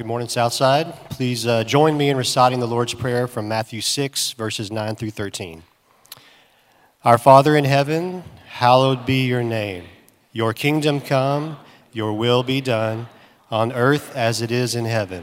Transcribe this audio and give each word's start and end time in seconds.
Good 0.00 0.06
morning, 0.06 0.30
Southside. 0.30 0.94
Please 1.10 1.46
uh, 1.46 1.62
join 1.62 1.98
me 1.98 2.08
in 2.08 2.16
reciting 2.16 2.58
the 2.58 2.66
Lord's 2.66 2.94
Prayer 2.94 3.26
from 3.26 3.48
Matthew 3.48 3.82
6, 3.82 4.32
verses 4.32 4.72
9 4.72 4.96
through 4.96 5.10
13. 5.10 5.62
Our 7.04 7.18
Father 7.18 7.54
in 7.54 7.66
heaven, 7.66 8.24
hallowed 8.46 9.04
be 9.04 9.26
your 9.26 9.42
name. 9.42 9.84
Your 10.32 10.54
kingdom 10.54 11.02
come, 11.02 11.58
your 11.92 12.14
will 12.14 12.42
be 12.42 12.62
done, 12.62 13.08
on 13.50 13.72
earth 13.72 14.16
as 14.16 14.40
it 14.40 14.50
is 14.50 14.74
in 14.74 14.86
heaven. 14.86 15.22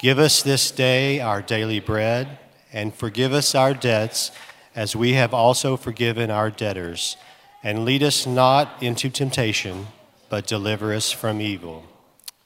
Give 0.00 0.20
us 0.20 0.44
this 0.44 0.70
day 0.70 1.18
our 1.18 1.42
daily 1.42 1.80
bread, 1.80 2.38
and 2.72 2.94
forgive 2.94 3.32
us 3.32 3.52
our 3.56 3.74
debts 3.74 4.30
as 4.76 4.94
we 4.94 5.14
have 5.14 5.34
also 5.34 5.76
forgiven 5.76 6.30
our 6.30 6.52
debtors. 6.52 7.16
And 7.64 7.84
lead 7.84 8.04
us 8.04 8.28
not 8.28 8.80
into 8.80 9.10
temptation, 9.10 9.88
but 10.28 10.46
deliver 10.46 10.94
us 10.94 11.10
from 11.10 11.40
evil. 11.40 11.82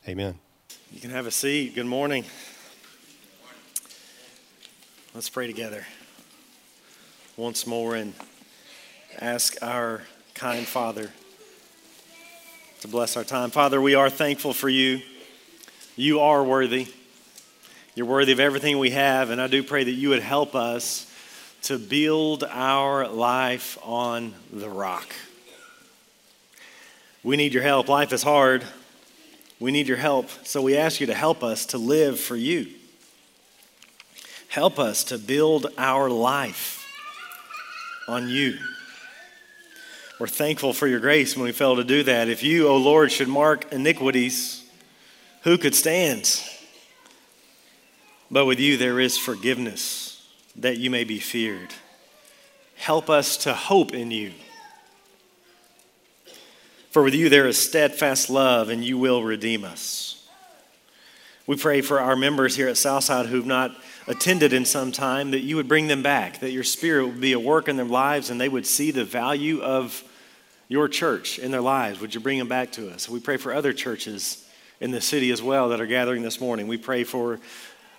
Amen. 0.09 0.39
You 0.93 1.01
can 1.01 1.11
have 1.11 1.27
a 1.27 1.31
seat. 1.31 1.75
Good 1.75 1.87
morning. 1.87 2.27
Let's 5.15 5.31
pray 5.31 5.47
together 5.47 5.87
once 7.35 7.67
more 7.67 7.97
and 7.97 8.13
ask 9.19 9.57
our 9.63 10.03
kind 10.35 10.67
Father 10.67 11.11
to 12.83 12.89
bless 12.89 13.17
our 13.17 13.25
time. 13.25 13.49
Father, 13.51 13.81
we 13.81 13.95
are 13.95 14.11
thankful 14.11 14.53
for 14.53 14.69
you. 14.69 15.01
You 15.97 16.21
are 16.21 16.45
worthy. 16.45 16.89
You're 17.95 18.05
worthy 18.05 18.33
of 18.33 18.41
everything 18.41 18.79
we 18.79 18.91
have, 18.91 19.31
and 19.31 19.41
I 19.41 19.47
do 19.47 19.63
pray 19.63 19.85
that 19.85 19.93
you 19.93 20.11
would 20.11 20.23
help 20.23 20.55
us 20.55 21.11
to 21.63 21.79
build 21.79 22.45
our 22.45 23.09
life 23.09 23.79
on 23.83 24.35
the 24.53 24.69
rock. 24.69 25.15
We 27.23 27.39
need 27.39 27.55
your 27.55 27.63
help. 27.63 27.89
Life 27.89 28.13
is 28.13 28.23
hard. 28.23 28.63
We 29.63 29.71
need 29.71 29.87
your 29.87 29.97
help, 29.97 30.29
so 30.43 30.61
we 30.61 30.77
ask 30.77 31.01
you 31.01 31.07
to 31.07 31.15
help 31.15 31.45
us 31.45 31.67
to 31.67 31.79
live 31.79 32.19
for 32.19 32.35
you. 32.35 32.67
Help 34.49 34.81
us 34.81 35.05
to 35.05 35.19
build 35.19 35.69
our 35.79 36.11
life 36.11 36.85
on 38.09 38.29
you. 38.29 38.59
We're 40.19 40.27
thankful 40.27 40.73
for 40.73 40.89
your 40.89 40.99
grace 40.99 41.37
when 41.37 41.45
we 41.45 41.53
fail 41.53 41.77
to 41.77 41.85
do 41.85 42.03
that. 42.03 42.29
If 42.29 42.43
you, 42.43 42.67
O 42.67 42.73
oh 42.73 42.77
Lord, 42.77 43.13
should 43.13 43.29
mark 43.29 43.73
iniquities, 43.73 44.69
who 45.45 45.57
could 45.57 45.77
stand? 45.77 46.43
But 48.33 48.47
with 48.47 48.59
you 48.59 48.77
there 48.77 48.99
is 48.99 49.17
forgiveness, 49.17 50.27
that 50.57 50.79
you 50.79 50.91
may 50.91 51.05
be 51.05 51.21
feared. 51.21 51.73
Help 52.75 53.09
us 53.09 53.37
to 53.37 53.55
hope 53.55 53.95
in 53.95 54.11
you 54.11 54.33
for 56.93 57.03
with 57.03 57.15
you 57.15 57.31
there 57.31 57.47
is 57.47 57.57
steadfast 57.57 58.29
love, 58.29 58.69
and 58.69 58.85
you 58.85 58.99
will 58.99 59.23
redeem 59.23 59.65
us. 59.65 60.29
We 61.47 61.57
pray 61.57 61.81
for 61.81 61.99
our 61.99 62.15
members 62.15 62.55
here 62.55 62.69
at 62.69 62.77
Southside 62.77 63.27
who've 63.27 63.47
not 63.47 63.75
attended 64.07 64.53
in 64.53 64.67
some 64.67 64.93
time 64.93 65.31
that 65.31 65.41
you 65.41 65.57
would 65.57 65.69
bring 65.69 65.89
them 65.89 66.03
back, 66.03 66.41
that 66.41 66.51
your 66.51 66.65
spirit 66.65 67.07
would 67.07 67.21
be 67.21 67.33
at 67.33 67.43
work 67.43 67.67
in 67.67 67.77
their 67.77 67.87
lives, 67.87 68.29
and 68.29 68.39
they 68.39 68.49
would 68.49 68.67
see 68.67 68.91
the 68.91 69.05
value 69.05 69.63
of 69.63 70.05
your 70.69 70.87
church 70.87 71.39
in 71.39 71.51
their 71.51 71.63
lives. 71.63 71.99
Would 71.99 72.15
you 72.15 72.21
bring 72.21 72.39
them 72.39 72.49
back 72.49 72.73
to 72.73 72.91
us? 72.91 73.09
We 73.09 73.21
pray 73.21 73.39
for 73.39 73.55
other 73.55 73.73
churches 73.73 74.47
in 74.79 74.91
the 74.91 75.01
city 75.01 75.31
as 75.31 75.43
well 75.43 75.71
that 75.71 75.81
are 75.81 75.87
gathering 75.87 76.23
this 76.23 76.43
morning. 76.43 76.69
We 76.69 76.77
pray 76.77 77.05
for 77.05 77.41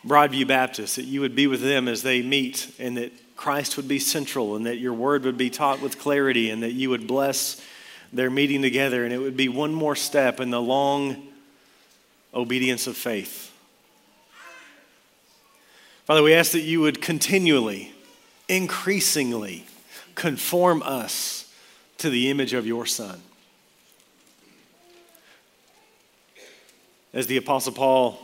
Broadview 0.05 0.47
Baptist, 0.47 0.97
that 0.97 1.05
you 1.05 1.21
would 1.21 1.35
be 1.35 1.47
with 1.47 1.61
them 1.61 1.87
as 1.87 2.03
they 2.03 2.21
meet, 2.21 2.71
and 2.77 2.95
that 2.97 3.11
Christ 3.35 3.75
would 3.75 3.87
be 3.87 3.97
central, 3.97 4.55
and 4.55 4.67
that 4.67 4.77
your 4.77 4.93
word 4.93 5.23
would 5.23 5.37
be 5.37 5.49
taught 5.49 5.81
with 5.81 5.97
clarity, 5.97 6.51
and 6.51 6.61
that 6.61 6.73
you 6.73 6.91
would 6.91 7.07
bless 7.07 7.59
their 8.13 8.29
meeting 8.29 8.61
together, 8.61 9.03
and 9.03 9.11
it 9.11 9.17
would 9.17 9.35
be 9.35 9.49
one 9.49 9.73
more 9.73 9.95
step 9.95 10.39
in 10.39 10.51
the 10.51 10.61
long 10.61 11.27
obedience 12.33 12.87
of 12.87 12.95
faith. 12.95 13.51
Father, 16.05 16.21
we 16.21 16.33
ask 16.33 16.51
that 16.51 16.61
you 16.61 16.79
would 16.81 17.01
continually, 17.01 17.91
increasingly 18.47 19.65
conform 20.15 20.83
us 20.83 21.51
to 21.97 22.09
the 22.09 22.29
image 22.29 22.53
of 22.53 22.67
your 22.67 22.85
Son. 22.85 23.21
As 27.13 27.27
the 27.27 27.37
Apostle 27.37 27.73
Paul 27.73 28.19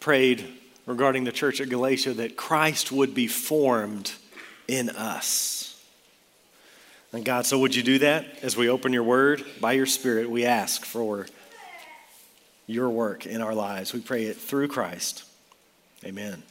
prayed 0.00 0.46
regarding 0.86 1.24
the 1.24 1.32
church 1.32 1.60
at 1.60 1.68
Galatia, 1.68 2.14
that 2.14 2.36
Christ 2.36 2.92
would 2.92 3.14
be 3.14 3.26
formed 3.26 4.12
in 4.68 4.88
us. 4.90 5.61
And 7.12 7.24
God, 7.24 7.44
so 7.44 7.58
would 7.58 7.74
you 7.74 7.82
do 7.82 7.98
that 7.98 8.24
as 8.42 8.56
we 8.56 8.68
open 8.68 8.92
your 8.92 9.02
word? 9.02 9.44
By 9.60 9.72
your 9.72 9.86
Spirit, 9.86 10.30
we 10.30 10.46
ask 10.46 10.84
for 10.84 11.26
your 12.66 12.88
work 12.88 13.26
in 13.26 13.42
our 13.42 13.54
lives. 13.54 13.92
We 13.92 14.00
pray 14.00 14.24
it 14.24 14.36
through 14.36 14.68
Christ. 14.68 15.24
Amen. 16.04 16.42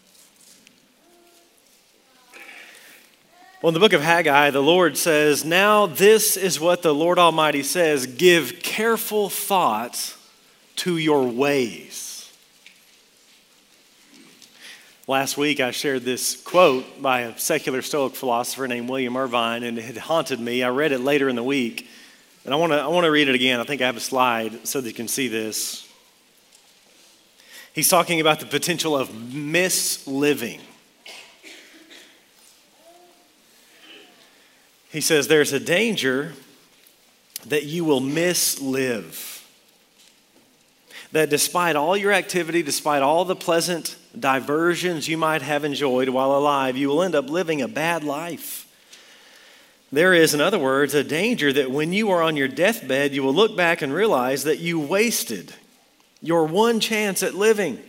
Well, 3.62 3.70
in 3.70 3.74
the 3.74 3.80
book 3.80 3.94
of 3.94 4.02
Haggai, 4.02 4.52
the 4.52 4.62
Lord 4.62 4.98
says, 4.98 5.46
Now 5.46 5.86
this 5.86 6.36
is 6.36 6.60
what 6.60 6.82
the 6.82 6.96
Lord 6.96 7.20
Almighty 7.20 7.64
says 7.64 8.08
give 8.08 8.60
careful 8.64 9.30
thought 9.30 10.16
to 10.78 10.98
your 10.98 11.28
ways. 11.28 12.11
Last 15.12 15.36
week, 15.36 15.60
I 15.60 15.72
shared 15.72 16.04
this 16.04 16.42
quote 16.42 17.02
by 17.02 17.24
a 17.24 17.38
secular 17.38 17.82
Stoic 17.82 18.16
philosopher 18.16 18.66
named 18.66 18.90
William 18.90 19.18
Irvine, 19.18 19.64
and 19.64 19.78
it 19.78 19.82
had 19.82 19.98
haunted 19.98 20.40
me. 20.40 20.64
I 20.64 20.70
read 20.70 20.94
it 20.94 21.02
later 21.02 21.28
in 21.28 21.36
the 21.36 21.44
week, 21.44 21.90
and 22.46 22.54
I 22.54 22.58
want 22.58 22.72
to 22.72 22.78
I 22.78 22.88
want 22.88 23.04
to 23.04 23.12
read 23.12 23.28
it 23.28 23.36
again. 23.36 23.60
I 23.60 23.66
think 23.66 23.82
I 23.82 23.88
have 23.88 23.98
a 23.98 24.00
slide 24.00 24.66
so 24.66 24.80
that 24.80 24.88
you 24.88 24.94
can 24.94 25.10
see 25.10 25.28
this. 25.28 25.86
He's 27.74 27.90
talking 27.90 28.22
about 28.22 28.40
the 28.40 28.46
potential 28.46 28.96
of 28.96 29.10
misliving. 29.10 30.62
He 34.92 35.02
says 35.02 35.28
there's 35.28 35.52
a 35.52 35.60
danger 35.60 36.36
that 37.48 37.66
you 37.66 37.84
will 37.84 38.00
mislive. 38.00 39.44
That 41.12 41.30
despite 41.30 41.76
all 41.76 41.98
your 41.98 42.14
activity, 42.14 42.64
despite 42.64 43.02
all 43.02 43.26
the 43.26 43.36
pleasant 43.36 43.98
diversions 44.20 45.08
you 45.08 45.18
might 45.18 45.42
have 45.42 45.64
enjoyed 45.64 46.10
while 46.10 46.36
alive, 46.36 46.78
you 46.78 46.88
will 46.90 47.02
end 47.02 47.16
up 47.16 47.30
living 47.30 47.62
a 47.62 47.68
bad 47.68 48.04
life. 48.04 48.68
There 49.92 50.14
is, 50.14 50.34
in 50.34 50.42
other 50.42 50.60
words, 50.60 50.94
a 50.94 51.04
danger 51.04 51.52
that 51.52 51.72
when 51.72 51.92
you 51.92 52.12
are 52.12 52.22
on 52.22 52.38
your 52.38 52.48
deathbed, 52.48 53.14
you 53.14 53.24
will 53.24 53.34
look 53.34 53.58
back 53.58 53.82
and 53.82 53.94
realize 53.94 54.44
that 54.46 54.60
you 54.60 54.80
wasted 54.80 55.54
your 56.22 56.46
one 56.46 56.80
chance 56.80 57.24
at 57.24 57.34
living. 57.34 57.80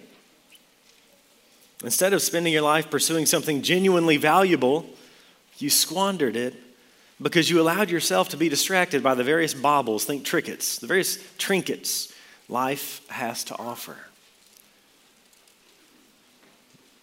Instead 1.84 2.12
of 2.12 2.22
spending 2.22 2.52
your 2.52 2.62
life 2.62 2.90
pursuing 2.90 3.26
something 3.26 3.62
genuinely 3.62 4.16
valuable, 4.16 4.86
you 5.58 5.70
squandered 5.70 6.36
it 6.36 6.54
because 7.20 7.50
you 7.50 7.60
allowed 7.60 7.90
yourself 7.90 8.30
to 8.30 8.36
be 8.36 8.48
distracted 8.48 9.02
by 9.02 9.14
the 9.14 9.24
various 9.24 9.54
baubles, 9.54 10.04
think 10.04 10.24
trinkets, 10.24 10.78
the 10.78 10.86
various 10.86 11.18
trinkets 11.38 12.12
life 12.48 13.06
has 13.08 13.44
to 13.44 13.58
offer. 13.58 13.96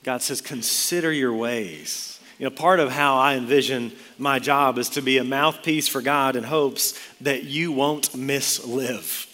God 0.04 0.22
says, 0.22 0.42
consider 0.42 1.12
your 1.12 1.34
ways. 1.34 2.20
You 2.38 2.46
know, 2.46 2.52
part 2.52 2.80
of 2.80 2.90
how 2.90 3.18
I 3.18 3.36
envision 3.36 3.92
my 4.18 4.40
job 4.40 4.78
is 4.78 4.90
to 4.90 5.02
be 5.02 5.18
a 5.18 5.24
mouthpiece 5.26 5.90
for 5.90 6.02
God 6.02 6.38
in 6.38 6.44
hopes 6.44 6.98
that 7.20 7.44
you 7.44 7.72
won't 7.74 8.12
mislive. 8.14 9.26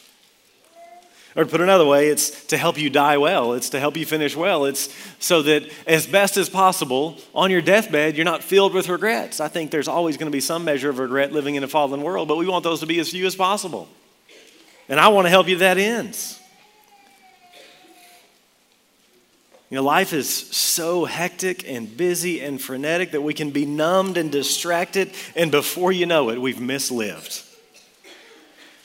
Or 1.36 1.44
to 1.44 1.50
put 1.50 1.60
another 1.60 1.86
way, 1.86 2.08
it's 2.08 2.46
to 2.46 2.58
help 2.58 2.78
you 2.80 2.90
die 2.90 3.18
well. 3.18 3.54
It's 3.54 3.70
to 3.72 3.80
help 3.80 3.98
you 3.98 4.06
finish 4.06 4.36
well. 4.36 4.66
It's 4.66 4.96
so 5.20 5.42
that 5.42 5.70
as 5.86 6.08
best 6.08 6.38
as 6.38 6.50
possible, 6.50 7.18
on 7.36 7.52
your 7.52 7.62
deathbed, 7.62 8.16
you're 8.16 8.24
not 8.24 8.42
filled 8.42 8.74
with 8.74 8.88
regrets. 8.88 9.42
I 9.42 9.50
think 9.50 9.70
there's 9.70 9.90
always 9.90 10.16
going 10.16 10.32
to 10.32 10.36
be 10.36 10.40
some 10.40 10.64
measure 10.64 10.90
of 10.90 10.98
regret 10.98 11.34
living 11.34 11.56
in 11.56 11.64
a 11.64 11.68
fallen 11.68 12.02
world, 12.02 12.30
but 12.30 12.38
we 12.38 12.48
want 12.48 12.64
those 12.64 12.80
to 12.80 12.86
be 12.86 13.00
as 13.00 13.12
few 13.12 13.26
as 13.26 13.36
possible. 13.36 13.90
And 14.88 14.98
I 14.98 15.10
want 15.10 15.26
to 15.26 15.30
help 15.30 15.50
you 15.50 15.58
that 15.58 15.78
ends. 15.78 16.40
You 19.70 19.76
know, 19.78 19.84
life 19.84 20.14
is 20.14 20.30
so 20.30 21.06
hectic 21.06 21.68
and 21.68 21.98
busy 21.98 22.40
and 22.40 22.62
frenetic 22.62 23.12
that 23.12 23.22
we 23.22 23.34
can 23.34 23.50
be 23.50 23.66
numbed 23.66 24.18
and 24.18 24.32
distracted, 24.32 25.12
and 25.36 25.50
before 25.50 25.92
you 25.92 26.06
know 26.06 26.30
it, 26.30 26.40
we've 26.40 26.58
mislived. 26.58 27.42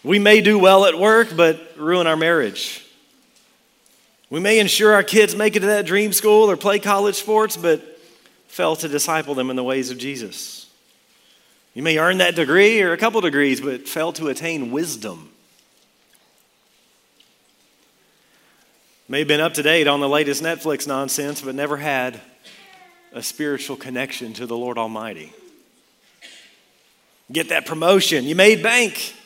We 0.03 0.19
may 0.19 0.41
do 0.41 0.59
well 0.59 0.87
at 0.87 0.99
work, 0.99 1.37
but 1.37 1.77
ruin 1.77 2.07
our 2.07 2.17
marriage. 2.17 2.87
We 4.31 4.41
may 4.41 4.59
ensure 4.59 4.95
our 4.95 5.03
kids 5.03 5.37
make 5.37 5.57
it 5.57 5.61
to 5.61 5.67
that 5.67 5.85
dream 5.85 6.13
school 6.15 6.51
or 6.51 6.57
play 6.57 6.79
college 6.79 7.17
sports, 7.17 7.57
but 7.57 7.83
fail 8.47 8.75
to 8.77 8.89
disciple 8.89 9.35
them 9.35 9.51
in 9.51 9.57
the 9.57 9.65
ways 9.65 9.91
of 9.91 9.99
Jesus. 9.99 10.71
You 11.75 11.83
may 11.83 11.99
earn 11.99 12.19
that 12.19 12.35
degree 12.37 12.81
or 12.81 12.93
a 12.93 12.97
couple 12.97 13.21
degrees, 13.21 13.61
but 13.61 13.87
fail 13.87 14.13
to 14.15 14.29
attain 14.29 14.71
wisdom. 14.71 15.30
May 19.11 19.19
have 19.19 19.27
been 19.27 19.41
up 19.41 19.55
to 19.55 19.65
date 19.65 19.89
on 19.89 19.99
the 19.99 20.09
latest 20.09 20.41
Netflix 20.41 20.87
nonsense, 20.87 21.41
but 21.41 21.57
never 21.57 21.77
had 21.77 22.21
a 23.13 23.25
spiritual 23.25 23.75
connection 23.75 24.33
to 24.35 24.47
the 24.47 24.57
Lord 24.57 24.79
Almighty. 24.79 25.33
Get 27.33 27.49
that 27.49 27.67
promotion. 27.67 28.23
You 28.23 28.37
made 28.37 28.63
bank, 28.63 29.17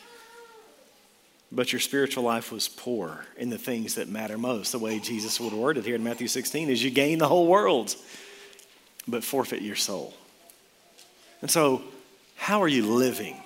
but 1.51 1.71
your 1.71 1.79
spiritual 1.79 2.23
life 2.23 2.51
was 2.51 2.67
poor 2.67 3.27
in 3.37 3.51
the 3.51 3.59
things 3.59 3.93
that 3.93 4.09
matter 4.09 4.39
most. 4.39 4.71
The 4.71 4.79
way 4.79 4.97
Jesus 4.97 5.39
would 5.39 5.53
word 5.53 5.77
it 5.77 5.85
here 5.85 5.93
in 5.93 6.03
Matthew 6.03 6.29
16 6.29 6.67
is 6.71 6.83
you 6.83 6.89
gain 6.89 7.19
the 7.19 7.27
whole 7.27 7.45
world, 7.45 7.95
but 9.07 9.23
forfeit 9.23 9.61
your 9.61 9.75
soul. 9.75 10.15
And 11.43 11.51
so, 11.51 11.83
how 12.37 12.63
are 12.63 12.67
you 12.67 12.87
living? 12.87 13.37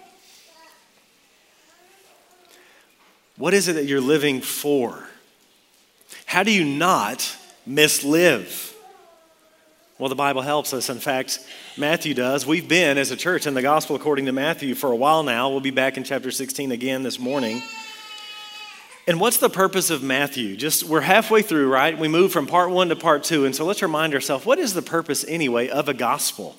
What 3.35 3.53
is 3.53 3.67
it 3.67 3.73
that 3.73 3.87
you're 3.87 3.99
living 3.99 4.39
for? 4.39 5.08
How 6.25 6.43
do 6.43 6.51
you 6.51 6.65
not 6.65 7.19
mislive? 7.67 8.73
Well, 9.97 10.09
the 10.09 10.15
Bible 10.15 10.41
helps 10.41 10.73
us. 10.73 10.89
In 10.89 10.99
fact, 10.99 11.39
Matthew 11.77 12.13
does. 12.13 12.45
We've 12.45 12.67
been, 12.67 12.97
as 12.97 13.11
a 13.11 13.17
church, 13.17 13.45
in 13.45 13.53
the 13.53 13.61
gospel 13.61 13.97
according 13.97 14.27
to 14.27 14.31
Matthew 14.31 14.73
for 14.73 14.91
a 14.91 14.95
while 14.95 15.23
now. 15.23 15.49
We'll 15.49 15.59
be 15.59 15.71
back 15.71 15.97
in 15.97 16.05
chapter 16.05 16.31
16 16.31 16.71
again 16.71 17.03
this 17.03 17.19
morning. 17.19 17.61
And 19.09 19.19
what's 19.19 19.37
the 19.37 19.49
purpose 19.49 19.89
of 19.89 20.01
Matthew? 20.01 20.55
Just 20.55 20.83
we're 20.83 21.01
halfway 21.01 21.41
through, 21.41 21.67
right? 21.69 21.97
We 21.97 22.07
move 22.07 22.31
from 22.31 22.47
part 22.47 22.69
one 22.69 22.89
to 22.89 22.95
part 22.95 23.23
two. 23.23 23.43
And 23.43 23.53
so 23.55 23.65
let's 23.65 23.81
remind 23.81 24.13
ourselves 24.13 24.45
what 24.45 24.59
is 24.59 24.73
the 24.73 24.81
purpose, 24.81 25.25
anyway, 25.27 25.67
of 25.67 25.89
a 25.89 25.93
gospel? 25.93 26.55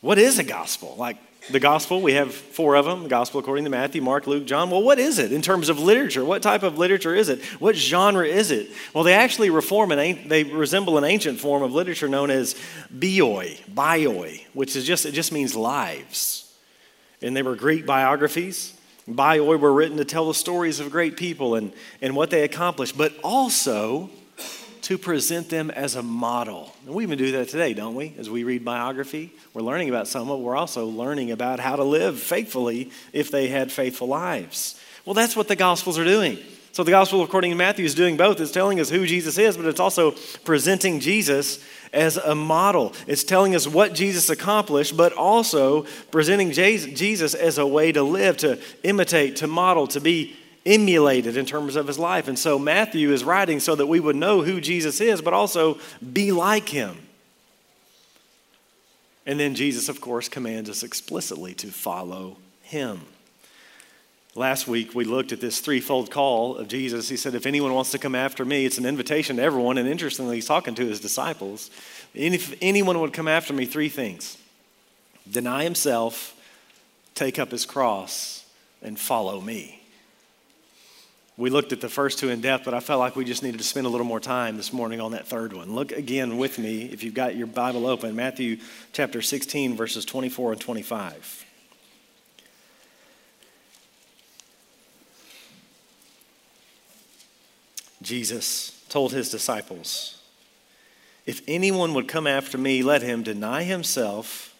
What 0.00 0.18
is 0.18 0.38
a 0.38 0.44
gospel? 0.44 0.94
Like, 0.96 1.16
the 1.50 1.60
gospel, 1.60 2.00
we 2.00 2.14
have 2.14 2.34
four 2.34 2.74
of 2.74 2.84
them 2.84 3.04
the 3.04 3.08
gospel 3.08 3.40
according 3.40 3.64
to 3.64 3.70
Matthew, 3.70 4.02
Mark, 4.02 4.26
Luke, 4.26 4.46
John. 4.46 4.70
Well, 4.70 4.82
what 4.82 4.98
is 4.98 5.18
it 5.18 5.32
in 5.32 5.42
terms 5.42 5.68
of 5.68 5.78
literature? 5.78 6.24
What 6.24 6.42
type 6.42 6.62
of 6.62 6.78
literature 6.78 7.14
is 7.14 7.28
it? 7.28 7.44
What 7.60 7.76
genre 7.76 8.26
is 8.26 8.50
it? 8.50 8.70
Well, 8.92 9.04
they 9.04 9.14
actually 9.14 9.50
reform 9.50 9.92
an, 9.92 10.28
they 10.28 10.44
resemble 10.44 10.98
an 10.98 11.04
ancient 11.04 11.38
form 11.38 11.62
of 11.62 11.72
literature 11.72 12.08
known 12.08 12.30
as 12.30 12.54
bioi, 12.96 13.60
bioi, 13.70 14.44
which 14.54 14.76
is 14.76 14.84
just, 14.84 15.06
it 15.06 15.12
just 15.12 15.32
means 15.32 15.54
lives. 15.54 16.52
And 17.22 17.36
they 17.36 17.42
were 17.42 17.54
Greek 17.54 17.86
biographies. 17.86 18.72
Bioi 19.08 19.58
were 19.58 19.72
written 19.72 19.98
to 19.98 20.04
tell 20.04 20.26
the 20.26 20.34
stories 20.34 20.80
of 20.80 20.90
great 20.90 21.16
people 21.16 21.54
and, 21.54 21.72
and 22.02 22.16
what 22.16 22.30
they 22.30 22.42
accomplished, 22.42 22.98
but 22.98 23.14
also 23.22 24.10
to 24.86 24.96
present 24.96 25.48
them 25.48 25.68
as 25.72 25.96
a 25.96 26.02
model. 26.02 26.72
And 26.86 26.94
we 26.94 27.02
even 27.02 27.18
do 27.18 27.32
that 27.32 27.48
today, 27.48 27.74
don't 27.74 27.96
we? 27.96 28.14
As 28.18 28.30
we 28.30 28.44
read 28.44 28.64
biography, 28.64 29.32
we're 29.52 29.62
learning 29.62 29.88
about 29.88 30.06
someone, 30.06 30.44
we're 30.44 30.54
also 30.54 30.86
learning 30.86 31.32
about 31.32 31.58
how 31.58 31.74
to 31.74 31.82
live 31.82 32.20
faithfully 32.20 32.92
if 33.12 33.32
they 33.32 33.48
had 33.48 33.72
faithful 33.72 34.06
lives. 34.06 34.80
Well, 35.04 35.14
that's 35.14 35.34
what 35.34 35.48
the 35.48 35.56
Gospels 35.56 35.98
are 35.98 36.04
doing. 36.04 36.38
So, 36.70 36.84
the 36.84 36.92
Gospel 36.92 37.24
according 37.24 37.50
to 37.50 37.56
Matthew 37.56 37.84
is 37.84 37.96
doing 37.96 38.16
both. 38.16 38.38
It's 38.38 38.52
telling 38.52 38.78
us 38.78 38.88
who 38.88 39.06
Jesus 39.06 39.38
is, 39.38 39.56
but 39.56 39.66
it's 39.66 39.80
also 39.80 40.14
presenting 40.44 41.00
Jesus 41.00 41.58
as 41.92 42.16
a 42.16 42.36
model. 42.36 42.92
It's 43.08 43.24
telling 43.24 43.56
us 43.56 43.66
what 43.66 43.92
Jesus 43.92 44.30
accomplished, 44.30 44.96
but 44.96 45.12
also 45.14 45.86
presenting 46.12 46.52
Jesus 46.52 47.34
as 47.34 47.58
a 47.58 47.66
way 47.66 47.90
to 47.90 48.04
live, 48.04 48.36
to 48.36 48.60
imitate, 48.84 49.34
to 49.36 49.48
model, 49.48 49.88
to 49.88 50.00
be 50.00 50.36
emulated 50.66 51.36
in 51.36 51.46
terms 51.46 51.76
of 51.76 51.86
his 51.86 51.98
life. 51.98 52.28
And 52.28 52.38
so 52.38 52.58
Matthew 52.58 53.12
is 53.12 53.24
writing 53.24 53.60
so 53.60 53.74
that 53.76 53.86
we 53.86 54.00
would 54.00 54.16
know 54.16 54.42
who 54.42 54.60
Jesus 54.60 55.00
is, 55.00 55.22
but 55.22 55.32
also 55.32 55.78
be 56.12 56.32
like 56.32 56.68
him. 56.68 56.98
And 59.24 59.40
then 59.40 59.54
Jesus, 59.54 59.88
of 59.88 60.00
course, 60.00 60.28
commands 60.28 60.68
us 60.68 60.82
explicitly 60.82 61.54
to 61.54 61.68
follow 61.68 62.36
him. 62.62 63.00
Last 64.36 64.68
week, 64.68 64.94
we 64.94 65.04
looked 65.04 65.32
at 65.32 65.40
this 65.40 65.60
threefold 65.60 66.10
call 66.10 66.56
of 66.56 66.68
Jesus. 66.68 67.08
He 67.08 67.16
said, 67.16 67.34
If 67.34 67.46
anyone 67.46 67.72
wants 67.72 67.90
to 67.92 67.98
come 67.98 68.14
after 68.14 68.44
me, 68.44 68.66
it's 68.66 68.76
an 68.76 68.84
invitation 68.84 69.36
to 69.36 69.42
everyone. 69.42 69.78
And 69.78 69.88
interestingly, 69.88 70.36
he's 70.36 70.46
talking 70.46 70.74
to 70.74 70.86
his 70.86 71.00
disciples. 71.00 71.70
If 72.12 72.54
anyone 72.60 73.00
would 73.00 73.14
come 73.14 73.28
after 73.28 73.54
me, 73.54 73.64
three 73.64 73.88
things 73.88 74.36
deny 75.28 75.64
himself, 75.64 76.34
take 77.14 77.38
up 77.38 77.50
his 77.50 77.66
cross, 77.66 78.44
and 78.82 78.98
follow 78.98 79.40
me. 79.40 79.75
We 81.38 81.50
looked 81.50 81.72
at 81.72 81.82
the 81.82 81.88
first 81.90 82.18
two 82.18 82.30
in 82.30 82.40
depth, 82.40 82.64
but 82.64 82.72
I 82.72 82.80
felt 82.80 82.98
like 82.98 83.14
we 83.14 83.24
just 83.24 83.42
needed 83.42 83.58
to 83.58 83.64
spend 83.64 83.86
a 83.86 83.90
little 83.90 84.06
more 84.06 84.20
time 84.20 84.56
this 84.56 84.72
morning 84.72 85.02
on 85.02 85.12
that 85.12 85.26
third 85.26 85.52
one. 85.52 85.74
Look 85.74 85.92
again 85.92 86.38
with 86.38 86.58
me, 86.58 86.84
if 86.84 87.04
you've 87.04 87.12
got 87.12 87.36
your 87.36 87.46
Bible 87.46 87.86
open, 87.86 88.16
Matthew 88.16 88.56
chapter 88.92 89.20
16, 89.20 89.76
verses 89.76 90.06
24 90.06 90.52
and 90.52 90.60
25. 90.60 91.44
Jesus 98.00 98.82
told 98.88 99.12
his 99.12 99.28
disciples, 99.28 100.22
If 101.26 101.42
anyone 101.46 101.92
would 101.92 102.08
come 102.08 102.26
after 102.26 102.56
me, 102.56 102.82
let 102.82 103.02
him 103.02 103.22
deny 103.22 103.64
himself 103.64 104.54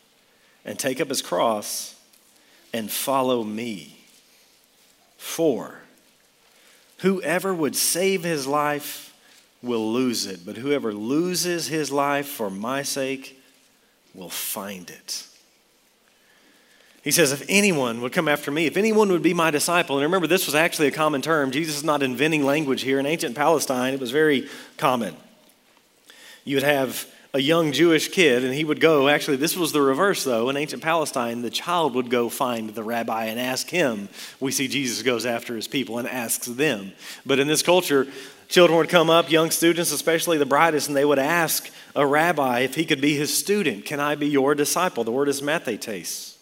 and 0.63 0.79
take 0.79 1.01
up 1.01 1.09
his 1.09 1.23
cross 1.23 1.95
and 2.75 2.91
follow 2.91 3.45
me. 3.45 3.95
For 5.17 5.86
Whoever 6.99 7.55
would 7.55 7.77
save 7.77 8.25
his 8.25 8.47
life 8.47 9.15
will 9.63 9.93
lose 9.93 10.27
it, 10.27 10.47
but 10.47 10.57
whoever 10.57 10.93
loses 10.93 11.69
his 11.69 11.91
life 11.91 12.27
for 12.27 12.51
my 12.51 12.83
sake 12.83 13.41
will 14.15 14.31
find 14.31 14.89
it. 14.89 15.27
He 17.03 17.11
says, 17.11 17.31
If 17.31 17.45
anyone 17.49 18.01
would 18.01 18.13
come 18.13 18.29
after 18.29 18.51
me, 18.51 18.67
if 18.67 18.77
anyone 18.77 19.11
would 19.11 19.23
be 19.23 19.35
my 19.35 19.51
disciple, 19.51 19.97
and 19.97 20.03
remember, 20.03 20.27
this 20.27 20.47
was 20.47 20.55
actually 20.55 20.89
a 20.89 20.93
common 20.93 21.23
term. 21.23 21.51
Jesus 21.51 21.77
is 21.77 21.85
not 21.85 22.03
inventing 22.03 22.45
language 22.45 22.83
here. 22.83 22.99
In 22.99 23.07
ancient 23.07 23.37
Palestine, 23.37 23.95
it 23.95 24.01
was 24.01 24.11
very 24.11 24.49
common. 24.77 25.15
You 26.45 26.57
would 26.57 26.65
have 26.65 27.07
a 27.37 27.39
young 27.39 27.71
Jewish 27.71 28.09
kid, 28.09 28.45
and 28.45 28.55
he 28.55 28.65
would 28.65 28.81
go. 28.81 29.11
Actually, 29.11 29.37
this 29.37 29.59
was 29.59 29.71
the 29.71 29.83
reverse, 29.83 30.25
though. 30.25 30.49
In 30.49 30.57
ancient 30.57 30.83
Palestine, 30.83 31.43
the 31.43 31.51
child 31.51 31.95
would 31.95 32.09
go 32.09 32.31
find 32.31 32.71
the 32.71 32.83
rabbi 32.83 33.27
and 33.27 33.39
ask 33.39 33.69
him. 33.69 34.09
We 34.41 34.53
see 34.53 34.69
Jesus 34.69 35.03
goes 35.03 35.27
after 35.27 35.55
his 35.55 35.69
people 35.69 35.99
and 35.99 36.09
asks 36.09 36.47
them. 36.47 36.93
But 37.27 37.39
in 37.39 37.47
this 37.47 37.63
culture, 37.63 38.07
children 38.49 38.79
would 38.79 38.89
come 38.89 39.11
up, 39.11 39.31
young 39.31 39.51
students, 39.51 39.93
especially 39.93 40.39
the 40.39 40.47
brightest, 40.47 40.89
and 40.89 40.97
they 40.97 41.05
would 41.05 41.19
ask 41.19 41.71
a 41.95 42.07
rabbi 42.07 42.61
if 42.61 42.75
he 42.75 42.87
could 42.87 43.03
be 43.03 43.17
his 43.17 43.37
student. 43.37 43.85
Can 43.85 44.01
I 44.01 44.15
be 44.15 44.29
your 44.29 44.55
disciple? 44.55 45.05
The 45.05 45.13
word 45.13 45.29
is 45.29 45.43
mathetes. 45.43 46.39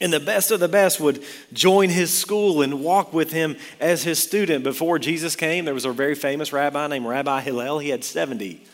And 0.00 0.12
the 0.12 0.18
best 0.18 0.50
of 0.50 0.58
the 0.58 0.66
best 0.66 0.98
would 0.98 1.22
join 1.52 1.90
his 1.90 2.12
school 2.12 2.60
and 2.60 2.82
walk 2.82 3.12
with 3.12 3.30
him 3.30 3.56
as 3.78 4.02
his 4.02 4.18
student. 4.18 4.64
Before 4.64 4.98
Jesus 4.98 5.36
came, 5.36 5.64
there 5.64 5.74
was 5.74 5.84
a 5.84 5.92
very 5.92 6.16
famous 6.16 6.52
rabbi 6.52 6.88
named 6.88 7.06
Rabbi 7.06 7.40
Hillel. 7.40 7.78
He 7.78 7.90
had 7.90 8.02
70 8.02 8.66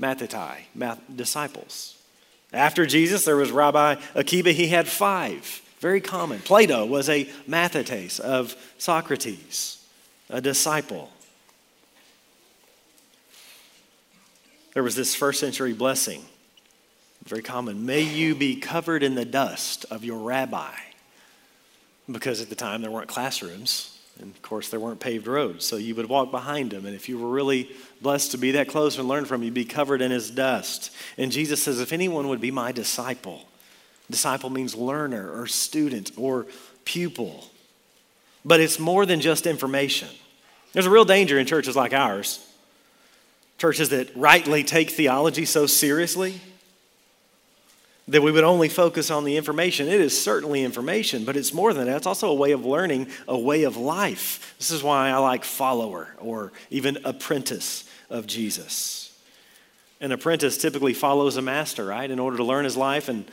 Mathetai, 0.00 0.58
math, 0.74 1.00
disciples. 1.14 1.96
After 2.52 2.86
Jesus, 2.86 3.24
there 3.24 3.36
was 3.36 3.50
Rabbi 3.50 3.96
Akiba. 4.14 4.52
He 4.52 4.68
had 4.68 4.86
five. 4.86 5.62
Very 5.80 6.00
common. 6.00 6.40
Plato 6.40 6.86
was 6.86 7.08
a 7.08 7.24
mathetes 7.48 8.18
of 8.20 8.54
Socrates, 8.78 9.84
a 10.30 10.40
disciple. 10.40 11.10
There 14.74 14.82
was 14.82 14.94
this 14.94 15.14
first 15.14 15.40
century 15.40 15.72
blessing, 15.72 16.22
very 17.24 17.42
common. 17.42 17.86
May 17.86 18.02
you 18.02 18.34
be 18.34 18.56
covered 18.56 19.02
in 19.02 19.14
the 19.14 19.24
dust 19.24 19.86
of 19.90 20.04
your 20.04 20.18
rabbi. 20.18 20.74
Because 22.10 22.40
at 22.40 22.48
the 22.48 22.54
time 22.54 22.82
there 22.82 22.90
weren't 22.90 23.08
classrooms. 23.08 23.98
And 24.20 24.34
of 24.34 24.42
course, 24.42 24.68
there 24.70 24.80
weren't 24.80 25.00
paved 25.00 25.26
roads, 25.26 25.66
so 25.66 25.76
you 25.76 25.94
would 25.94 26.08
walk 26.08 26.30
behind 26.30 26.72
him. 26.72 26.86
And 26.86 26.94
if 26.94 27.08
you 27.08 27.18
were 27.18 27.28
really 27.28 27.70
blessed 28.02 28.32
to 28.32 28.38
be 28.38 28.52
that 28.52 28.68
close 28.68 28.98
and 28.98 29.08
learn 29.08 29.24
from 29.24 29.42
you'd 29.42 29.54
be 29.54 29.64
covered 29.64 30.02
in 30.02 30.10
his 30.10 30.30
dust. 30.30 30.90
And 31.18 31.32
Jesus 31.32 31.62
says, 31.62 31.80
If 31.80 31.92
anyone 31.92 32.28
would 32.28 32.40
be 32.40 32.50
my 32.50 32.72
disciple, 32.72 33.46
disciple 34.10 34.50
means 34.50 34.74
learner 34.74 35.32
or 35.32 35.46
student 35.46 36.12
or 36.16 36.46
pupil. 36.84 37.50
But 38.44 38.60
it's 38.60 38.78
more 38.78 39.06
than 39.06 39.20
just 39.20 39.46
information. 39.46 40.08
There's 40.72 40.86
a 40.86 40.90
real 40.90 41.04
danger 41.04 41.38
in 41.38 41.46
churches 41.46 41.74
like 41.74 41.92
ours, 41.92 42.46
churches 43.58 43.88
that 43.88 44.14
rightly 44.16 44.62
take 44.62 44.90
theology 44.90 45.44
so 45.44 45.66
seriously 45.66 46.40
that 48.08 48.22
we 48.22 48.30
would 48.30 48.44
only 48.44 48.68
focus 48.68 49.10
on 49.10 49.24
the 49.24 49.36
information. 49.36 49.88
It 49.88 50.00
is 50.00 50.20
certainly 50.20 50.62
information, 50.62 51.24
but 51.24 51.36
it's 51.36 51.52
more 51.52 51.74
than 51.74 51.86
that. 51.86 51.96
It's 51.96 52.06
also 52.06 52.30
a 52.30 52.34
way 52.34 52.52
of 52.52 52.64
learning, 52.64 53.08
a 53.26 53.36
way 53.36 53.64
of 53.64 53.76
life. 53.76 54.54
This 54.58 54.70
is 54.70 54.82
why 54.82 55.08
I 55.08 55.16
like 55.16 55.44
follower 55.44 56.14
or 56.18 56.52
even 56.70 56.98
apprentice 57.04 57.85
of 58.10 58.26
Jesus. 58.26 59.18
An 60.00 60.12
apprentice 60.12 60.58
typically 60.58 60.92
follows 60.92 61.36
a 61.36 61.42
master, 61.42 61.86
right, 61.86 62.10
in 62.10 62.18
order 62.18 62.36
to 62.36 62.44
learn 62.44 62.64
his 62.64 62.76
life 62.76 63.08
and 63.08 63.24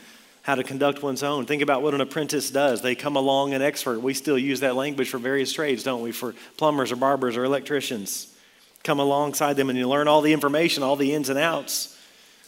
how 0.42 0.54
to 0.54 0.62
conduct 0.62 1.02
one's 1.02 1.22
own. 1.22 1.46
Think 1.46 1.62
about 1.62 1.82
what 1.82 1.94
an 1.94 2.00
apprentice 2.00 2.50
does. 2.50 2.82
They 2.82 2.94
come 2.94 3.16
along 3.16 3.54
an 3.54 3.62
expert. 3.62 4.00
We 4.00 4.14
still 4.14 4.38
use 4.38 4.60
that 4.60 4.76
language 4.76 5.08
for 5.08 5.18
various 5.18 5.52
trades, 5.52 5.82
don't 5.82 6.02
we? 6.02 6.12
For 6.12 6.34
plumbers 6.56 6.92
or 6.92 6.96
barbers 6.96 7.36
or 7.36 7.44
electricians. 7.44 8.34
Come 8.82 9.00
alongside 9.00 9.54
them 9.54 9.70
and 9.70 9.78
you 9.78 9.88
learn 9.88 10.08
all 10.08 10.20
the 10.20 10.34
information, 10.34 10.82
all 10.82 10.96
the 10.96 11.14
ins 11.14 11.30
and 11.30 11.38
outs 11.38 11.98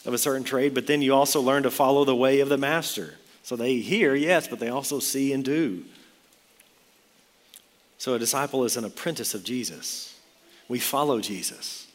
of 0.05 0.13
a 0.13 0.17
certain 0.17 0.43
trade, 0.43 0.73
but 0.73 0.87
then 0.87 1.01
you 1.01 1.13
also 1.13 1.41
learn 1.41 1.63
to 1.63 1.71
follow 1.71 2.05
the 2.05 2.15
way 2.15 2.39
of 2.39 2.49
the 2.49 2.57
master. 2.57 3.15
So 3.41 3.55
they 3.55 3.77
hear, 3.77 4.13
yes, 4.13 4.47
but 4.47 4.59
they 4.59 4.69
also 4.69 4.99
see 4.99 5.33
and 5.33 5.43
do. 5.43 5.83
So 7.97 8.13
a 8.13 8.19
disciple 8.19 8.63
is 8.63 8.77
an 8.77 8.85
apprentice 8.85 9.33
of 9.33 9.43
Jesus. 9.43 10.15
We 10.67 10.79
follow 10.79 11.19
Jesus. 11.19 11.86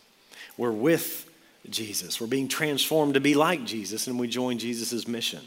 We're 0.56 0.73
with 0.73 1.28
Jesus. 1.71 2.21
We're 2.21 2.26
being 2.26 2.49
transformed 2.49 3.14
to 3.14 3.21
be 3.21 3.35
like 3.35 3.64
Jesus, 3.64 4.06
and 4.06 4.18
we 4.18 4.28
join 4.28 4.59
Jesus' 4.59 5.06
mission. 5.06 5.40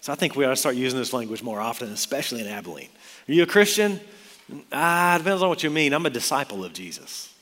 So 0.00 0.12
I 0.12 0.16
think 0.16 0.36
we 0.36 0.44
ought 0.44 0.50
to 0.50 0.56
start 0.56 0.76
using 0.76 0.98
this 0.98 1.12
language 1.12 1.42
more 1.42 1.60
often, 1.60 1.90
especially 1.90 2.40
in 2.40 2.46
Abilene. 2.46 2.88
Are 3.28 3.32
you 3.32 3.42
a 3.42 3.46
Christian? 3.46 4.00
Ah, 4.72 5.16
depends 5.18 5.42
on 5.42 5.48
what 5.48 5.62
you 5.62 5.70
mean. 5.70 5.92
I'm 5.92 6.06
a 6.06 6.10
disciple 6.10 6.64
of 6.64 6.72
Jesus. 6.72 7.32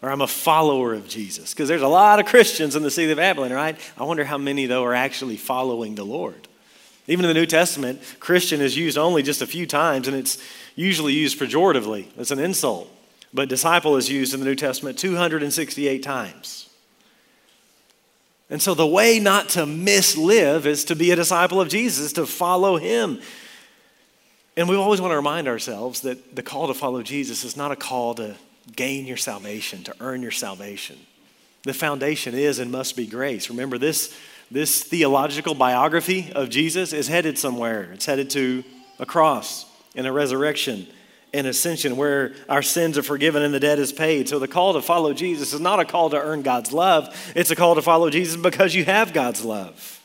Or 0.00 0.10
I'm 0.10 0.20
a 0.20 0.26
follower 0.26 0.94
of 0.94 1.06
Jesus. 1.06 1.52
Because 1.52 1.68
there's 1.68 1.82
a 1.82 1.88
lot 1.88 2.18
of 2.18 2.26
Christians 2.26 2.74
in 2.74 2.82
the 2.82 2.90
city 2.90 3.12
of 3.12 3.18
Abilene, 3.18 3.52
right? 3.52 3.76
I 3.98 4.04
wonder 4.04 4.24
how 4.24 4.38
many, 4.38 4.66
though, 4.66 4.84
are 4.84 4.94
actually 4.94 5.36
following 5.36 5.94
the 5.94 6.04
Lord. 6.04 6.48
Even 7.08 7.24
in 7.24 7.28
the 7.28 7.34
New 7.34 7.46
Testament, 7.46 8.00
Christian 8.20 8.60
is 8.60 8.76
used 8.76 8.96
only 8.96 9.22
just 9.22 9.42
a 9.42 9.46
few 9.46 9.66
times, 9.66 10.08
and 10.08 10.16
it's 10.16 10.38
usually 10.76 11.12
used 11.12 11.38
pejoratively. 11.38 12.06
It's 12.16 12.30
an 12.30 12.38
insult. 12.38 12.90
But 13.34 13.48
disciple 13.48 13.96
is 13.96 14.10
used 14.10 14.34
in 14.34 14.40
the 14.40 14.46
New 14.46 14.54
Testament 14.54 14.98
268 14.98 16.02
times. 16.02 16.68
And 18.50 18.60
so 18.60 18.74
the 18.74 18.86
way 18.86 19.18
not 19.18 19.48
to 19.50 19.60
mislive 19.60 20.66
is 20.66 20.84
to 20.84 20.96
be 20.96 21.10
a 21.10 21.16
disciple 21.16 21.60
of 21.60 21.68
Jesus, 21.68 22.12
to 22.12 22.26
follow 22.26 22.76
him. 22.76 23.20
And 24.58 24.68
we 24.68 24.76
always 24.76 25.00
want 25.00 25.12
to 25.12 25.16
remind 25.16 25.48
ourselves 25.48 26.02
that 26.02 26.36
the 26.36 26.42
call 26.42 26.68
to 26.68 26.74
follow 26.74 27.02
Jesus 27.02 27.44
is 27.44 27.56
not 27.56 27.72
a 27.72 27.76
call 27.76 28.14
to 28.16 28.36
gain 28.76 29.06
your 29.06 29.16
salvation, 29.16 29.82
to 29.84 29.94
earn 30.00 30.20
your 30.20 30.30
salvation. 30.30 30.98
The 31.62 31.72
foundation 31.72 32.34
is 32.34 32.58
and 32.58 32.70
must 32.70 32.94
be 32.94 33.06
grace. 33.06 33.48
Remember, 33.48 33.78
this, 33.78 34.14
this 34.50 34.82
theological 34.82 35.54
biography 35.54 36.30
of 36.34 36.50
Jesus 36.50 36.92
is 36.92 37.08
headed 37.08 37.38
somewhere. 37.38 37.90
It's 37.92 38.04
headed 38.04 38.28
to 38.30 38.62
a 38.98 39.06
cross 39.06 39.64
and 39.94 40.06
a 40.06 40.12
resurrection 40.12 40.86
and 41.34 41.46
ascension 41.46 41.96
where 41.96 42.34
our 42.48 42.62
sins 42.62 42.98
are 42.98 43.02
forgiven 43.02 43.42
and 43.42 43.54
the 43.54 43.60
debt 43.60 43.78
is 43.78 43.92
paid. 43.92 44.28
So 44.28 44.38
the 44.38 44.48
call 44.48 44.74
to 44.74 44.82
follow 44.82 45.12
Jesus 45.14 45.52
is 45.52 45.60
not 45.60 45.80
a 45.80 45.84
call 45.84 46.10
to 46.10 46.20
earn 46.20 46.42
God's 46.42 46.72
love, 46.72 47.32
it's 47.34 47.50
a 47.50 47.56
call 47.56 47.74
to 47.74 47.82
follow 47.82 48.10
Jesus 48.10 48.36
because 48.36 48.74
you 48.74 48.84
have 48.84 49.12
God's 49.12 49.44
love. 49.44 50.00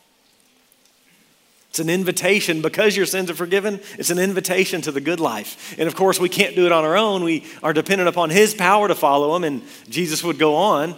It's 1.69 1.79
an 1.79 1.89
invitation 1.91 2.63
because 2.63 2.97
your 2.97 3.05
sins 3.05 3.29
are 3.29 3.35
forgiven. 3.35 3.79
It's 3.99 4.09
an 4.09 4.17
invitation 4.17 4.81
to 4.81 4.91
the 4.91 5.01
good 5.01 5.19
life. 5.19 5.75
And 5.77 5.87
of 5.87 5.95
course, 5.95 6.19
we 6.19 6.27
can't 6.27 6.55
do 6.55 6.65
it 6.65 6.71
on 6.71 6.83
our 6.83 6.97
own. 6.97 7.23
We 7.23 7.45
are 7.61 7.71
dependent 7.71 8.09
upon 8.09 8.31
His 8.31 8.55
power 8.55 8.87
to 8.87 8.95
follow 8.95 9.35
Him. 9.35 9.43
And 9.43 9.61
Jesus 9.87 10.23
would 10.23 10.39
go 10.39 10.55
on 10.55 10.95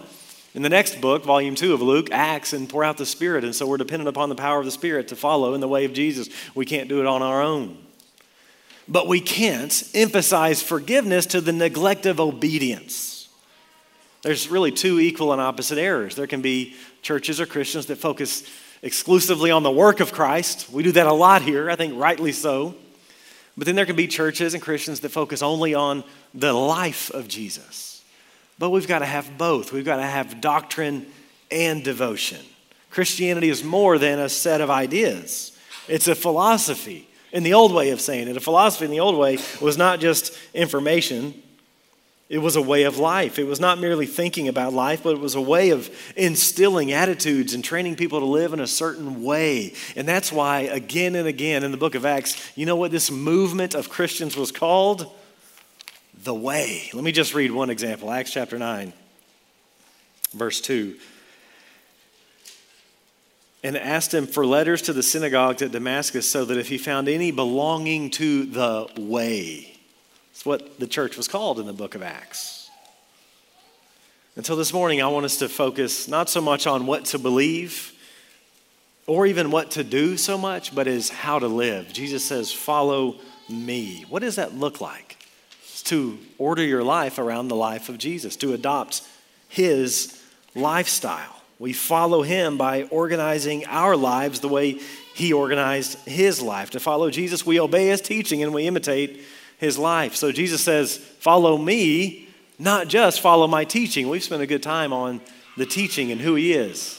in 0.54 0.62
the 0.62 0.70
next 0.70 1.02
book, 1.02 1.22
volume 1.22 1.54
two 1.54 1.74
of 1.74 1.82
Luke, 1.82 2.08
Acts, 2.12 2.54
and 2.54 2.66
pour 2.66 2.82
out 2.82 2.96
the 2.96 3.04
Spirit. 3.04 3.44
And 3.44 3.54
so 3.54 3.66
we're 3.66 3.76
dependent 3.76 4.08
upon 4.08 4.30
the 4.30 4.34
power 4.34 4.58
of 4.58 4.64
the 4.64 4.70
Spirit 4.70 5.08
to 5.08 5.16
follow 5.16 5.52
in 5.52 5.60
the 5.60 5.68
way 5.68 5.84
of 5.84 5.92
Jesus. 5.92 6.30
We 6.54 6.64
can't 6.64 6.88
do 6.88 7.00
it 7.00 7.06
on 7.06 7.20
our 7.20 7.42
own. 7.42 7.76
But 8.90 9.06
we 9.06 9.20
can't 9.20 9.88
emphasize 9.94 10.60
forgiveness 10.60 11.24
to 11.26 11.40
the 11.40 11.52
neglect 11.52 12.06
of 12.06 12.18
obedience. 12.18 13.28
There's 14.22 14.48
really 14.48 14.72
two 14.72 14.98
equal 14.98 15.32
and 15.32 15.40
opposite 15.40 15.78
errors. 15.78 16.16
There 16.16 16.26
can 16.26 16.42
be 16.42 16.74
churches 17.00 17.40
or 17.40 17.46
Christians 17.46 17.86
that 17.86 17.96
focus 17.96 18.42
exclusively 18.82 19.52
on 19.52 19.62
the 19.62 19.70
work 19.70 20.00
of 20.00 20.12
Christ. 20.12 20.70
We 20.70 20.82
do 20.82 20.92
that 20.92 21.06
a 21.06 21.12
lot 21.12 21.42
here, 21.42 21.70
I 21.70 21.76
think 21.76 21.94
rightly 21.96 22.32
so. 22.32 22.74
But 23.56 23.66
then 23.66 23.76
there 23.76 23.86
can 23.86 23.96
be 23.96 24.08
churches 24.08 24.54
and 24.54 24.62
Christians 24.62 25.00
that 25.00 25.10
focus 25.10 25.40
only 25.40 25.72
on 25.72 26.02
the 26.34 26.52
life 26.52 27.10
of 27.10 27.28
Jesus. 27.28 28.02
But 28.58 28.70
we've 28.70 28.88
got 28.88 28.98
to 28.98 29.06
have 29.06 29.38
both. 29.38 29.72
We've 29.72 29.84
got 29.84 29.96
to 29.96 30.02
have 30.02 30.40
doctrine 30.40 31.06
and 31.50 31.84
devotion. 31.84 32.44
Christianity 32.90 33.48
is 33.50 33.62
more 33.62 33.98
than 33.98 34.18
a 34.18 34.28
set 34.28 34.60
of 34.60 34.68
ideas, 34.68 35.56
it's 35.86 36.08
a 36.08 36.16
philosophy. 36.16 37.06
In 37.32 37.42
the 37.42 37.54
old 37.54 37.72
way 37.72 37.90
of 37.90 38.00
saying 38.00 38.28
it, 38.28 38.36
a 38.36 38.40
philosophy 38.40 38.84
in 38.84 38.90
the 38.90 39.00
old 39.00 39.16
way 39.16 39.38
was 39.60 39.76
not 39.78 40.00
just 40.00 40.36
information, 40.52 41.34
it 42.30 42.38
was 42.38 42.54
a 42.54 42.62
way 42.62 42.84
of 42.84 42.96
life. 42.96 43.40
It 43.40 43.44
was 43.48 43.58
not 43.58 43.80
merely 43.80 44.06
thinking 44.06 44.46
about 44.46 44.72
life, 44.72 45.02
but 45.02 45.16
it 45.16 45.20
was 45.20 45.34
a 45.34 45.40
way 45.40 45.70
of 45.70 45.90
instilling 46.16 46.92
attitudes 46.92 47.54
and 47.54 47.64
training 47.64 47.96
people 47.96 48.20
to 48.20 48.24
live 48.24 48.52
in 48.52 48.60
a 48.60 48.68
certain 48.68 49.24
way. 49.24 49.74
And 49.96 50.06
that's 50.06 50.30
why, 50.30 50.60
again 50.60 51.16
and 51.16 51.26
again 51.26 51.64
in 51.64 51.72
the 51.72 51.76
book 51.76 51.96
of 51.96 52.06
Acts, 52.06 52.52
you 52.56 52.66
know 52.66 52.76
what 52.76 52.92
this 52.92 53.10
movement 53.10 53.74
of 53.74 53.88
Christians 53.88 54.36
was 54.36 54.52
called? 54.52 55.12
The 56.22 56.34
way. 56.34 56.90
Let 56.94 57.02
me 57.02 57.10
just 57.10 57.34
read 57.34 57.50
one 57.50 57.68
example 57.68 58.12
Acts 58.12 58.32
chapter 58.32 58.60
9, 58.60 58.92
verse 60.32 60.60
2. 60.60 60.96
And 63.62 63.76
asked 63.76 64.14
him 64.14 64.26
for 64.26 64.46
letters 64.46 64.82
to 64.82 64.92
the 64.92 65.02
synagogues 65.02 65.60
at 65.60 65.72
Damascus 65.72 66.28
so 66.28 66.44
that 66.46 66.56
if 66.56 66.68
he 66.68 66.78
found 66.78 67.08
any 67.08 67.30
belonging 67.30 68.10
to 68.10 68.46
the 68.46 68.88
way, 68.96 69.78
it's 70.30 70.46
what 70.46 70.78
the 70.78 70.86
church 70.86 71.18
was 71.18 71.28
called 71.28 71.60
in 71.60 71.66
the 71.66 71.72
book 71.74 71.94
of 71.94 72.02
Acts. 72.02 72.70
Until 74.36 74.56
this 74.56 74.72
morning, 74.72 75.02
I 75.02 75.08
want 75.08 75.26
us 75.26 75.36
to 75.38 75.48
focus 75.48 76.08
not 76.08 76.30
so 76.30 76.40
much 76.40 76.66
on 76.66 76.86
what 76.86 77.04
to 77.06 77.18
believe 77.18 77.92
or 79.06 79.26
even 79.26 79.50
what 79.50 79.72
to 79.72 79.84
do 79.84 80.16
so 80.16 80.38
much, 80.38 80.74
but 80.74 80.86
is 80.86 81.10
how 81.10 81.38
to 81.38 81.48
live. 81.48 81.92
Jesus 81.92 82.24
says, 82.24 82.52
Follow 82.52 83.16
me. 83.48 84.04
What 84.08 84.22
does 84.22 84.36
that 84.36 84.54
look 84.54 84.80
like? 84.80 85.18
It's 85.64 85.82
to 85.84 86.18
order 86.38 86.62
your 86.62 86.84
life 86.84 87.18
around 87.18 87.48
the 87.48 87.56
life 87.56 87.88
of 87.88 87.98
Jesus, 87.98 88.36
to 88.36 88.54
adopt 88.54 89.02
his 89.48 90.22
lifestyle. 90.54 91.39
We 91.60 91.74
follow 91.74 92.22
him 92.22 92.56
by 92.56 92.84
organizing 92.84 93.66
our 93.66 93.94
lives 93.94 94.40
the 94.40 94.48
way 94.48 94.80
he 95.14 95.34
organized 95.34 95.98
his 96.08 96.40
life. 96.40 96.70
To 96.70 96.80
follow 96.80 97.10
Jesus, 97.10 97.44
we 97.44 97.60
obey 97.60 97.88
his 97.88 98.00
teaching 98.00 98.42
and 98.42 98.54
we 98.54 98.66
imitate 98.66 99.20
his 99.58 99.76
life. 99.76 100.16
So 100.16 100.32
Jesus 100.32 100.64
says, 100.64 100.96
Follow 100.96 101.58
me, 101.58 102.28
not 102.58 102.88
just 102.88 103.20
follow 103.20 103.46
my 103.46 103.64
teaching. 103.64 104.08
We've 104.08 104.24
spent 104.24 104.40
a 104.40 104.46
good 104.46 104.62
time 104.62 104.94
on 104.94 105.20
the 105.58 105.66
teaching 105.66 106.10
and 106.10 106.18
who 106.18 106.34
he 106.34 106.54
is. 106.54 106.98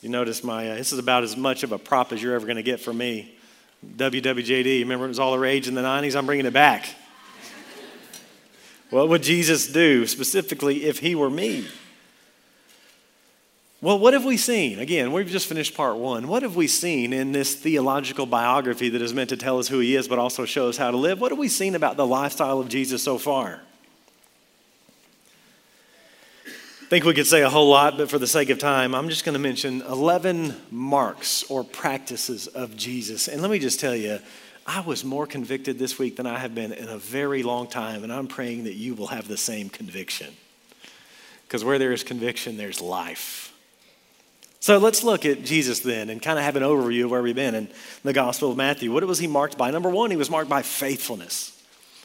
You 0.00 0.08
notice 0.08 0.44
my, 0.44 0.70
uh, 0.70 0.74
this 0.76 0.92
is 0.92 1.00
about 1.00 1.24
as 1.24 1.36
much 1.36 1.64
of 1.64 1.72
a 1.72 1.78
prop 1.78 2.12
as 2.12 2.22
you're 2.22 2.36
ever 2.36 2.46
going 2.46 2.56
to 2.56 2.62
get 2.62 2.78
from 2.78 2.96
me. 2.96 3.34
WWJD, 3.96 4.82
remember 4.82 5.06
it 5.06 5.08
was 5.08 5.18
all 5.18 5.32
the 5.32 5.38
rage 5.40 5.66
in 5.66 5.74
the 5.74 5.82
90s? 5.82 6.14
I'm 6.14 6.26
bringing 6.26 6.46
it 6.46 6.52
back. 6.52 6.86
what 8.90 9.08
would 9.08 9.24
Jesus 9.24 9.66
do 9.66 10.06
specifically 10.06 10.84
if 10.84 11.00
he 11.00 11.16
were 11.16 11.28
me? 11.28 11.66
Well, 13.82 13.98
what 13.98 14.12
have 14.12 14.26
we 14.26 14.36
seen? 14.36 14.78
Again, 14.78 15.10
we've 15.10 15.26
just 15.26 15.46
finished 15.46 15.74
part 15.74 15.96
one. 15.96 16.28
What 16.28 16.42
have 16.42 16.54
we 16.54 16.66
seen 16.66 17.14
in 17.14 17.32
this 17.32 17.54
theological 17.54 18.26
biography 18.26 18.90
that 18.90 19.00
is 19.00 19.14
meant 19.14 19.30
to 19.30 19.38
tell 19.38 19.58
us 19.58 19.68
who 19.68 19.78
he 19.78 19.96
is, 19.96 20.06
but 20.06 20.18
also 20.18 20.44
show 20.44 20.68
us 20.68 20.76
how 20.76 20.90
to 20.90 20.98
live? 20.98 21.18
What 21.18 21.32
have 21.32 21.38
we 21.38 21.48
seen 21.48 21.74
about 21.74 21.96
the 21.96 22.06
lifestyle 22.06 22.60
of 22.60 22.68
Jesus 22.68 23.02
so 23.02 23.16
far? 23.16 23.62
I 26.46 26.86
think 26.90 27.06
we 27.06 27.14
could 27.14 27.26
say 27.26 27.40
a 27.40 27.48
whole 27.48 27.70
lot, 27.70 27.96
but 27.96 28.10
for 28.10 28.18
the 28.18 28.26
sake 28.26 28.50
of 28.50 28.58
time, 28.58 28.94
I'm 28.94 29.08
just 29.08 29.24
going 29.24 29.32
to 29.32 29.38
mention 29.38 29.80
11 29.82 30.54
marks 30.70 31.44
or 31.44 31.64
practices 31.64 32.48
of 32.48 32.76
Jesus. 32.76 33.28
And 33.28 33.40
let 33.40 33.50
me 33.50 33.58
just 33.58 33.80
tell 33.80 33.96
you, 33.96 34.18
I 34.66 34.80
was 34.80 35.04
more 35.04 35.26
convicted 35.26 35.78
this 35.78 35.98
week 35.98 36.16
than 36.16 36.26
I 36.26 36.38
have 36.38 36.54
been 36.54 36.72
in 36.72 36.88
a 36.88 36.98
very 36.98 37.42
long 37.42 37.66
time, 37.66 38.04
and 38.04 38.12
I'm 38.12 38.26
praying 38.26 38.64
that 38.64 38.74
you 38.74 38.94
will 38.94 39.06
have 39.06 39.26
the 39.26 39.38
same 39.38 39.70
conviction. 39.70 40.34
Because 41.46 41.64
where 41.64 41.78
there 41.78 41.92
is 41.92 42.02
conviction, 42.02 42.58
there's 42.58 42.82
life. 42.82 43.49
So 44.60 44.76
let's 44.76 45.02
look 45.02 45.24
at 45.24 45.42
Jesus 45.42 45.80
then 45.80 46.10
and 46.10 46.20
kind 46.20 46.38
of 46.38 46.44
have 46.44 46.56
an 46.56 46.62
overview 46.62 47.04
of 47.04 47.10
where 47.10 47.22
we've 47.22 47.34
been 47.34 47.54
in 47.54 47.68
the 48.04 48.12
Gospel 48.12 48.50
of 48.50 48.58
Matthew. 48.58 48.92
What 48.92 49.02
was 49.04 49.18
he 49.18 49.26
marked 49.26 49.56
by? 49.56 49.70
Number 49.70 49.88
one, 49.88 50.10
he 50.10 50.18
was 50.18 50.28
marked 50.28 50.50
by 50.50 50.60
faithfulness. 50.60 51.56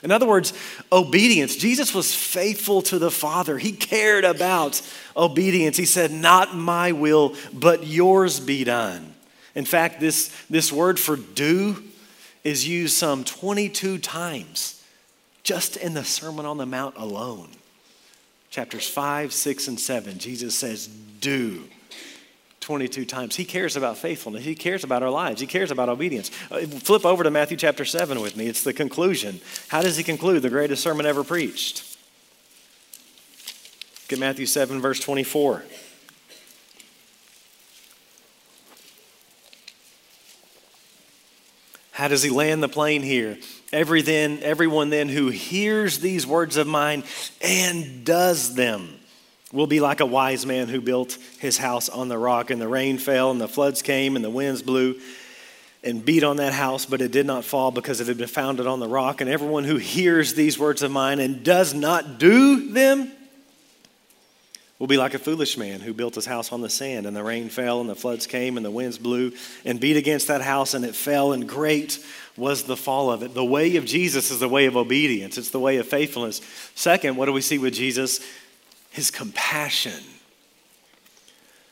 In 0.01 0.11
other 0.11 0.25
words, 0.25 0.53
obedience. 0.91 1.57
Jesus 1.57 1.93
was 1.93 2.15
faithful 2.15 2.81
to 2.83 2.97
the 2.97 3.11
Father. 3.11 3.57
He 3.57 3.73
cared 3.73 4.23
about 4.23 4.81
obedience. 5.17 5.75
He 5.75 5.85
said, 5.85 6.11
Not 6.11 6.55
my 6.55 6.93
will, 6.93 7.35
but 7.51 7.85
yours 7.85 8.39
be 8.39 8.63
done. 8.63 9.13
In 9.53 9.65
fact, 9.65 9.99
this, 9.99 10.31
this 10.49 10.71
word 10.71 10.99
for 10.99 11.15
do 11.15 11.83
is 12.43 12.67
used 12.67 12.95
some 12.95 13.23
22 13.23 13.97
times 13.97 14.83
just 15.43 15.75
in 15.75 15.93
the 15.93 16.03
Sermon 16.03 16.45
on 16.45 16.57
the 16.57 16.65
Mount 16.65 16.95
alone. 16.97 17.49
Chapters 18.49 18.87
5, 18.87 19.33
6, 19.33 19.67
and 19.67 19.79
7, 19.79 20.19
Jesus 20.19 20.55
says, 20.55 20.87
Do. 20.87 21.63
22 22.65 23.05
times. 23.05 23.35
He 23.35 23.45
cares 23.45 23.75
about 23.75 23.95
faithfulness. 23.95 24.43
He 24.43 24.55
cares 24.55 24.83
about 24.83 25.03
our 25.03 25.11
lives. 25.11 25.39
He 25.39 25.45
cares 25.45 25.69
about 25.69 25.87
obedience. 25.87 26.31
Uh, 26.49 26.61
flip 26.61 27.05
over 27.05 27.23
to 27.23 27.29
Matthew 27.29 27.57
chapter 27.57 27.85
7 27.85 28.19
with 28.19 28.35
me. 28.35 28.47
It's 28.47 28.63
the 28.63 28.73
conclusion. 28.73 29.39
How 29.67 29.83
does 29.83 29.97
he 29.97 30.03
conclude 30.03 30.41
the 30.41 30.49
greatest 30.49 30.81
sermon 30.81 31.05
ever 31.05 31.23
preached? 31.23 31.95
Look 34.03 34.13
at 34.13 34.19
Matthew 34.19 34.47
7, 34.47 34.81
verse 34.81 34.99
24. 34.99 35.63
How 41.91 42.07
does 42.07 42.23
he 42.23 42.31
land 42.31 42.63
the 42.63 42.67
plane 42.67 43.03
here? 43.03 43.37
Every 43.71 44.01
then, 44.01 44.39
everyone 44.41 44.89
then 44.89 45.07
who 45.09 45.29
hears 45.29 45.99
these 45.99 46.25
words 46.25 46.57
of 46.57 46.65
mine 46.65 47.03
and 47.41 48.03
does 48.03 48.55
them 48.55 48.94
We'll 49.55 49.67
be 49.67 49.79
like 49.79 50.01
a 50.01 50.05
wise 50.05 50.45
man 50.45 50.67
who 50.67 50.81
built 50.81 51.17
his 51.39 51.57
house 51.57 51.87
on 51.87 52.09
the 52.09 52.17
rock, 52.17 52.49
and 52.49 52.61
the 52.61 52.67
rain 52.67 52.97
fell, 52.97 53.31
and 53.31 53.39
the 53.39 53.47
floods 53.47 53.81
came, 53.81 54.17
and 54.17 54.25
the 54.25 54.29
winds 54.29 54.61
blew 54.61 54.99
and 55.81 56.03
beat 56.03 56.25
on 56.25 56.37
that 56.37 56.51
house, 56.51 56.85
but 56.85 56.99
it 56.99 57.11
did 57.11 57.25
not 57.25 57.45
fall 57.45 57.71
because 57.71 58.01
it 58.01 58.07
had 58.07 58.17
been 58.17 58.27
founded 58.27 58.67
on 58.67 58.81
the 58.81 58.87
rock. 58.87 59.21
And 59.21 59.29
everyone 59.29 59.63
who 59.63 59.77
hears 59.77 60.33
these 60.33 60.59
words 60.59 60.81
of 60.81 60.91
mine 60.91 61.19
and 61.19 61.41
does 61.41 61.73
not 61.73 62.19
do 62.19 62.71
them 62.73 63.09
will 64.77 64.87
be 64.87 64.97
like 64.97 65.13
a 65.13 65.19
foolish 65.19 65.57
man 65.57 65.79
who 65.79 65.93
built 65.93 66.15
his 66.15 66.25
house 66.25 66.51
on 66.51 66.59
the 66.59 66.69
sand, 66.69 67.05
and 67.05 67.15
the 67.15 67.23
rain 67.23 67.47
fell, 67.47 67.79
and 67.79 67.89
the 67.89 67.95
floods 67.95 68.27
came, 68.27 68.57
and 68.57 68.65
the 68.65 68.71
winds 68.71 68.97
blew 68.97 69.31
and 69.63 69.79
beat 69.79 69.95
against 69.95 70.27
that 70.27 70.41
house, 70.41 70.73
and 70.73 70.83
it 70.83 70.93
fell, 70.93 71.31
and 71.31 71.47
great 71.47 72.03
was 72.35 72.63
the 72.63 72.75
fall 72.75 73.09
of 73.09 73.23
it. 73.23 73.33
The 73.33 73.45
way 73.45 73.77
of 73.77 73.85
Jesus 73.85 74.31
is 74.31 74.41
the 74.41 74.49
way 74.49 74.65
of 74.65 74.75
obedience, 74.75 75.37
it's 75.37 75.51
the 75.51 75.61
way 75.61 75.77
of 75.77 75.87
faithfulness. 75.87 76.41
Second, 76.75 77.15
what 77.15 77.27
do 77.27 77.31
we 77.31 77.39
see 77.39 77.57
with 77.57 77.73
Jesus? 77.73 78.19
His 78.95 79.11
compassion. 79.11 80.01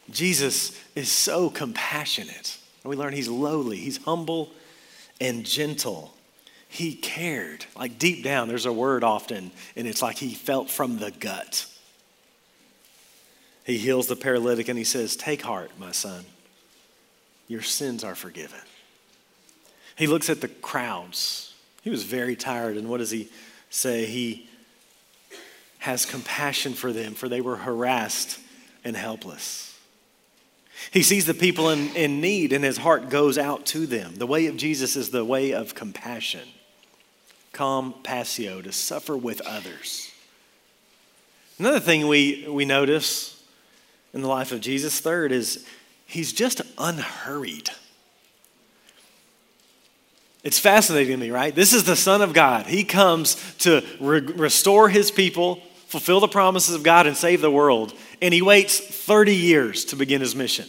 Jesus 0.10 0.78
is 0.94 1.10
so 1.10 1.50
compassionate. 1.50 2.58
We 2.84 2.98
learn 2.98 3.14
he's 3.14 3.30
lowly, 3.30 3.78
he's 3.78 3.96
humble 4.04 4.52
and 5.22 5.46
gentle. 5.46 6.14
He 6.68 6.96
cared. 6.96 7.66
Like 7.78 7.98
deep 7.98 8.26
down, 8.26 8.50
there's 8.50 8.66
a 8.66 8.74
word 8.74 9.06
often, 9.06 9.52
and 9.78 9.88
it's 9.88 10.02
like 10.02 10.18
he 10.18 10.34
felt 10.34 10.70
from 10.70 11.00
the 11.00 11.12
gut. 11.12 11.66
He 13.64 13.78
heals 13.78 14.08
the 14.08 14.18
paralytic 14.18 14.68
and 14.68 14.78
he 14.78 14.84
says, 14.84 15.16
Take 15.16 15.44
heart, 15.44 15.72
my 15.80 15.94
son. 15.94 16.26
Your 17.48 17.62
sins 17.62 18.04
are 18.04 18.16
forgiven. 18.16 18.60
He 19.96 20.08
looks 20.08 20.30
at 20.30 20.42
the 20.42 20.50
crowds. 20.50 21.54
He 21.84 21.90
was 21.90 22.04
very 22.04 22.36
tired, 22.36 22.76
and 22.76 22.90
what 22.90 22.98
does 22.98 23.12
he 23.12 23.30
say? 23.70 24.08
He 24.08 24.50
has 25.84 26.06
compassion 26.06 26.74
for 26.74 26.94
them, 26.94 27.14
for 27.14 27.28
they 27.28 27.42
were 27.42 27.58
harassed 27.58 28.40
and 28.86 28.96
helpless. 28.96 29.78
He 30.92 31.04
sees 31.04 31.26
the 31.26 31.34
people 31.34 31.70
in, 31.72 31.94
in 31.94 32.22
need, 32.22 32.54
and 32.54 32.64
his 32.64 32.78
heart 32.78 33.10
goes 33.10 33.38
out 33.38 33.66
to 33.66 33.86
them. 33.86 34.16
The 34.16 34.26
way 34.26 34.48
of 34.48 34.56
Jesus 34.56 34.96
is 34.96 35.10
the 35.10 35.26
way 35.26 35.52
of 35.52 35.76
compassion, 35.76 36.48
compassio, 37.52 38.64
to 38.64 38.72
suffer 38.72 39.18
with 39.18 39.42
others. 39.42 40.10
Another 41.60 41.82
thing 41.82 42.08
we, 42.08 42.48
we 42.50 42.64
notice 42.64 43.44
in 44.14 44.22
the 44.22 44.30
life 44.30 44.54
of 44.54 44.62
Jesus, 44.62 45.02
third, 45.02 45.34
is 45.34 45.68
he's 46.06 46.32
just 46.32 46.62
unhurried. 46.78 47.70
It's 50.46 50.60
fascinating 50.60 51.12
to 51.12 51.18
me, 51.18 51.30
right? 51.30 51.54
This 51.54 51.74
is 51.74 51.84
the 51.84 51.98
Son 51.98 52.22
of 52.22 52.32
God. 52.32 52.68
He 52.68 52.86
comes 52.86 53.36
to 53.60 53.84
re- 54.00 54.22
restore 54.22 54.88
his 54.88 55.12
people, 55.12 55.62
fulfill 55.94 56.20
the 56.20 56.28
promises 56.28 56.74
of 56.74 56.82
God, 56.82 57.06
and 57.06 57.16
save 57.16 57.40
the 57.40 57.52
world. 57.52 57.94
And 58.20 58.34
he 58.34 58.42
waits 58.42 58.80
30 58.80 59.36
years 59.36 59.86
to 59.86 59.96
begin 59.96 60.22
his 60.22 60.36
mission. 60.36 60.66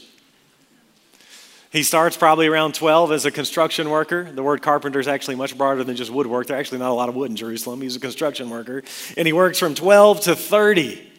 He 1.73 1.83
starts 1.83 2.15
probably 2.15 2.47
around 2.47 2.75
12 2.75 3.11
as 3.11 3.25
a 3.25 3.31
construction 3.31 3.89
worker. 3.89 4.31
The 4.31 4.43
word 4.43 4.61
carpenter 4.61 5.01
is 5.01 5.09
actually 5.09 5.37
much 5.37 5.57
broader 5.57 5.83
than 5.83 5.97
just 5.97 6.11
woodwork. 6.11 6.47
There's 6.47 6.61
actually 6.61 6.79
not 6.79 6.91
a 6.91 6.95
lot 6.95 7.09
of 7.09 7.15
wood 7.15 7.31
in 7.31 7.37
Jerusalem. 7.37 7.81
He's 7.81 7.97
a 7.97 8.01
construction 8.01 8.51
worker. 8.51 8.83
And 9.17 9.27
he 9.27 9.33
works 9.33 9.59
from 9.59 9.75
12 9.75 10.21
to 10.21 10.37
30. 10.37 11.11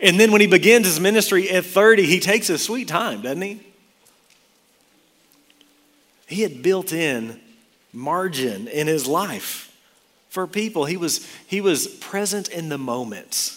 And 0.00 0.18
then 0.18 0.32
when 0.32 0.40
he 0.40 0.46
begins 0.46 0.86
his 0.86 0.98
ministry 0.98 1.50
at 1.50 1.66
30, 1.66 2.06
he 2.06 2.18
takes 2.18 2.46
his 2.46 2.62
sweet 2.62 2.88
time, 2.88 3.20
doesn't 3.20 3.42
he? 3.42 3.60
He 6.26 6.40
had 6.40 6.62
built 6.62 6.94
in 6.94 7.38
margin 7.92 8.68
in 8.68 8.86
his 8.86 9.06
life 9.06 9.70
for 10.34 10.48
people. 10.48 10.84
He 10.84 10.96
was, 10.96 11.24
he 11.46 11.60
was 11.60 11.86
present 11.86 12.48
in 12.48 12.68
the 12.68 12.76
moment. 12.76 13.56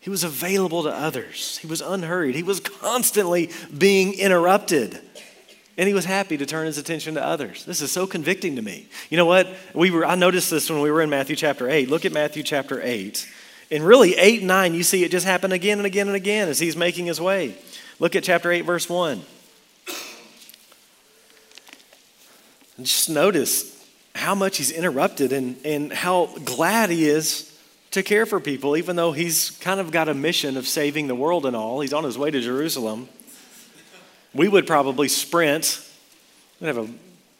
He 0.00 0.10
was 0.10 0.22
available 0.22 0.82
to 0.82 0.90
others. 0.90 1.56
He 1.56 1.66
was 1.66 1.80
unhurried. 1.80 2.34
He 2.34 2.42
was 2.42 2.60
constantly 2.60 3.50
being 3.76 4.12
interrupted. 4.12 5.00
And 5.78 5.88
he 5.88 5.94
was 5.94 6.04
happy 6.04 6.36
to 6.36 6.44
turn 6.44 6.66
his 6.66 6.76
attention 6.76 7.14
to 7.14 7.24
others. 7.24 7.64
This 7.64 7.80
is 7.80 7.90
so 7.90 8.06
convicting 8.06 8.56
to 8.56 8.62
me. 8.62 8.86
You 9.08 9.16
know 9.16 9.24
what? 9.24 9.48
We 9.72 9.90
were, 9.90 10.04
I 10.04 10.14
noticed 10.14 10.50
this 10.50 10.68
when 10.68 10.82
we 10.82 10.90
were 10.90 11.00
in 11.00 11.08
Matthew 11.08 11.36
chapter 11.36 11.70
8. 11.70 11.88
Look 11.88 12.04
at 12.04 12.12
Matthew 12.12 12.42
chapter 12.42 12.82
8. 12.82 13.26
And 13.70 13.82
really, 13.82 14.14
8 14.14 14.40
and 14.40 14.48
9, 14.48 14.74
you 14.74 14.82
see 14.82 15.04
it 15.04 15.10
just 15.10 15.24
happen 15.24 15.52
again 15.52 15.78
and 15.78 15.86
again 15.86 16.06
and 16.06 16.16
again 16.16 16.50
as 16.50 16.58
he's 16.58 16.76
making 16.76 17.06
his 17.06 17.18
way. 17.18 17.56
Look 17.98 18.14
at 18.14 18.24
chapter 18.24 18.52
8, 18.52 18.60
verse 18.60 18.90
1. 18.90 19.22
And 22.76 22.84
just 22.84 23.08
notice 23.08 23.75
how 24.16 24.34
much 24.34 24.58
he's 24.58 24.70
interrupted 24.70 25.32
and, 25.32 25.56
and 25.64 25.92
how 25.92 26.26
glad 26.44 26.90
he 26.90 27.08
is 27.08 27.52
to 27.92 28.02
care 28.02 28.26
for 28.26 28.40
people, 28.40 28.76
even 28.76 28.96
though 28.96 29.12
he's 29.12 29.50
kind 29.60 29.80
of 29.80 29.90
got 29.90 30.08
a 30.08 30.14
mission 30.14 30.56
of 30.56 30.66
saving 30.66 31.06
the 31.06 31.14
world 31.14 31.46
and 31.46 31.56
all. 31.56 31.80
He's 31.80 31.92
on 31.92 32.04
his 32.04 32.18
way 32.18 32.30
to 32.30 32.40
Jerusalem. 32.40 33.08
We 34.34 34.48
would 34.48 34.66
probably 34.66 35.08
sprint. 35.08 35.82
We'd 36.60 36.66
have 36.66 36.78
a 36.78 36.88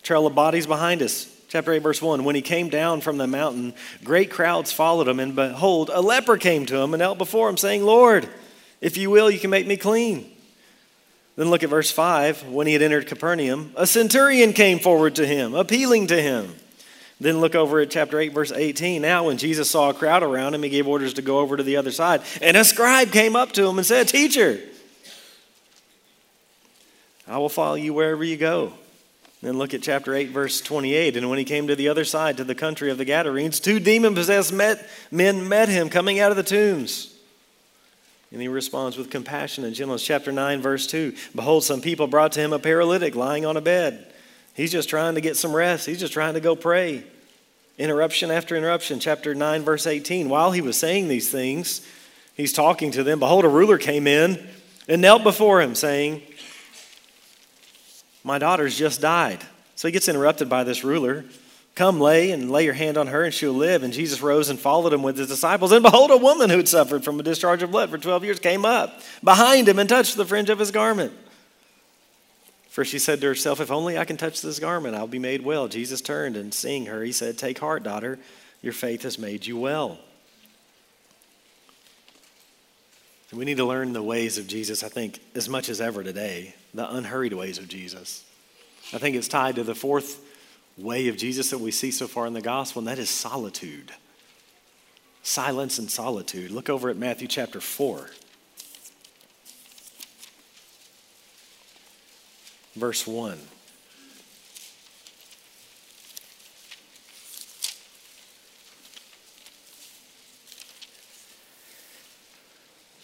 trail 0.02 0.26
of 0.26 0.34
bodies 0.34 0.66
behind 0.66 1.02
us. 1.02 1.32
Chapter 1.48 1.72
8, 1.72 1.78
verse 1.80 2.02
1 2.02 2.24
When 2.24 2.34
he 2.34 2.42
came 2.42 2.68
down 2.68 3.00
from 3.00 3.18
the 3.18 3.26
mountain, 3.26 3.74
great 4.02 4.30
crowds 4.30 4.72
followed 4.72 5.08
him, 5.08 5.20
and 5.20 5.36
behold, 5.36 5.90
a 5.92 6.00
leper 6.00 6.36
came 6.36 6.66
to 6.66 6.76
him 6.78 6.94
and 6.94 7.00
knelt 7.00 7.18
before 7.18 7.48
him, 7.48 7.56
saying, 7.56 7.84
Lord, 7.84 8.28
if 8.80 8.96
you 8.96 9.10
will, 9.10 9.30
you 9.30 9.38
can 9.38 9.50
make 9.50 9.66
me 9.66 9.76
clean. 9.76 10.30
Then 11.36 11.50
look 11.50 11.62
at 11.62 11.70
verse 11.70 11.90
5. 11.90 12.48
When 12.48 12.66
he 12.66 12.72
had 12.72 12.82
entered 12.82 13.06
Capernaum, 13.06 13.72
a 13.76 13.86
centurion 13.86 14.54
came 14.54 14.78
forward 14.78 15.16
to 15.16 15.26
him, 15.26 15.54
appealing 15.54 16.06
to 16.08 16.20
him. 16.20 16.54
Then 17.18 17.40
look 17.40 17.54
over 17.54 17.80
at 17.80 17.90
chapter 17.90 18.18
8, 18.18 18.32
verse 18.32 18.52
18. 18.52 19.00
Now, 19.00 19.26
when 19.26 19.38
Jesus 19.38 19.70
saw 19.70 19.88
a 19.88 19.94
crowd 19.94 20.22
around 20.22 20.54
him, 20.54 20.62
he 20.62 20.68
gave 20.68 20.86
orders 20.86 21.14
to 21.14 21.22
go 21.22 21.38
over 21.38 21.56
to 21.56 21.62
the 21.62 21.76
other 21.76 21.90
side. 21.90 22.22
And 22.42 22.56
a 22.56 22.64
scribe 22.64 23.10
came 23.10 23.34
up 23.34 23.52
to 23.52 23.66
him 23.66 23.78
and 23.78 23.86
said, 23.86 24.08
Teacher, 24.08 24.60
I 27.26 27.38
will 27.38 27.48
follow 27.48 27.74
you 27.74 27.94
wherever 27.94 28.22
you 28.22 28.36
go. 28.36 28.72
Then 29.42 29.58
look 29.58 29.74
at 29.74 29.82
chapter 29.82 30.14
8, 30.14 30.30
verse 30.30 30.60
28. 30.60 31.16
And 31.16 31.30
when 31.30 31.38
he 31.38 31.44
came 31.44 31.68
to 31.68 31.76
the 31.76 31.88
other 31.88 32.04
side, 32.04 32.36
to 32.36 32.44
the 32.44 32.54
country 32.54 32.90
of 32.90 32.98
the 32.98 33.04
Gadarenes, 33.04 33.60
two 33.60 33.80
demon 33.80 34.14
possessed 34.14 34.52
men 34.52 35.48
met 35.48 35.68
him 35.68 35.88
coming 35.88 36.20
out 36.20 36.30
of 36.30 36.36
the 36.36 36.42
tombs. 36.42 37.14
And 38.32 38.42
he 38.42 38.48
responds 38.48 38.96
with 38.96 39.10
compassion 39.10 39.64
and 39.64 39.74
gentleness. 39.74 40.04
Chapter 40.04 40.32
9, 40.32 40.60
verse 40.60 40.86
2 40.86 41.14
Behold, 41.34 41.64
some 41.64 41.80
people 41.80 42.06
brought 42.06 42.32
to 42.32 42.40
him 42.40 42.52
a 42.52 42.58
paralytic 42.58 43.14
lying 43.14 43.46
on 43.46 43.56
a 43.56 43.60
bed. 43.60 44.12
He's 44.56 44.72
just 44.72 44.88
trying 44.88 45.16
to 45.16 45.20
get 45.20 45.36
some 45.36 45.54
rest, 45.54 45.86
he's 45.86 46.00
just 46.00 46.14
trying 46.14 46.34
to 46.34 46.40
go 46.40 46.56
pray. 46.56 47.04
Interruption 47.78 48.30
after 48.30 48.56
interruption. 48.56 49.00
Chapter 49.00 49.34
9, 49.34 49.62
verse 49.62 49.86
18. 49.86 50.30
While 50.30 50.52
he 50.52 50.62
was 50.62 50.78
saying 50.78 51.08
these 51.08 51.30
things, 51.30 51.86
he's 52.34 52.54
talking 52.54 52.90
to 52.92 53.04
them. 53.04 53.18
Behold, 53.18 53.44
a 53.44 53.50
ruler 53.50 53.76
came 53.76 54.06
in 54.06 54.44
and 54.88 55.02
knelt 55.02 55.22
before 55.22 55.60
him, 55.60 55.74
saying, 55.74 56.22
My 58.24 58.38
daughter's 58.38 58.78
just 58.78 59.02
died. 59.02 59.44
So 59.74 59.88
he 59.88 59.92
gets 59.92 60.08
interrupted 60.08 60.48
by 60.48 60.64
this 60.64 60.84
ruler. 60.84 61.26
Come 61.74 62.00
lay 62.00 62.30
and 62.30 62.50
lay 62.50 62.64
your 62.64 62.72
hand 62.72 62.96
on 62.96 63.08
her, 63.08 63.24
and 63.24 63.34
she'll 63.34 63.52
live. 63.52 63.82
And 63.82 63.92
Jesus 63.92 64.22
rose 64.22 64.48
and 64.48 64.58
followed 64.58 64.94
him 64.94 65.02
with 65.02 65.18
his 65.18 65.28
disciples. 65.28 65.72
And 65.72 65.82
behold, 65.82 66.10
a 66.10 66.16
woman 66.16 66.48
who 66.48 66.56
had 66.56 66.68
suffered 66.68 67.04
from 67.04 67.20
a 67.20 67.22
discharge 67.22 67.62
of 67.62 67.70
blood 67.70 67.90
for 67.90 67.98
12 67.98 68.24
years 68.24 68.40
came 68.40 68.64
up 68.64 69.02
behind 69.22 69.68
him 69.68 69.78
and 69.78 69.86
touched 69.86 70.16
the 70.16 70.24
fringe 70.24 70.48
of 70.48 70.58
his 70.58 70.70
garment. 70.70 71.12
For 72.76 72.84
she 72.84 72.98
said 72.98 73.22
to 73.22 73.28
herself, 73.28 73.58
If 73.58 73.70
only 73.70 73.96
I 73.96 74.04
can 74.04 74.18
touch 74.18 74.42
this 74.42 74.58
garment, 74.58 74.94
I'll 74.94 75.06
be 75.06 75.18
made 75.18 75.40
well. 75.40 75.66
Jesus 75.66 76.02
turned 76.02 76.36
and 76.36 76.52
seeing 76.52 76.84
her, 76.84 77.02
he 77.02 77.10
said, 77.10 77.38
Take 77.38 77.58
heart, 77.58 77.82
daughter, 77.82 78.18
your 78.60 78.74
faith 78.74 79.04
has 79.04 79.18
made 79.18 79.46
you 79.46 79.56
well. 79.56 79.98
we 83.32 83.46
need 83.46 83.56
to 83.56 83.64
learn 83.64 83.94
the 83.94 84.02
ways 84.02 84.36
of 84.36 84.46
Jesus, 84.46 84.84
I 84.84 84.90
think, 84.90 85.20
as 85.34 85.48
much 85.48 85.70
as 85.70 85.80
ever 85.80 86.04
today, 86.04 86.54
the 86.74 86.86
unhurried 86.94 87.32
ways 87.32 87.56
of 87.56 87.66
Jesus. 87.66 88.26
I 88.92 88.98
think 88.98 89.16
it's 89.16 89.26
tied 89.26 89.54
to 89.54 89.64
the 89.64 89.74
fourth 89.74 90.20
way 90.76 91.08
of 91.08 91.16
Jesus 91.16 91.48
that 91.48 91.60
we 91.60 91.70
see 91.70 91.90
so 91.90 92.06
far 92.06 92.26
in 92.26 92.34
the 92.34 92.42
gospel, 92.42 92.80
and 92.80 92.88
that 92.88 92.98
is 92.98 93.08
solitude. 93.08 93.90
Silence 95.22 95.78
and 95.78 95.90
solitude. 95.90 96.50
Look 96.50 96.68
over 96.68 96.90
at 96.90 96.98
Matthew 96.98 97.26
chapter 97.26 97.58
4. 97.58 98.10
Verse 102.76 103.06
1. 103.06 103.38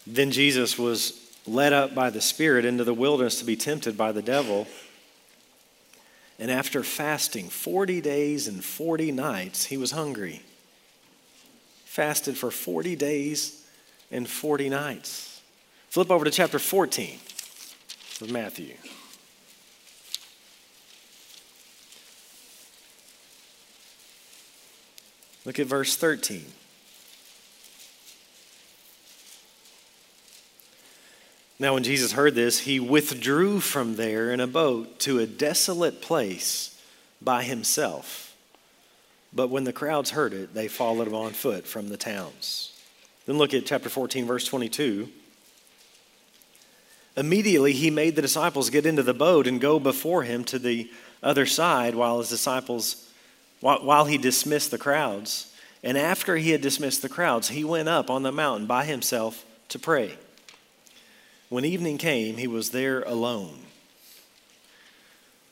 Then 0.05 0.31
Jesus 0.31 0.77
was 0.77 1.19
led 1.47 1.73
up 1.73 1.95
by 1.95 2.11
the 2.11 2.21
Spirit 2.21 2.65
into 2.65 2.83
the 2.83 2.93
wilderness 2.93 3.39
to 3.39 3.45
be 3.45 3.55
tempted 3.55 3.97
by 3.97 4.11
the 4.11 4.21
devil. 4.21 4.67
And 6.37 6.51
after 6.51 6.83
fasting 6.83 7.49
40 7.49 7.99
days 7.99 8.47
and 8.47 8.63
40 8.63 9.11
nights, 9.11 9.65
he 9.65 9.77
was 9.77 9.91
hungry. 9.91 10.43
Fasted 11.85 12.37
for 12.37 12.51
40 12.51 12.95
days 12.95 13.65
and 14.11 14.29
40 14.29 14.69
nights. 14.69 15.41
Flip 15.89 16.11
over 16.11 16.25
to 16.25 16.31
chapter 16.31 16.59
14 16.59 17.17
of 18.21 18.31
Matthew. 18.31 18.75
Look 25.45 25.59
at 25.59 25.67
verse 25.67 25.95
13. 25.95 26.45
Now, 31.59 31.75
when 31.75 31.83
Jesus 31.83 32.13
heard 32.13 32.35
this, 32.35 32.59
he 32.59 32.79
withdrew 32.79 33.59
from 33.59 33.95
there 33.95 34.31
in 34.31 34.39
a 34.39 34.47
boat 34.47 34.99
to 35.01 35.19
a 35.19 35.27
desolate 35.27 36.01
place 36.01 36.79
by 37.21 37.43
himself. 37.43 38.35
But 39.31 39.49
when 39.49 39.63
the 39.63 39.73
crowds 39.73 40.11
heard 40.11 40.33
it, 40.33 40.53
they 40.53 40.67
followed 40.67 41.07
him 41.07 41.15
on 41.15 41.31
foot 41.31 41.65
from 41.65 41.89
the 41.89 41.97
towns. 41.97 42.73
Then 43.25 43.37
look 43.37 43.53
at 43.53 43.65
chapter 43.65 43.89
14, 43.89 44.25
verse 44.25 44.45
22. 44.45 45.09
Immediately 47.15 47.73
he 47.73 47.89
made 47.89 48.15
the 48.15 48.21
disciples 48.21 48.69
get 48.69 48.85
into 48.85 49.03
the 49.03 49.13
boat 49.13 49.47
and 49.47 49.61
go 49.61 49.79
before 49.79 50.23
him 50.23 50.43
to 50.45 50.59
the 50.59 50.89
other 51.21 51.45
side 51.45 51.95
while 51.95 52.19
his 52.19 52.29
disciples, 52.29 53.09
while 53.63 54.05
he 54.05 54.17
dismissed 54.17 54.71
the 54.71 54.77
crowds. 54.77 55.53
And 55.83 55.97
after 55.97 56.35
he 56.35 56.51
had 56.51 56.61
dismissed 56.61 57.01
the 57.01 57.09
crowds, 57.09 57.49
he 57.49 57.63
went 57.63 57.89
up 57.89 58.09
on 58.09 58.23
the 58.23 58.31
mountain 58.31 58.67
by 58.67 58.83
himself 58.83 59.45
to 59.69 59.79
pray. 59.79 60.17
When 61.49 61.65
evening 61.65 61.97
came, 61.97 62.37
he 62.37 62.47
was 62.47 62.71
there 62.71 63.03
alone. 63.03 63.57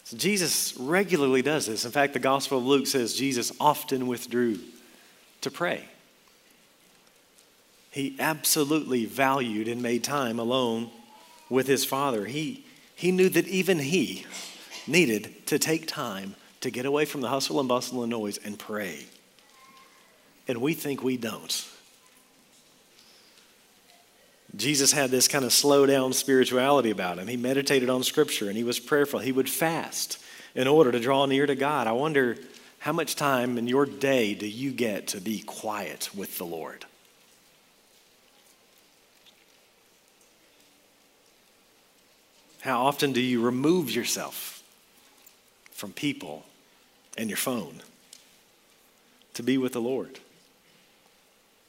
So 0.03 0.17
Jesus 0.17 0.75
regularly 0.77 1.41
does 1.41 1.67
this. 1.67 1.85
In 1.85 1.91
fact, 1.91 2.13
the 2.13 2.19
Gospel 2.19 2.57
of 2.57 2.65
Luke 2.65 2.87
says 2.87 3.13
Jesus 3.13 3.51
often 3.59 4.07
withdrew 4.07 4.59
to 5.39 5.49
pray. 5.49 5.85
He 7.91 8.17
absolutely 8.19 9.05
valued 9.05 9.67
and 9.67 9.81
made 9.81 10.03
time 10.03 10.37
alone 10.37 10.89
with 11.49 11.67
his 11.67 11.85
Father. 11.85 12.25
He, 12.25 12.65
he 12.95 13.11
knew 13.11 13.29
that 13.29 13.47
even 13.47 13.79
he 13.79 14.25
needed 14.85 15.45
to 15.47 15.59
take 15.59 15.87
time 15.87 16.35
to 16.61 16.71
get 16.71 16.85
away 16.85 17.05
from 17.05 17.21
the 17.21 17.27
hustle 17.27 17.59
and 17.59 17.67
bustle 17.67 18.03
and 18.03 18.09
noise 18.09 18.37
and 18.37 18.57
pray. 18.57 19.05
And 20.47 20.61
we 20.61 20.73
think 20.73 21.03
we 21.03 21.17
don't. 21.17 21.67
Jesus 24.55 24.91
had 24.91 25.11
this 25.11 25.27
kind 25.27 25.45
of 25.45 25.53
slow 25.53 25.85
down 25.85 26.13
spirituality 26.13 26.91
about 26.91 27.19
him. 27.19 27.27
He 27.27 27.37
meditated 27.37 27.89
on 27.89 28.03
Scripture 28.03 28.47
and 28.47 28.57
he 28.57 28.63
was 28.63 28.79
prayerful. 28.79 29.19
He 29.19 29.31
would 29.31 29.49
fast 29.49 30.17
in 30.55 30.67
order 30.67 30.91
to 30.91 30.99
draw 30.99 31.25
near 31.25 31.45
to 31.45 31.55
God. 31.55 31.87
I 31.87 31.93
wonder 31.93 32.37
how 32.79 32.91
much 32.91 33.15
time 33.15 33.57
in 33.57 33.67
your 33.67 33.85
day 33.85 34.33
do 34.33 34.47
you 34.47 34.71
get 34.71 35.07
to 35.07 35.21
be 35.21 35.39
quiet 35.39 36.09
with 36.13 36.37
the 36.37 36.45
Lord? 36.45 36.85
How 42.61 42.85
often 42.85 43.13
do 43.13 43.21
you 43.21 43.41
remove 43.41 43.89
yourself 43.89 44.61
from 45.71 45.93
people 45.93 46.45
and 47.17 47.29
your 47.29 47.37
phone 47.37 47.81
to 49.33 49.43
be 49.43 49.57
with 49.57 49.73
the 49.73 49.81
Lord? 49.81 50.19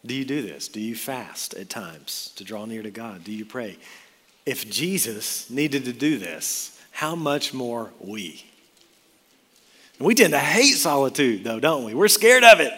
Do 0.05 0.15
you 0.15 0.25
do 0.25 0.43
this? 0.43 0.69
Do 0.69 0.81
you 0.81 0.97
fast 0.97 1.55
at 1.55 1.69
times 1.69 2.33
to 2.37 2.45
draw 2.45 2.65
near 2.65 2.83
to 2.83 2.91
God? 2.91 3.25
Do 3.25 3.33
you 3.33 3.45
pray? 3.45 3.79
If 4.45 4.69
Jesus 4.69 5.49
needed 5.49 5.85
to 5.85 5.93
do 5.93 6.19
this, 6.19 6.81
how 6.91 7.15
much 7.15 7.55
more 7.55 7.93
we? 8.01 8.45
We 10.01 10.15
tend 10.17 10.33
to 10.33 10.39
hate 10.39 10.73
solitude, 10.73 11.45
though, 11.45 11.61
don't 11.61 11.85
we? 11.85 11.95
We're 11.95 12.09
scared 12.09 12.43
of 12.43 12.59
it. 12.59 12.73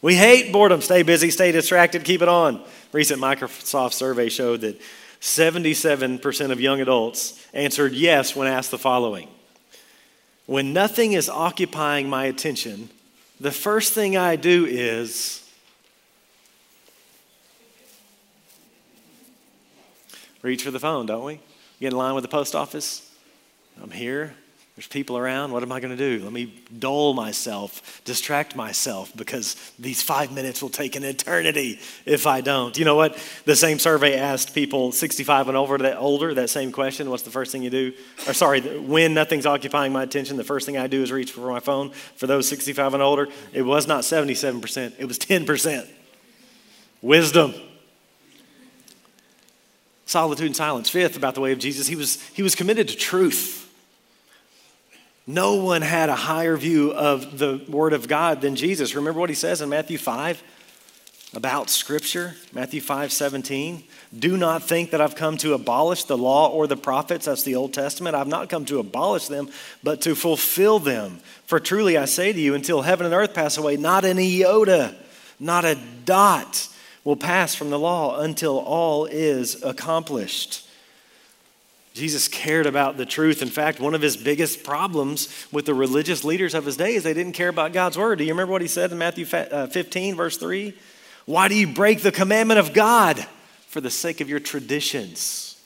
We 0.00 0.14
hate 0.14 0.52
boredom. 0.52 0.80
Stay 0.82 1.02
busy, 1.02 1.30
stay 1.30 1.50
distracted, 1.50 2.04
keep 2.04 2.22
it 2.22 2.28
on. 2.28 2.62
Recent 2.92 3.20
Microsoft 3.20 3.94
survey 3.94 4.28
showed 4.28 4.60
that 4.60 4.80
77% 5.20 6.50
of 6.52 6.60
young 6.60 6.80
adults 6.80 7.44
answered 7.52 7.92
yes 7.92 8.36
when 8.36 8.46
asked 8.46 8.70
the 8.70 8.78
following 8.78 9.28
When 10.46 10.72
nothing 10.72 11.12
is 11.12 11.28
occupying 11.28 12.08
my 12.08 12.26
attention, 12.26 12.90
the 13.40 13.50
first 13.50 13.92
thing 13.92 14.16
I 14.16 14.36
do 14.36 14.66
is 14.66 15.48
reach 20.42 20.62
for 20.62 20.70
the 20.70 20.80
phone, 20.80 21.06
don't 21.06 21.24
we? 21.24 21.40
Get 21.80 21.92
in 21.92 21.98
line 21.98 22.14
with 22.14 22.22
the 22.22 22.28
post 22.28 22.54
office. 22.54 23.10
I'm 23.82 23.90
here. 23.90 24.34
There's 24.76 24.88
people 24.88 25.16
around. 25.16 25.52
What 25.52 25.62
am 25.62 25.70
I 25.70 25.78
going 25.78 25.96
to 25.96 26.18
do? 26.18 26.24
Let 26.24 26.32
me 26.32 26.52
dull 26.76 27.14
myself, 27.14 28.02
distract 28.04 28.56
myself, 28.56 29.16
because 29.16 29.54
these 29.78 30.02
five 30.02 30.32
minutes 30.32 30.60
will 30.60 30.68
take 30.68 30.96
an 30.96 31.04
eternity 31.04 31.78
if 32.04 32.26
I 32.26 32.40
don't. 32.40 32.76
You 32.76 32.84
know 32.84 32.96
what? 32.96 33.16
The 33.44 33.54
same 33.54 33.78
survey 33.78 34.18
asked 34.18 34.52
people 34.52 34.90
65 34.90 35.46
and 35.46 35.56
over 35.56 35.78
that 35.78 35.96
older 35.98 36.34
that 36.34 36.50
same 36.50 36.72
question. 36.72 37.08
What's 37.08 37.22
the 37.22 37.30
first 37.30 37.52
thing 37.52 37.62
you 37.62 37.70
do? 37.70 37.92
Or 38.26 38.32
sorry, 38.32 38.62
when 38.80 39.14
nothing's 39.14 39.46
occupying 39.46 39.92
my 39.92 40.02
attention, 40.02 40.36
the 40.36 40.42
first 40.42 40.66
thing 40.66 40.76
I 40.76 40.88
do 40.88 41.04
is 41.04 41.12
reach 41.12 41.30
for 41.30 41.48
my 41.48 41.60
phone. 41.60 41.90
For 42.16 42.26
those 42.26 42.48
65 42.48 42.94
and 42.94 43.02
older, 43.02 43.28
it 43.52 43.62
was 43.62 43.86
not 43.86 44.02
77%. 44.02 44.94
It 44.98 45.04
was 45.04 45.20
10%. 45.20 45.86
Wisdom. 47.00 47.54
Solitude 50.06 50.46
and 50.46 50.56
silence. 50.56 50.90
Fifth, 50.90 51.16
about 51.16 51.36
the 51.36 51.40
way 51.40 51.52
of 51.52 51.60
Jesus, 51.60 51.86
he 51.86 51.94
was, 51.94 52.20
he 52.30 52.42
was 52.42 52.56
committed 52.56 52.88
to 52.88 52.96
truth. 52.96 53.63
No 55.26 55.54
one 55.54 55.80
had 55.80 56.10
a 56.10 56.14
higher 56.14 56.56
view 56.56 56.92
of 56.92 57.38
the 57.38 57.64
Word 57.68 57.94
of 57.94 58.08
God 58.08 58.42
than 58.42 58.56
Jesus. 58.56 58.94
Remember 58.94 59.20
what 59.20 59.30
he 59.30 59.34
says 59.34 59.62
in 59.62 59.70
Matthew 59.70 59.96
5 59.96 60.42
about 61.32 61.70
Scripture? 61.70 62.34
Matthew 62.52 62.82
5 62.82 63.10
17. 63.10 63.84
Do 64.16 64.36
not 64.36 64.62
think 64.62 64.90
that 64.90 65.00
I've 65.00 65.16
come 65.16 65.38
to 65.38 65.54
abolish 65.54 66.04
the 66.04 66.18
law 66.18 66.50
or 66.50 66.66
the 66.66 66.76
prophets. 66.76 67.24
That's 67.24 67.42
the 67.42 67.56
Old 67.56 67.72
Testament. 67.72 68.14
I've 68.14 68.28
not 68.28 68.50
come 68.50 68.66
to 68.66 68.80
abolish 68.80 69.28
them, 69.28 69.48
but 69.82 70.02
to 70.02 70.14
fulfill 70.14 70.78
them. 70.78 71.20
For 71.46 71.58
truly 71.58 71.96
I 71.96 72.04
say 72.04 72.32
to 72.32 72.40
you, 72.40 72.54
until 72.54 72.82
heaven 72.82 73.06
and 73.06 73.14
earth 73.14 73.32
pass 73.32 73.56
away, 73.56 73.78
not 73.78 74.04
an 74.04 74.18
iota, 74.18 74.94
not 75.40 75.64
a 75.64 75.78
dot 76.04 76.68
will 77.02 77.16
pass 77.16 77.54
from 77.54 77.70
the 77.70 77.78
law 77.78 78.20
until 78.20 78.58
all 78.58 79.06
is 79.06 79.62
accomplished. 79.62 80.63
Jesus 81.94 82.26
cared 82.26 82.66
about 82.66 82.96
the 82.96 83.06
truth. 83.06 83.40
In 83.40 83.48
fact, 83.48 83.78
one 83.78 83.94
of 83.94 84.02
his 84.02 84.16
biggest 84.16 84.64
problems 84.64 85.46
with 85.52 85.64
the 85.64 85.74
religious 85.74 86.24
leaders 86.24 86.52
of 86.52 86.66
his 86.66 86.76
day 86.76 86.96
is 86.96 87.04
they 87.04 87.14
didn't 87.14 87.34
care 87.34 87.48
about 87.48 87.72
God's 87.72 87.96
word. 87.96 88.18
Do 88.18 88.24
you 88.24 88.32
remember 88.32 88.50
what 88.50 88.62
he 88.62 88.68
said 88.68 88.90
in 88.90 88.98
Matthew 88.98 89.24
uh, 89.32 89.68
15, 89.68 90.16
verse 90.16 90.36
3? 90.36 90.76
Why 91.24 91.46
do 91.46 91.54
you 91.54 91.68
break 91.68 92.00
the 92.00 92.10
commandment 92.10 92.58
of 92.58 92.74
God 92.74 93.24
for 93.68 93.80
the 93.80 93.90
sake 93.90 94.20
of 94.20 94.28
your 94.28 94.40
traditions? 94.40 95.56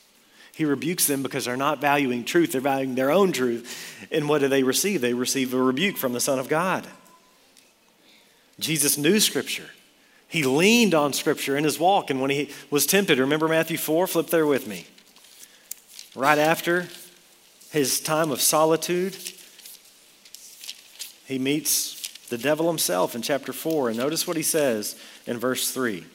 He 0.53 0.65
rebukes 0.65 1.07
them 1.07 1.23
because 1.23 1.45
they're 1.45 1.57
not 1.57 1.81
valuing 1.81 2.23
truth, 2.23 2.51
they're 2.51 2.61
valuing 2.61 2.93
their 2.93 3.11
own 3.11 3.31
truth. 3.31 4.07
And 4.11 4.29
what 4.29 4.41
do 4.41 4.47
they 4.47 4.61
receive? 4.61 5.01
They 5.01 5.15
receive 5.15 5.53
a 5.53 5.61
rebuke 5.61 5.97
from 5.97 6.13
the 6.13 6.19
Son 6.19 6.37
of 6.37 6.47
God. 6.47 6.85
Jesus 8.59 8.99
knew 8.99 9.19
Scripture. 9.19 9.69
He 10.27 10.43
leaned 10.43 10.93
on 10.93 11.13
Scripture 11.13 11.57
in 11.57 11.63
his 11.63 11.79
walk. 11.79 12.11
And 12.11 12.21
when 12.21 12.29
he 12.29 12.51
was 12.69 12.85
tempted, 12.85 13.17
remember 13.17 13.47
Matthew 13.47 13.77
4? 13.77 14.05
Flip 14.05 14.27
there 14.27 14.45
with 14.45 14.67
me. 14.67 14.85
Right 16.15 16.39
after 16.39 16.87
his 17.71 17.99
time 17.99 18.31
of 18.31 18.41
solitude, 18.41 19.15
he 21.25 21.37
meets 21.37 22.27
the 22.29 22.37
devil 22.37 22.67
himself 22.67 23.15
in 23.15 23.21
chapter 23.21 23.53
4. 23.53 23.89
And 23.89 23.97
notice 23.97 24.27
what 24.27 24.37
he 24.37 24.43
says 24.43 24.95
in 25.27 25.37
verse 25.37 25.71
3. 25.71 26.05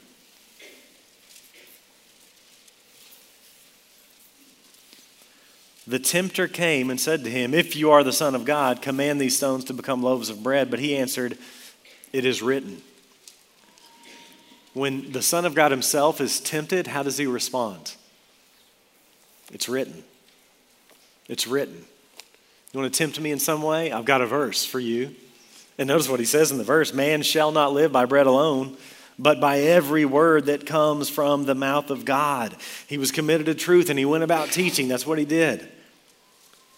The 5.87 5.98
tempter 5.98 6.48
came 6.48 6.88
and 6.88 6.98
said 6.98 7.24
to 7.24 7.30
him, 7.30 7.52
If 7.52 7.76
you 7.76 7.90
are 7.90 8.02
the 8.02 8.12
Son 8.12 8.35
of 8.35 8.44
God, 8.44 8.80
command 8.80 9.20
these 9.20 9.37
stones 9.37 9.64
to 9.64 9.74
become 9.74 10.02
loaves 10.02 10.30
of 10.30 10.42
bread. 10.42 10.70
But 10.70 10.80
he 10.80 10.96
answered, 10.96 11.37
It 12.12 12.24
is 12.24 12.42
written. 12.42 12.80
When 14.72 15.12
the 15.12 15.22
Son 15.22 15.44
of 15.44 15.54
God 15.54 15.70
himself 15.70 16.20
is 16.20 16.40
tempted, 16.40 16.88
how 16.88 17.02
does 17.02 17.18
he 17.18 17.26
respond? 17.26 17.94
It's 19.52 19.68
written. 19.68 20.02
It's 21.28 21.46
written. 21.46 21.85
You 22.72 22.80
want 22.80 22.92
to 22.92 22.98
tempt 22.98 23.20
me 23.20 23.30
in 23.30 23.38
some 23.38 23.62
way? 23.62 23.92
I've 23.92 24.04
got 24.04 24.20
a 24.20 24.26
verse 24.26 24.64
for 24.64 24.80
you. 24.80 25.14
And 25.78 25.88
notice 25.88 26.09
what 26.09 26.20
he 26.20 26.26
says 26.26 26.50
in 26.50 26.59
the 26.59 26.64
verse 26.64 26.92
Man 26.92 27.22
shall 27.22 27.52
not 27.52 27.72
live 27.72 27.92
by 27.92 28.04
bread 28.04 28.26
alone, 28.26 28.76
but 29.18 29.40
by 29.40 29.61
every 29.61 30.04
word 30.04 30.46
that 30.46 30.66
comes 30.66 31.09
from 31.09 31.44
the 31.44 31.54
mouth 31.54 31.90
of 31.90 32.04
God. 32.04 32.57
He 32.87 32.98
was 32.98 33.12
committed 33.12 33.46
to 33.46 33.54
truth 33.54 33.90
and 33.90 33.98
he 33.98 34.04
went 34.04 34.24
about 34.24 34.50
teaching. 34.50 34.88
That's 34.88 35.07
what 35.07 35.18
he 35.18 35.24
did. 35.24 35.68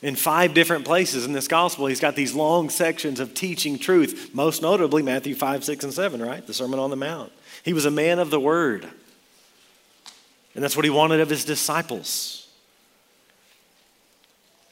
In 0.03 0.15
five 0.15 0.53
different 0.53 0.85
places 0.85 1.25
in 1.25 1.33
this 1.33 1.49
gospel, 1.49 1.87
he's 1.87 2.01
got 2.01 2.15
these 2.15 2.35
long 2.35 2.69
sections 2.69 3.19
of 3.19 3.33
teaching 3.33 3.79
truth, 3.79 4.31
most 4.35 4.61
notably 4.61 5.03
Matthew 5.03 5.35
5, 5.35 5.65
6, 5.65 5.85
and 5.85 5.93
7, 5.93 6.23
right? 6.23 6.47
The 6.47 6.53
Sermon 6.53 6.79
on 6.79 6.91
the 6.91 6.97
Mount. 6.97 7.33
He 7.65 7.73
was 7.73 7.87
a 7.87 7.91
man 7.91 8.19
of 8.19 8.31
the 8.31 8.39
word. 8.39 8.87
And 10.55 10.63
that's 10.63 10.77
what 10.77 10.85
he 10.85 10.91
wanted 10.91 11.21
of 11.21 11.31
his 11.31 11.45
disciples. 11.45 12.46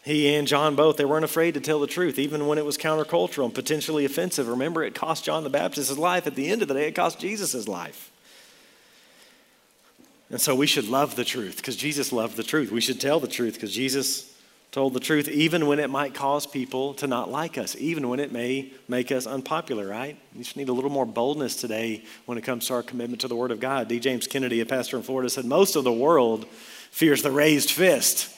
He 0.05 0.35
and 0.35 0.47
John 0.47 0.77
both, 0.77 0.99
they 0.99 1.07
weren't 1.07 1.25
afraid 1.25 1.55
to 1.55 1.61
tell 1.61 1.81
the 1.81 1.87
truth, 1.87 2.19
even 2.19 2.47
when 2.47 2.59
it 2.59 2.65
was 2.65 2.77
countercultural 2.77 3.47
and 3.47 3.55
potentially 3.55 4.05
offensive. 4.05 4.49
Remember, 4.49 4.83
it 4.83 4.95
cost 4.95 5.25
John 5.25 5.45
the 5.45 5.51
Baptist 5.51 5.89
his 5.89 5.99
life. 5.99 6.27
At 6.27 6.35
the 6.35 6.51
end 6.51 6.61
of 6.61 6.69
the 6.69 6.75
day, 6.75 6.89
it 6.89 6.95
cost 6.95 7.19
Jesus 7.19 7.53
his 7.53 7.67
life. 7.67 8.11
And 10.31 10.41
so 10.41 10.55
we 10.55 10.67
should 10.67 10.89
love 10.89 11.17
the 11.17 11.25
truth 11.25 11.57
because 11.57 11.77
Jesus 11.77 12.13
loved 12.13 12.37
the 12.37 12.43
truth. 12.43 12.71
We 12.71 12.83
should 12.83 13.01
tell 13.01 13.19
the 13.19 13.29
truth 13.29 13.55
because 13.55 13.73
Jesus 13.75 14.31
told 14.73 14.93
the 14.93 15.01
truth, 15.01 15.29
even 15.29 15.69
when 15.69 15.79
it 15.79 15.89
might 15.89 16.13
cause 16.13 16.47
people 16.47 16.95
to 16.95 17.07
not 17.07 17.31
like 17.31 17.57
us, 17.57 17.77
even 17.79 18.09
when 18.09 18.19
it 18.19 18.33
may 18.33 18.73
make 18.89 19.13
us 19.13 19.27
unpopular, 19.27 19.87
right? 19.87 20.19
We 20.35 20.43
just 20.43 20.57
need 20.57 20.69
a 20.69 20.73
little 20.73 20.91
more 20.91 21.07
boldness 21.07 21.55
today 21.55 22.03
when 22.27 22.37
it 22.37 22.43
comes 22.43 22.67
to 22.67 22.75
our 22.75 22.83
commitment 22.83 23.21
to 23.21 23.29
the 23.29 23.37
Word 23.37 23.53
of 23.53 23.61
God. 23.61 23.87
D. 23.87 24.01
James 24.01 24.27
Kennedy, 24.27 24.61
a 24.61 24.67
pastor 24.67 24.97
in 24.97 25.05
Florida, 25.05 25.31
said 25.31 25.45
most 25.45 25.77
of 25.77 25.85
the 25.85 25.93
world 25.93 26.47
fears 26.91 27.23
the 27.23 27.31
raised 27.31 27.71
fist, 27.71 28.29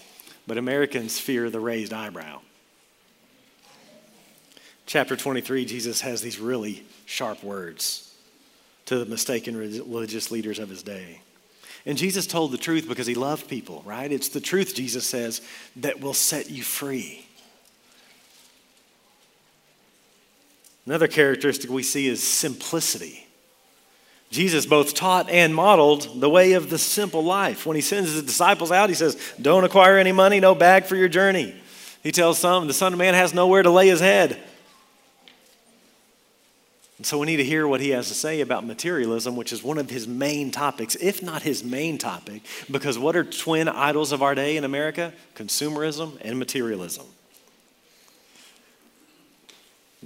but 0.46 0.58
Americans 0.58 1.18
fear 1.18 1.50
the 1.50 1.60
raised 1.60 1.92
eyebrow. 1.92 2.40
Chapter 4.86 5.16
23, 5.16 5.64
Jesus 5.64 6.00
has 6.02 6.22
these 6.22 6.38
really 6.38 6.84
sharp 7.06 7.42
words 7.42 8.14
to 8.86 8.98
the 8.98 9.06
mistaken 9.06 9.56
religious 9.56 10.30
leaders 10.30 10.58
of 10.60 10.68
his 10.68 10.82
day. 10.82 11.20
And 11.84 11.98
Jesus 11.98 12.26
told 12.26 12.52
the 12.52 12.58
truth 12.58 12.88
because 12.88 13.06
he 13.06 13.14
loved 13.14 13.48
people, 13.48 13.82
right? 13.84 14.10
It's 14.10 14.28
the 14.28 14.40
truth, 14.40 14.74
Jesus 14.74 15.06
says, 15.06 15.40
that 15.76 16.00
will 16.00 16.14
set 16.14 16.50
you 16.50 16.62
free. 16.62 17.26
Another 20.84 21.08
characteristic 21.08 21.68
we 21.68 21.82
see 21.82 22.06
is 22.06 22.22
simplicity. 22.22 23.25
Jesus 24.30 24.66
both 24.66 24.94
taught 24.94 25.30
and 25.30 25.54
modeled 25.54 26.20
the 26.20 26.28
way 26.28 26.52
of 26.52 26.68
the 26.68 26.78
simple 26.78 27.22
life. 27.22 27.64
When 27.64 27.76
he 27.76 27.82
sends 27.82 28.12
his 28.12 28.22
disciples 28.22 28.72
out, 28.72 28.88
he 28.88 28.94
says, 28.94 29.16
Don't 29.40 29.64
acquire 29.64 29.98
any 29.98 30.12
money, 30.12 30.40
no 30.40 30.54
bag 30.54 30.84
for 30.84 30.96
your 30.96 31.08
journey. 31.08 31.54
He 32.02 32.12
tells 32.12 32.38
some, 32.38 32.66
The 32.66 32.74
Son 32.74 32.92
of 32.92 32.98
Man 32.98 33.14
has 33.14 33.32
nowhere 33.32 33.62
to 33.62 33.70
lay 33.70 33.88
his 33.88 34.00
head. 34.00 34.40
And 36.98 37.06
so 37.06 37.18
we 37.18 37.26
need 37.26 37.36
to 37.36 37.44
hear 37.44 37.68
what 37.68 37.80
he 37.80 37.90
has 37.90 38.08
to 38.08 38.14
say 38.14 38.40
about 38.40 38.64
materialism, 38.64 39.36
which 39.36 39.52
is 39.52 39.62
one 39.62 39.76
of 39.76 39.90
his 39.90 40.08
main 40.08 40.50
topics, 40.50 40.96
if 40.96 41.22
not 41.22 41.42
his 41.42 41.62
main 41.62 41.98
topic, 41.98 42.42
because 42.70 42.98
what 42.98 43.16
are 43.16 43.24
twin 43.24 43.68
idols 43.68 44.12
of 44.12 44.22
our 44.22 44.34
day 44.34 44.56
in 44.56 44.64
America? 44.64 45.12
Consumerism 45.34 46.18
and 46.22 46.38
materialism. 46.38 47.04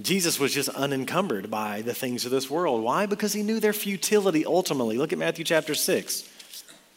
Jesus 0.02 0.38
was 0.38 0.54
just 0.54 0.68
unencumbered 0.70 1.50
by 1.50 1.82
the 1.82 1.94
things 1.94 2.24
of 2.24 2.30
this 2.30 2.48
world. 2.48 2.82
Why? 2.82 3.06
Because 3.06 3.32
he 3.32 3.42
knew 3.42 3.60
their 3.60 3.72
futility 3.72 4.46
ultimately. 4.46 4.96
Look 4.96 5.12
at 5.12 5.18
Matthew 5.18 5.44
chapter 5.44 5.74
6, 5.74 6.28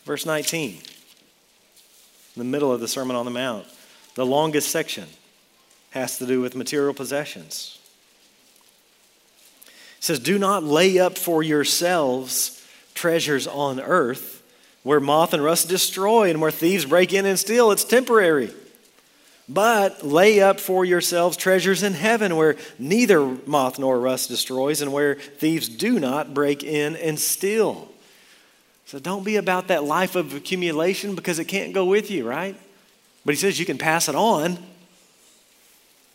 verse 0.06 0.26
19, 0.26 0.70
in 0.72 0.80
the 2.36 2.44
middle 2.44 2.72
of 2.72 2.80
the 2.80 2.88
Sermon 2.88 3.16
on 3.16 3.26
the 3.26 3.32
Mount. 3.32 3.66
The 4.16 4.26
longest 4.26 4.70
section 4.70 5.08
has 5.92 6.18
to 6.20 6.26
do 6.26 6.42
with 6.42 6.56
material 6.56 6.94
possessions. 6.94 7.80
It 9.66 10.04
says, 10.04 10.20
Do 10.20 10.38
not 10.38 10.64
lay 10.64 11.00
up 11.00 11.18
for 11.18 11.42
yourselves 11.42 12.64
treasures 12.94 13.48
on 13.48 13.80
earth 13.80 14.44
where 14.84 15.00
moth 15.00 15.34
and 15.34 15.44
rust 15.44 15.70
destroy 15.70 16.30
and 16.30 16.42
where 16.42 16.52
thieves 16.52 16.86
break 16.86 17.14
in 17.14 17.26
and 17.26 17.40
steal. 17.40 17.72
It's 17.72 17.86
temporary. 17.86 18.54
But 19.50 20.06
lay 20.06 20.40
up 20.40 20.60
for 20.60 20.86
yourselves 20.86 21.36
treasures 21.36 21.84
in 21.84 21.94
heaven 21.94 22.36
where 22.38 22.56
neither 22.80 23.26
moth 23.46 23.78
nor 23.78 24.00
rust 24.00 24.30
destroys 24.30 24.82
and 24.82 24.94
where 24.94 25.16
thieves 25.16 25.68
do 25.68 26.00
not 26.00 26.34
break 26.34 26.64
in 26.64 26.96
and 26.96 27.20
steal. 27.20 27.90
So 28.86 29.00
don't 29.00 29.24
be 29.24 29.36
about 29.36 29.68
that 29.68 29.84
life 29.84 30.16
of 30.16 30.34
accumulation 30.34 31.16
because 31.16 31.40
it 31.40 31.46
can't 31.46 31.74
go 31.74 31.86
with 31.86 32.10
you, 32.10 32.28
right? 32.28 32.56
But 33.26 33.34
he 33.34 33.40
says 33.40 33.60
you 33.60 33.66
can 33.66 33.78
pass 33.78 34.08
it 34.08 34.16
on. 34.16 34.58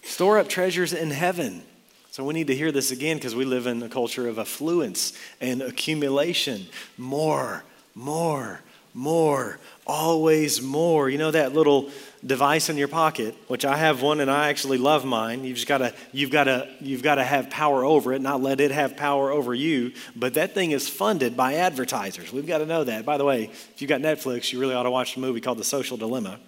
Store 0.02 0.38
up 0.38 0.48
treasures 0.48 0.92
in 0.92 1.10
heaven. 1.10 1.62
So 2.10 2.24
we 2.24 2.34
need 2.34 2.46
to 2.46 2.56
hear 2.56 2.72
this 2.72 2.90
again 2.90 3.18
because 3.18 3.34
we 3.34 3.44
live 3.44 3.66
in 3.66 3.82
a 3.82 3.88
culture 3.88 4.26
of 4.28 4.38
affluence 4.38 5.12
and 5.40 5.60
accumulation. 5.60 6.66
More, 6.96 7.62
more, 7.94 8.60
more, 8.94 9.58
always 9.86 10.62
more. 10.62 11.10
You 11.10 11.18
know 11.18 11.30
that 11.30 11.52
little 11.52 11.90
device 12.24 12.68
in 12.68 12.76
your 12.76 12.88
pocket, 12.88 13.34
which 13.46 13.64
I 13.64 13.76
have 13.76 14.02
one 14.02 14.20
and 14.20 14.30
I 14.30 14.48
actually 14.48 14.78
love 14.78 15.04
mine. 15.04 15.44
You've 15.44 15.56
just 15.56 15.68
got 15.68 15.78
to 15.78 15.94
you've 16.12 16.30
got 16.30 16.44
to 16.44 16.68
you've 16.80 17.02
got 17.02 17.16
to 17.16 17.24
have 17.24 17.50
power 17.50 17.84
over 17.84 18.12
it, 18.12 18.20
not 18.20 18.42
let 18.42 18.60
it 18.60 18.70
have 18.70 18.96
power 18.96 19.30
over 19.30 19.54
you. 19.54 19.92
But 20.16 20.34
that 20.34 20.54
thing 20.54 20.72
is 20.72 20.88
funded 20.88 21.36
by 21.36 21.54
advertisers. 21.54 22.32
We've 22.32 22.46
got 22.46 22.58
to 22.58 22.66
know 22.66 22.84
that. 22.84 23.04
By 23.04 23.18
the 23.18 23.24
way, 23.24 23.44
if 23.44 23.80
you've 23.80 23.88
got 23.88 24.00
Netflix, 24.00 24.52
you 24.52 24.60
really 24.60 24.74
ought 24.74 24.82
to 24.84 24.90
watch 24.90 25.16
a 25.16 25.20
movie 25.20 25.40
called 25.40 25.58
The 25.58 25.64
Social 25.64 25.96
Dilemma. 25.96 26.38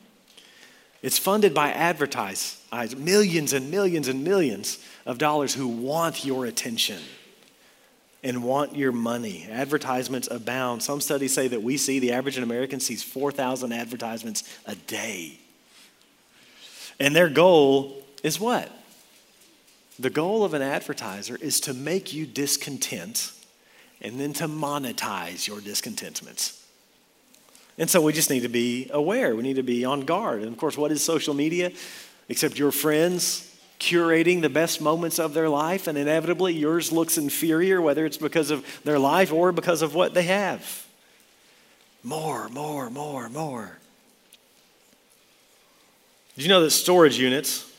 It's 1.02 1.18
funded 1.18 1.54
by 1.54 1.72
advertisers, 1.72 2.59
millions 2.96 3.52
and 3.52 3.70
millions 3.70 4.09
and 4.09 4.22
millions 4.22 4.85
of 5.06 5.18
dollars 5.18 5.54
who 5.54 5.66
want 5.66 6.24
your 6.24 6.44
attention 6.44 6.98
and 8.22 8.44
want 8.44 8.76
your 8.76 8.92
money. 8.92 9.46
Advertisements 9.50 10.28
abound. 10.30 10.83
Some 10.83 11.00
studies 11.00 11.33
say 11.33 11.48
that 11.48 11.62
we 11.62 11.78
see, 11.78 12.00
the 12.00 12.12
average 12.12 12.37
American 12.37 12.80
sees 12.80 13.02
4,000 13.02 13.72
advertisements 13.72 14.44
a 14.66 14.74
day. 14.74 15.38
And 17.00 17.16
their 17.16 17.30
goal 17.30 18.04
is 18.22 18.38
what? 18.38 18.70
The 19.98 20.10
goal 20.10 20.44
of 20.44 20.54
an 20.54 20.62
advertiser 20.62 21.36
is 21.36 21.60
to 21.60 21.74
make 21.74 22.12
you 22.12 22.26
discontent 22.26 23.32
and 24.00 24.20
then 24.20 24.32
to 24.34 24.46
monetize 24.46 25.48
your 25.48 25.60
discontentments. 25.60 26.64
And 27.78 27.88
so 27.88 28.00
we 28.00 28.12
just 28.12 28.30
need 28.30 28.40
to 28.40 28.48
be 28.48 28.90
aware. 28.92 29.34
We 29.34 29.42
need 29.42 29.56
to 29.56 29.62
be 29.62 29.84
on 29.84 30.02
guard. 30.02 30.42
And 30.42 30.52
of 30.52 30.58
course, 30.58 30.76
what 30.76 30.92
is 30.92 31.02
social 31.02 31.34
media? 31.34 31.72
Except 32.28 32.58
your 32.58 32.72
friends 32.72 33.46
curating 33.78 34.42
the 34.42 34.50
best 34.50 34.80
moments 34.80 35.18
of 35.18 35.32
their 35.32 35.48
life, 35.48 35.86
and 35.86 35.96
inevitably 35.96 36.52
yours 36.52 36.92
looks 36.92 37.16
inferior, 37.16 37.80
whether 37.80 38.04
it's 38.04 38.18
because 38.18 38.50
of 38.50 38.64
their 38.84 38.98
life 38.98 39.32
or 39.32 39.52
because 39.52 39.80
of 39.80 39.94
what 39.94 40.12
they 40.12 40.24
have. 40.24 40.86
More, 42.04 42.50
more, 42.50 42.90
more, 42.90 43.30
more. 43.30 43.79
Did 46.40 46.46
you 46.46 46.55
know 46.55 46.62
that 46.62 46.70
storage 46.70 47.18
units 47.18 47.70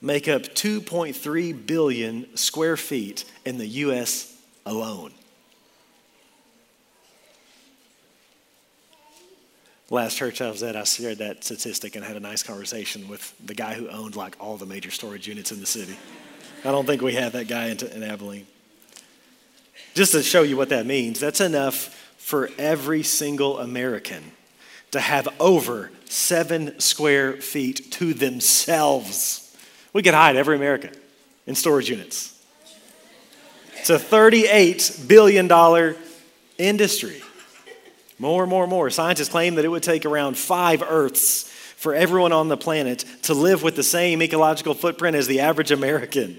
make 0.00 0.26
up 0.26 0.42
2.3 0.42 1.66
billion 1.68 2.36
square 2.36 2.76
feet 2.76 3.24
in 3.44 3.58
the 3.58 3.66
U.S. 3.66 4.36
alone? 4.66 5.12
Last 9.88 10.16
church 10.16 10.40
I 10.40 10.50
was 10.50 10.64
at, 10.64 10.74
I 10.74 10.82
shared 10.82 11.18
that 11.18 11.44
statistic 11.44 11.94
and 11.94 12.04
had 12.04 12.16
a 12.16 12.20
nice 12.20 12.42
conversation 12.42 13.06
with 13.06 13.32
the 13.46 13.54
guy 13.54 13.74
who 13.74 13.88
owned 13.88 14.16
like 14.16 14.34
all 14.40 14.56
the 14.56 14.66
major 14.66 14.90
storage 14.90 15.28
units 15.28 15.52
in 15.52 15.60
the 15.60 15.66
city. 15.66 15.96
I 16.64 16.72
don't 16.72 16.86
think 16.86 17.02
we 17.02 17.12
have 17.14 17.30
that 17.34 17.46
guy 17.46 17.66
in, 17.66 17.78
in 17.86 18.02
Abilene. 18.02 18.48
Just 19.94 20.10
to 20.10 20.24
show 20.24 20.42
you 20.42 20.56
what 20.56 20.70
that 20.70 20.86
means, 20.86 21.20
that's 21.20 21.40
enough 21.40 22.12
for 22.18 22.50
every 22.58 23.04
single 23.04 23.60
American 23.60 24.24
to 24.90 24.98
have 24.98 25.28
over 25.38 25.92
seven 26.12 26.78
square 26.78 27.32
feet 27.34 27.90
to 27.92 28.12
themselves. 28.12 29.56
We 29.92 30.02
could 30.02 30.14
hide 30.14 30.36
every 30.36 30.56
American 30.56 30.92
in 31.46 31.54
storage 31.54 31.88
units. 31.88 32.38
It's 33.76 33.90
a 33.90 33.98
$38 33.98 35.08
billion 35.08 35.96
industry. 36.58 37.22
More, 38.18 38.46
more, 38.46 38.66
more. 38.66 38.90
Scientists 38.90 39.30
claim 39.30 39.56
that 39.56 39.64
it 39.64 39.68
would 39.68 39.82
take 39.82 40.04
around 40.04 40.36
five 40.36 40.82
Earths 40.82 41.48
for 41.76 41.94
everyone 41.94 42.32
on 42.32 42.48
the 42.48 42.56
planet 42.56 43.04
to 43.22 43.34
live 43.34 43.62
with 43.62 43.74
the 43.74 43.82
same 43.82 44.22
ecological 44.22 44.74
footprint 44.74 45.16
as 45.16 45.26
the 45.26 45.40
average 45.40 45.72
American. 45.72 46.38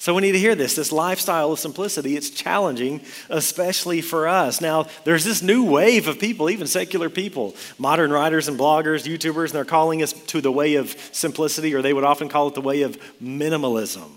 So 0.00 0.14
we 0.14 0.22
need 0.22 0.32
to 0.32 0.38
hear 0.38 0.54
this. 0.54 0.76
This 0.76 0.92
lifestyle 0.92 1.50
of 1.50 1.58
simplicity, 1.58 2.16
it's 2.16 2.30
challenging, 2.30 3.00
especially 3.28 4.00
for 4.00 4.28
us. 4.28 4.60
Now, 4.60 4.86
there's 5.02 5.24
this 5.24 5.42
new 5.42 5.64
wave 5.64 6.06
of 6.06 6.20
people, 6.20 6.48
even 6.50 6.68
secular 6.68 7.10
people, 7.10 7.56
modern 7.78 8.12
writers 8.12 8.46
and 8.46 8.58
bloggers, 8.58 9.08
YouTubers, 9.08 9.46
and 9.46 9.54
they're 9.54 9.64
calling 9.64 10.02
us 10.02 10.12
to 10.12 10.40
the 10.40 10.52
way 10.52 10.76
of 10.76 10.90
simplicity, 11.10 11.74
or 11.74 11.82
they 11.82 11.92
would 11.92 12.04
often 12.04 12.28
call 12.28 12.46
it 12.46 12.54
the 12.54 12.60
way 12.60 12.82
of 12.82 12.96
minimalism. 13.20 14.08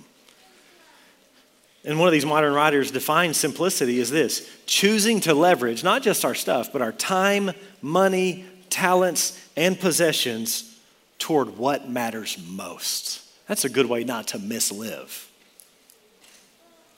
And 1.84 1.98
one 1.98 2.08
of 2.08 2.14
these 2.14 2.28
modern 2.28 2.54
writers 2.54 2.92
defines 2.92 3.38
simplicity 3.38 4.00
as 4.02 4.12
this 4.12 4.48
choosing 4.68 5.20
to 5.22 5.34
leverage 5.34 5.84
not 5.84 6.04
just 6.04 6.24
our 6.24 6.36
stuff, 6.36 6.72
but 6.72 6.84
our 6.84 6.92
time, 6.92 7.52
money, 7.82 8.46
talents, 8.70 9.36
and 9.58 9.80
possessions 9.80 10.78
toward 11.18 11.58
what 11.58 11.90
matters 11.90 12.38
most. 12.48 13.24
That's 13.48 13.66
a 13.66 13.70
good 13.70 13.88
way 13.88 14.04
not 14.04 14.28
to 14.28 14.38
mislive. 14.38 15.30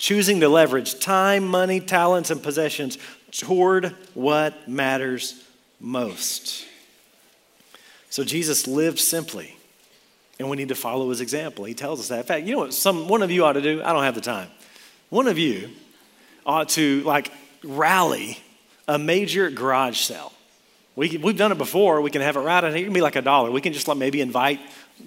Choosing 0.04 0.42
to 0.42 0.50
leverage 0.50 1.00
time, 1.00 1.48
money, 1.48 1.80
talents, 1.80 2.30
and 2.30 2.44
possessions 2.44 2.98
toward 3.32 3.96
what 4.14 4.68
matters 4.68 5.42
most. 5.80 6.66
So 8.10 8.26
Jesus 8.26 8.68
lived 8.68 9.00
simply, 9.00 9.56
and 10.40 10.50
we 10.50 10.58
need 10.58 10.68
to 10.68 10.76
follow 10.76 11.10
his 11.10 11.22
example. 11.22 11.64
He 11.64 11.74
tells 11.74 12.02
us 12.02 12.10
that. 12.10 12.20
In 12.20 12.26
fact, 12.26 12.46
you 12.46 12.52
know 12.52 12.60
what 12.60 12.74
some, 12.74 13.08
one 13.08 13.22
of 13.22 13.32
you 13.32 13.46
ought 13.46 13.54
to 13.54 13.62
do? 13.62 13.82
I 13.82 13.94
don't 13.94 14.04
have 14.04 14.14
the 14.14 14.20
time. 14.20 14.50
One 15.08 15.30
of 15.30 15.38
you 15.38 15.70
ought 16.46 16.68
to 16.72 17.02
like 17.04 17.32
rally 17.64 18.40
a 18.90 19.00
major 19.00 19.50
garage 19.50 20.02
sale. 20.02 20.34
We, 20.98 21.16
we've 21.16 21.38
done 21.38 21.54
it 21.54 21.58
before. 21.58 22.02
We 22.02 22.12
can 22.12 22.22
have 22.22 22.36
it 22.36 22.42
right 22.42 22.62
in 22.62 22.72
here. 22.72 22.82
It 22.82 22.84
can 22.88 22.94
be 22.94 23.00
like 23.00 23.16
a 23.16 23.22
dollar. 23.22 23.52
We 23.52 23.62
can 23.62 23.72
just 23.72 23.88
like 23.88 23.98
maybe 23.98 24.20
invite 24.20 24.60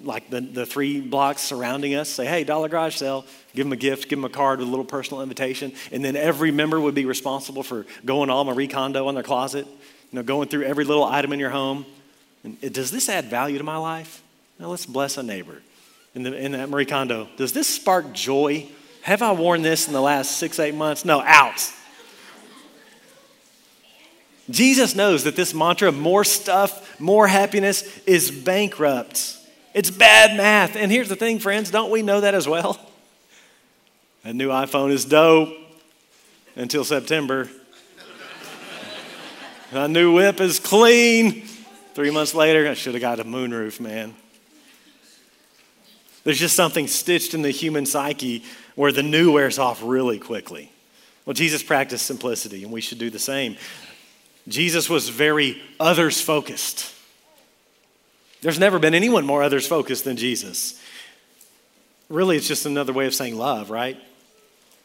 like 0.03 0.29
the, 0.29 0.41
the 0.41 0.65
three 0.65 1.01
blocks 1.01 1.41
surrounding 1.41 1.95
us, 1.95 2.09
say, 2.09 2.25
hey, 2.25 2.43
dollar 2.43 2.69
garage 2.69 2.95
sale, 2.95 3.25
give 3.55 3.65
them 3.65 3.73
a 3.73 3.77
gift, 3.77 4.09
give 4.09 4.19
them 4.19 4.25
a 4.25 4.29
card 4.29 4.59
with 4.59 4.67
a 4.67 4.71
little 4.71 4.85
personal 4.85 5.21
invitation. 5.21 5.71
And 5.91 6.03
then 6.03 6.15
every 6.15 6.51
member 6.51 6.79
would 6.79 6.95
be 6.95 7.05
responsible 7.05 7.63
for 7.63 7.85
going 8.05 8.29
all 8.29 8.43
Marie 8.43 8.67
Kondo 8.67 9.07
on 9.07 9.15
their 9.15 9.23
closet, 9.23 9.65
you 9.65 10.15
know, 10.15 10.23
going 10.23 10.49
through 10.49 10.63
every 10.63 10.83
little 10.83 11.03
item 11.03 11.33
in 11.33 11.39
your 11.39 11.49
home. 11.49 11.85
And 12.43 12.57
eh, 12.63 12.69
does 12.69 12.91
this 12.91 13.09
add 13.09 13.25
value 13.25 13.57
to 13.57 13.63
my 13.63 13.77
life? 13.77 14.21
Now 14.59 14.67
let's 14.67 14.85
bless 14.85 15.17
a 15.17 15.23
neighbor. 15.23 15.61
In, 16.15 16.23
the, 16.23 16.35
in 16.35 16.53
that 16.53 16.69
Marie 16.69 16.85
Kondo, 16.85 17.27
does 17.37 17.53
this 17.53 17.67
spark 17.67 18.11
joy 18.11 18.67
have 19.07 19.21
I 19.21 19.31
worn 19.31 19.61
this 19.61 19.87
in 19.87 19.93
the 19.93 20.01
last 20.01 20.37
six, 20.37 20.59
eight 20.59 20.75
months? 20.75 21.05
No, 21.05 21.21
out. 21.21 21.71
Jesus 24.49 24.95
knows 24.95 25.23
that 25.23 25.35
this 25.35 25.53
mantra, 25.53 25.91
more 25.91 26.23
stuff, 26.23 26.99
more 26.99 27.27
happiness, 27.27 27.99
is 28.05 28.31
bankrupt. 28.31 29.36
It's 29.77 29.91
bad 29.91 30.35
math. 30.35 30.75
And 30.75 30.91
here's 30.91 31.07
the 31.07 31.15
thing, 31.15 31.37
friends, 31.37 31.69
don't 31.69 31.91
we 31.91 32.01
know 32.01 32.19
that 32.21 32.33
as 32.33 32.47
well? 32.47 32.79
A 34.23 34.33
new 34.33 34.49
iPhone 34.49 34.89
is 34.89 35.05
dope 35.05 35.55
until 36.55 36.83
September. 36.83 37.47
A 39.71 39.87
new 39.87 40.13
whip 40.13 40.41
is 40.41 40.59
clean. 40.59 41.43
Three 41.93 42.09
months 42.09 42.33
later, 42.33 42.67
I 42.67 42.73
should 42.73 42.95
have 42.95 43.01
got 43.01 43.19
a 43.19 43.23
moonroof, 43.23 43.79
man. 43.79 44.15
There's 46.23 46.39
just 46.39 46.55
something 46.55 46.87
stitched 46.87 47.35
in 47.35 47.43
the 47.43 47.51
human 47.51 47.85
psyche 47.85 48.45
where 48.73 48.91
the 48.91 49.03
new 49.03 49.31
wears 49.31 49.59
off 49.59 49.83
really 49.83 50.17
quickly. 50.17 50.71
Well, 51.23 51.35
Jesus 51.35 51.61
practiced 51.61 52.07
simplicity, 52.07 52.63
and 52.63 52.73
we 52.73 52.81
should 52.81 52.97
do 52.97 53.11
the 53.11 53.19
same. 53.19 53.57
Jesus 54.47 54.89
was 54.89 55.09
very 55.09 55.61
others 55.79 56.19
focused. 56.19 56.95
There's 58.41 58.59
never 58.59 58.79
been 58.79 58.93
anyone 58.93 59.25
more 59.25 59.43
others 59.43 59.67
focused 59.67 60.03
than 60.03 60.17
Jesus. 60.17 60.79
Really, 62.09 62.37
it's 62.37 62.47
just 62.47 62.65
another 62.65 62.93
way 62.93 63.07
of 63.07 63.15
saying 63.15 63.37
love, 63.37 63.69
right? 63.69 63.97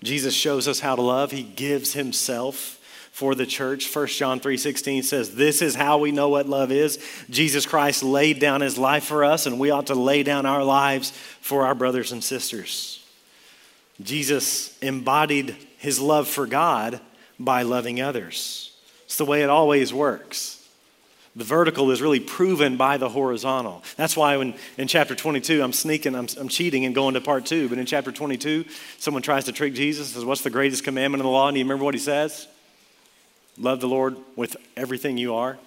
Jesus 0.03 0.35
shows 0.35 0.67
us 0.67 0.81
how 0.81 0.97
to 0.97 1.03
love. 1.03 1.31
He 1.31 1.43
gives 1.43 1.93
himself 1.93 2.79
for 3.13 3.35
the 3.35 3.47
church. 3.47 3.87
1 3.87 4.19
John 4.19 4.41
3:16 4.41 5.03
says, 5.03 5.35
"This 5.35 5.61
is 5.63 5.75
how 5.75 5.99
we 5.99 6.11
know 6.11 6.31
what 6.31 6.49
love 6.49 6.73
is. 6.73 6.99
Jesus 7.29 7.67
Christ 7.67 8.03
laid 8.03 8.41
down 8.41 8.63
his 8.63 8.79
life 8.79 9.05
for 9.05 9.23
us, 9.23 9.47
and 9.47 9.61
we 9.61 9.71
ought 9.71 9.87
to 9.89 9.95
lay 9.95 10.23
down 10.23 10.47
our 10.47 10.65
lives 10.65 11.13
for 11.41 11.67
our 11.67 11.75
brothers 11.75 12.11
and 12.11 12.25
sisters." 12.25 13.01
Jesus 14.03 14.71
embodied 14.81 15.57
his 15.77 16.01
love 16.01 16.27
for 16.27 16.47
God 16.47 17.01
by 17.39 17.63
loving 17.63 18.01
others. 18.01 18.71
It's 19.05 19.17
the 19.17 19.27
way 19.27 19.43
it 19.43 19.51
always 19.51 19.93
works. 19.93 20.57
The 21.35 21.45
vertical 21.45 21.91
is 21.91 22.03
really 22.03 22.21
proven 22.21 22.77
by 22.77 22.99
the 22.99 23.09
horizontal. 23.09 23.83
That's 23.97 24.17
why 24.17 24.37
when, 24.37 24.55
in 24.77 24.87
chapter 24.87 25.15
22, 25.15 25.63
I'm 25.63 25.73
sneaking, 25.73 26.15
I'm, 26.15 26.29
I'm 26.39 26.49
cheating 26.49 26.85
and 26.85 26.95
going 26.95 27.15
to 27.15 27.23
part 27.23 27.47
two. 27.47 27.71
But 27.71 27.79
in 27.79 27.87
chapter 27.87 28.13
22, 28.13 28.67
someone 28.99 29.23
tries 29.23 29.47
to 29.47 29.53
trick 29.53 29.73
Jesus, 29.73 30.11
says, 30.11 30.27
What's 30.27 30.43
the 30.43 30.51
greatest 30.51 30.85
commandment 30.85 31.23
in 31.23 31.25
the 31.25 31.33
law? 31.33 31.49
And 31.49 31.57
you 31.57 31.65
remember 31.65 31.85
what 31.85 31.95
he 31.95 32.01
says? 32.01 32.47
Love 33.57 33.81
the 33.81 33.89
Lord 33.89 34.17
with 34.37 34.57
everything 34.77 35.17
you 35.17 35.35
are, 35.35 35.59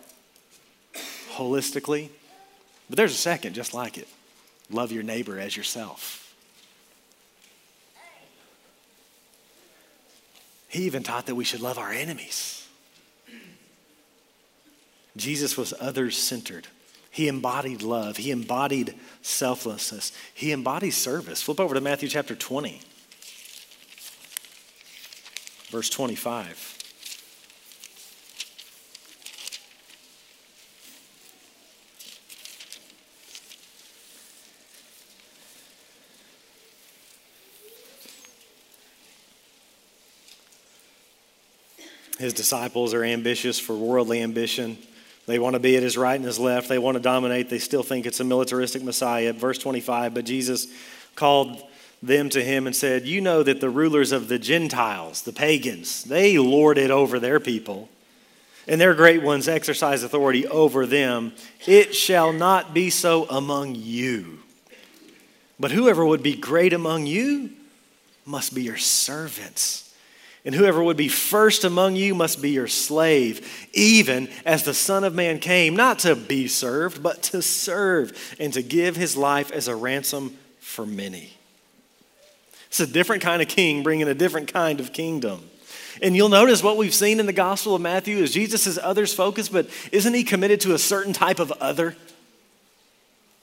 holistically. 1.34 2.10
But 2.88 2.97
there's 2.97 3.13
a 3.13 3.17
second 3.17 3.54
just 3.54 3.73
like 3.73 3.97
it 3.97 4.08
love 4.71 4.91
your 4.91 5.04
neighbor 5.04 5.39
as 5.39 5.56
yourself. 5.56 6.21
He 10.67 10.84
even 10.84 11.04
taught 11.04 11.28
that 11.28 11.36
we 11.36 11.43
should 11.43 11.62
love 11.62 11.78
our 11.78 11.91
enemies. 11.91 12.64
Jesus 15.15 15.58
was 15.58 15.73
others 15.80 16.17
centered. 16.17 16.67
He 17.10 17.28
embodied 17.30 17.82
love. 17.82 18.17
He 18.17 18.32
embodied 18.32 18.93
selflessness. 19.21 20.12
He 20.34 20.51
embodied 20.51 20.93
service. 20.93 21.41
Flip 21.41 21.60
over 21.60 21.73
to 21.73 21.82
Matthew 21.82 22.10
chapter 22.10 22.36
20, 22.36 22.82
verse 25.71 25.89
25. 25.89 26.73
His 42.17 42.34
disciples 42.34 42.93
are 42.93 43.04
ambitious 43.04 43.60
for 43.60 43.75
worldly 43.75 44.21
ambition. 44.21 44.78
They 45.28 45.40
want 45.40 45.56
to 45.56 45.60
be 45.60 45.76
at 45.76 45.84
his 45.84 45.98
right 45.98 46.16
and 46.16 46.26
his 46.26 46.40
left. 46.40 46.70
They 46.70 46.78
want 46.78 46.96
to 46.96 47.02
dominate. 47.02 47.50
They 47.50 47.60
still 47.60 47.84
think 47.84 48.06
it's 48.06 48.20
a 48.20 48.24
militaristic 48.24 48.84
Messiah. 48.84 49.34
Verse 49.34 49.58
25, 49.58 50.14
but 50.14 50.26
Jesus 50.26 50.68
called 51.16 51.64
them 52.04 52.30
to 52.30 52.44
him 52.44 52.68
and 52.68 52.76
said, 52.76 53.08
You 53.08 53.22
know 53.22 53.42
that 53.42 53.60
the 53.60 53.70
rulers 53.70 54.12
of 54.12 54.28
the 54.28 54.38
Gentiles, 54.38 55.24
the 55.24 55.34
pagans, 55.34 56.04
they 56.04 56.38
lord 56.38 56.78
it 56.78 56.92
over 56.92 57.20
their 57.20 57.40
people, 57.40 57.90
and 58.68 58.80
their 58.80 58.94
great 58.94 59.24
ones 59.24 59.48
exercise 59.48 60.04
authority 60.04 60.46
over 60.48 60.86
them. 60.86 61.34
It 61.66 61.96
shall 61.96 62.32
not 62.32 62.74
be 62.74 62.90
so 62.90 63.26
among 63.26 63.76
you. 63.76 64.40
But 65.60 65.72
whoever 65.72 66.06
would 66.06 66.22
be 66.22 66.36
great 66.36 66.74
among 66.74 67.06
you 67.08 67.52
must 68.26 68.54
be 68.54 68.64
your 68.64 68.78
servants. 68.78 69.85
And 70.46 70.54
whoever 70.54 70.84
would 70.84 70.96
be 70.96 71.08
first 71.08 71.64
among 71.64 71.96
you 71.96 72.14
must 72.14 72.40
be 72.40 72.52
your 72.52 72.68
slave, 72.68 73.68
even 73.74 74.30
as 74.46 74.64
the 74.64 74.76
Son 74.76 75.04
of 75.04 75.16
Man 75.16 75.40
came, 75.40 75.76
not 75.76 76.00
to 76.00 76.16
be 76.16 76.48
served, 76.48 77.02
but 77.02 77.24
to 77.24 77.42
serve 77.42 78.36
and 78.40 78.54
to 78.54 78.62
give 78.62 78.96
his 78.96 79.18
life 79.18 79.52
as 79.52 79.68
a 79.68 79.76
ransom 79.76 80.38
for 80.60 80.86
many. 80.86 81.34
It's 82.68 82.80
a 82.80 82.86
different 82.86 83.24
kind 83.24 83.42
of 83.42 83.48
king 83.48 83.82
bringing 83.82 84.08
a 84.08 84.14
different 84.14 84.54
kind 84.54 84.80
of 84.80 84.94
kingdom. 84.94 85.50
And 86.02 86.16
you'll 86.16 86.30
notice 86.30 86.62
what 86.62 86.78
we've 86.78 86.94
seen 86.94 87.20
in 87.20 87.26
the 87.26 87.34
Gospel 87.34 87.74
of 87.74 87.82
Matthew 87.82 88.18
is 88.18 88.32
Jesus 88.32 88.68
is 88.68 88.78
others 88.78 89.14
focused, 89.14 89.52
but 89.52 89.68
isn't 89.92 90.14
he 90.14 90.24
committed 90.24 90.62
to 90.62 90.76
a 90.76 90.78
certain 90.78 91.14
type 91.14 91.40
of 91.40 91.52
other? 91.54 91.96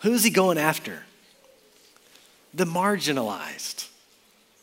Who's 0.01 0.23
he 0.23 0.31
going 0.31 0.59
after? 0.59 1.03
The 2.55 2.67
marginalized, 2.67 3.89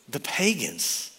the 0.08 0.20
pagans 0.20 1.10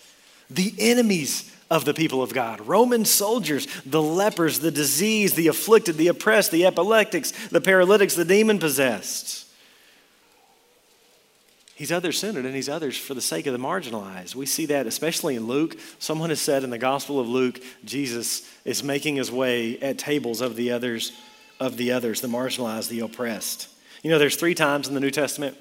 the 0.54 0.74
enemies 0.78 1.52
of 1.70 1.86
the 1.86 1.94
people 1.94 2.22
of 2.22 2.34
God 2.34 2.62
Roman 2.62 3.06
soldiers, 3.06 3.66
the 3.86 4.02
lepers, 4.02 4.60
the 4.60 4.72
diseased, 4.72 5.36
the 5.36 5.48
afflicted, 5.48 5.98
the 5.98 6.10
oppressed, 6.10 6.52
the 6.52 6.66
epileptics, 6.66 7.32
the 7.48 7.62
paralytics, 7.62 8.16
the 8.16 8.26
demon 8.26 8.60
possessed. 8.60 9.48
He's 11.76 11.92
other 11.92 12.12
centered 12.12 12.46
and 12.46 12.54
he's 12.54 12.70
others 12.70 12.96
for 12.96 13.16
the 13.16 13.22
sake 13.22 13.48
of 13.48 13.54
the 13.54 13.60
marginalized. 13.60 14.36
We 14.36 14.46
see 14.46 14.68
that 14.68 14.86
especially 14.86 15.36
in 15.36 15.48
Luke. 15.48 15.78
Someone 15.98 16.30
has 16.30 16.40
said 16.40 16.64
in 16.64 16.70
the 16.70 16.78
Gospel 16.78 17.20
of 17.20 17.28
Luke, 17.28 17.60
Jesus 17.84 18.48
is 18.66 18.84
making 18.84 19.16
his 19.16 19.32
way 19.32 19.80
at 19.80 19.98
tables 19.98 20.42
of 20.42 20.56
the 20.56 20.74
others, 20.74 21.12
of 21.60 21.78
the 21.78 21.92
others, 21.92 22.22
the 22.22 22.28
marginalized, 22.28 22.90
the 22.90 23.00
oppressed. 23.00 23.68
You 24.04 24.12
know, 24.12 24.20
there's 24.20 24.36
three 24.36 24.54
times 24.54 24.88
in 24.88 24.94
the 24.94 25.00
New 25.00 25.10
Testament 25.10 25.58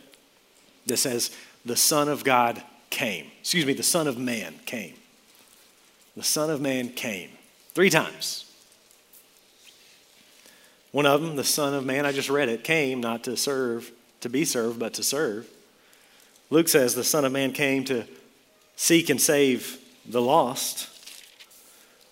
that 0.87 0.99
says 0.99 1.31
the 1.65 1.77
Son 1.77 2.09
of 2.09 2.23
God 2.23 2.63
came. 2.91 3.31
Excuse 3.41 3.65
me, 3.65 3.73
the 3.73 3.83
Son 3.83 4.07
of 4.07 4.19
Man 4.19 4.55
came. 4.67 4.95
The 6.17 6.23
Son 6.23 6.51
of 6.51 6.61
Man 6.61 6.91
came. 6.91 7.31
Three 7.75 7.91
times. 7.91 8.51
One 10.93 11.07
of 11.07 11.23
them, 11.23 11.37
the 11.37 11.45
Son 11.45 11.73
of 11.73 11.87
Man, 11.87 12.05
I 12.05 12.13
just 12.13 12.29
read 12.29 12.49
it, 12.49 12.65
came 12.65 13.01
not 13.01 13.25
to 13.25 13.37
serve, 13.37 13.93
to 14.21 14.29
be 14.29 14.45
served, 14.45 14.79
but 14.79 14.95
to 14.95 15.03
serve. 15.03 15.49
Luke 16.51 16.69
says 16.69 16.95
the 16.95 17.05
Son 17.05 17.25
of 17.25 17.31
Man 17.31 17.53
came 17.53 17.85
to 17.85 18.05
seek 18.75 19.09
and 19.09 19.21
save 19.21 19.79
the 20.05 20.21
lost. 20.21 20.89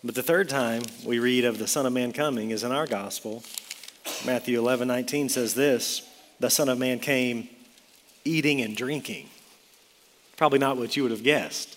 But 0.05 0.15
the 0.15 0.23
third 0.23 0.49
time 0.49 0.83
we 1.05 1.19
read 1.19 1.45
of 1.45 1.59
the 1.59 1.67
Son 1.67 1.87
of 1.87 1.93
Man 1.93 2.13
coming 2.13 2.51
is 2.51 2.63
in 2.63 2.71
our 2.71 2.87
gospel. 2.87 3.43
Matthew 4.25 4.59
11, 4.59 4.87
19 4.87 5.29
says 5.29 5.55
this 5.55 6.03
The 6.39 6.51
Son 6.51 6.69
of 6.69 6.79
Man 6.79 7.01
came 7.01 7.49
eating 8.25 8.61
and 8.61 8.77
drinking. 8.77 9.29
Probably 10.39 10.61
not 10.61 10.77
what 10.77 10.97
you 10.97 11.03
would 11.03 11.11
have 11.11 11.25
guessed. 11.25 11.77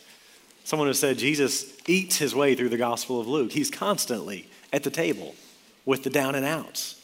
Someone 0.63 0.87
has 0.87 0.99
said 0.99 1.17
Jesus 1.17 1.75
eats 1.87 2.17
his 2.17 2.33
way 2.33 2.55
through 2.55 2.69
the 2.69 2.77
Gospel 2.77 3.19
of 3.19 3.27
Luke. 3.27 3.51
He's 3.51 3.71
constantly 3.71 4.47
at 4.71 4.83
the 4.83 4.91
table 4.91 5.35
with 5.83 6.03
the 6.03 6.11
down 6.11 6.35
and 6.35 6.45
outs, 6.45 6.95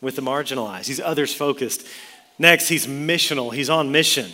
with 0.00 0.16
the 0.16 0.22
marginalized. 0.22 0.86
He's 0.86 0.98
others 0.98 1.34
focused. 1.34 1.86
Next, 2.38 2.68
he's 2.68 2.86
missional, 2.86 3.52
he's 3.52 3.70
on 3.70 3.92
mission. 3.92 4.32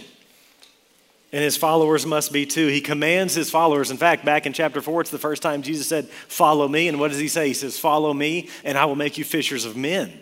And 1.33 1.43
his 1.43 1.57
followers 1.57 2.07
must 2.07 2.31
be 2.31 2.47
too. 2.47 2.69
He 2.69 2.81
commands 2.83 3.35
his 3.35 3.51
followers. 3.51 3.91
In 3.91 3.97
fact, 3.97 4.25
back 4.25 4.47
in 4.47 4.53
chapter 4.53 4.81
4, 4.81 5.01
it's 5.01 5.11
the 5.11 5.19
first 5.19 5.43
time 5.43 5.63
Jesus 5.63 5.89
said, 5.89 6.09
Follow 6.09 6.69
me. 6.69 6.89
And 6.89 7.01
what 7.01 7.09
does 7.09 7.19
he 7.19 7.29
say? 7.29 7.49
He 7.49 7.55
says, 7.55 7.79
Follow 7.79 8.13
me, 8.13 8.49
and 8.65 8.79
I 8.79 8.85
will 8.85 8.97
make 8.97 9.19
you 9.19 9.25
fishers 9.25 9.65
of 9.65 9.77
men. 9.77 10.13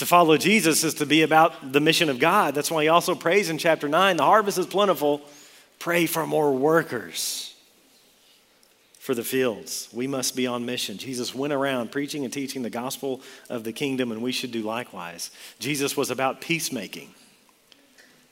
To 0.00 0.06
follow 0.06 0.38
Jesus 0.38 0.82
is 0.82 0.94
to 0.94 1.04
be 1.04 1.20
about 1.20 1.74
the 1.74 1.78
mission 1.80 2.08
of 2.08 2.18
God. 2.18 2.54
That's 2.54 2.70
why 2.70 2.84
he 2.84 2.88
also 2.88 3.14
prays 3.14 3.50
in 3.50 3.58
chapter 3.58 3.86
9 3.86 4.16
the 4.16 4.22
harvest 4.22 4.56
is 4.56 4.64
plentiful. 4.64 5.20
Pray 5.78 6.06
for 6.06 6.26
more 6.26 6.54
workers 6.54 7.54
for 8.98 9.14
the 9.14 9.22
fields. 9.22 9.90
We 9.92 10.06
must 10.06 10.34
be 10.34 10.46
on 10.46 10.64
mission. 10.64 10.96
Jesus 10.96 11.34
went 11.34 11.52
around 11.52 11.92
preaching 11.92 12.24
and 12.24 12.32
teaching 12.32 12.62
the 12.62 12.70
gospel 12.70 13.20
of 13.50 13.62
the 13.62 13.74
kingdom, 13.74 14.10
and 14.10 14.22
we 14.22 14.32
should 14.32 14.52
do 14.52 14.62
likewise. 14.62 15.30
Jesus 15.58 15.98
was 15.98 16.10
about 16.10 16.40
peacemaking. 16.40 17.14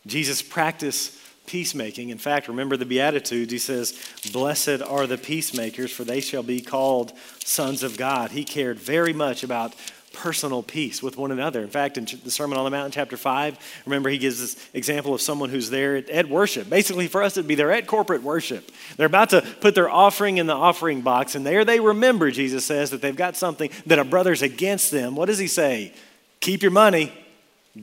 Jesus 0.07 0.40
practiced 0.40 1.18
peacemaking. 1.45 2.09
In 2.09 2.18
fact, 2.18 2.49
remember 2.49 2.78
the 2.78 2.86
Beatitudes. 2.86 3.53
He 3.53 3.59
says, 3.59 4.01
Blessed 4.32 4.80
are 4.80 5.07
the 5.07 5.18
peacemakers, 5.18 5.92
for 5.92 6.05
they 6.05 6.20
shall 6.22 6.42
be 6.42 6.62
called 6.62 7.12
sons 7.45 7.82
of 7.82 7.99
God. 7.99 8.30
He 8.30 8.45
cared 8.45 8.78
very 8.78 9.12
much 9.12 9.42
about 9.42 9.74
personal 10.12 10.62
peace 10.62 11.02
with 11.02 11.16
one 11.16 11.30
another. 11.30 11.62
In 11.62 11.68
fact, 11.68 11.98
in 11.98 12.06
the 12.24 12.30
Sermon 12.30 12.59
on 12.59 12.64
the 12.64 12.70
Mount, 12.70 12.92
chapter 12.94 13.16
5, 13.16 13.82
remember 13.86 14.09
he 14.09 14.18
gives 14.18 14.40
this 14.40 14.68
example 14.74 15.14
of 15.14 15.20
someone 15.20 15.50
who's 15.50 15.70
there 15.70 15.96
at, 15.96 16.09
at, 16.09 16.28
worship. 16.28 16.68
Basically, 16.68 17.06
for 17.06 17.22
us, 17.22 17.36
it'd 17.36 17.46
be 17.46 17.54
they're 17.54 17.72
at 17.72 17.86
corporate 17.86 18.22
worship. 18.22 18.70
They're 18.96 19.06
about 19.06 19.30
to 19.30 19.42
put 19.61 19.74
their 19.74 19.90
offering 19.90 20.38
in 20.38 20.46
the 20.46 20.54
offering 20.54 21.02
box, 21.02 21.34
and 21.34 21.46
there 21.46 21.64
they 21.64 21.80
remember, 21.80 22.30
Jesus 22.30 22.64
says, 22.64 22.90
that 22.90 23.02
they've 23.02 23.14
got 23.14 23.36
something 23.36 23.70
that 23.86 23.98
a 23.98 24.04
brother's 24.04 24.42
against 24.42 24.90
them. 24.90 25.14
What 25.14 25.26
does 25.26 25.38
he 25.38 25.46
say? 25.46 25.92
Keep 26.40 26.62
your 26.62 26.70
money, 26.70 27.12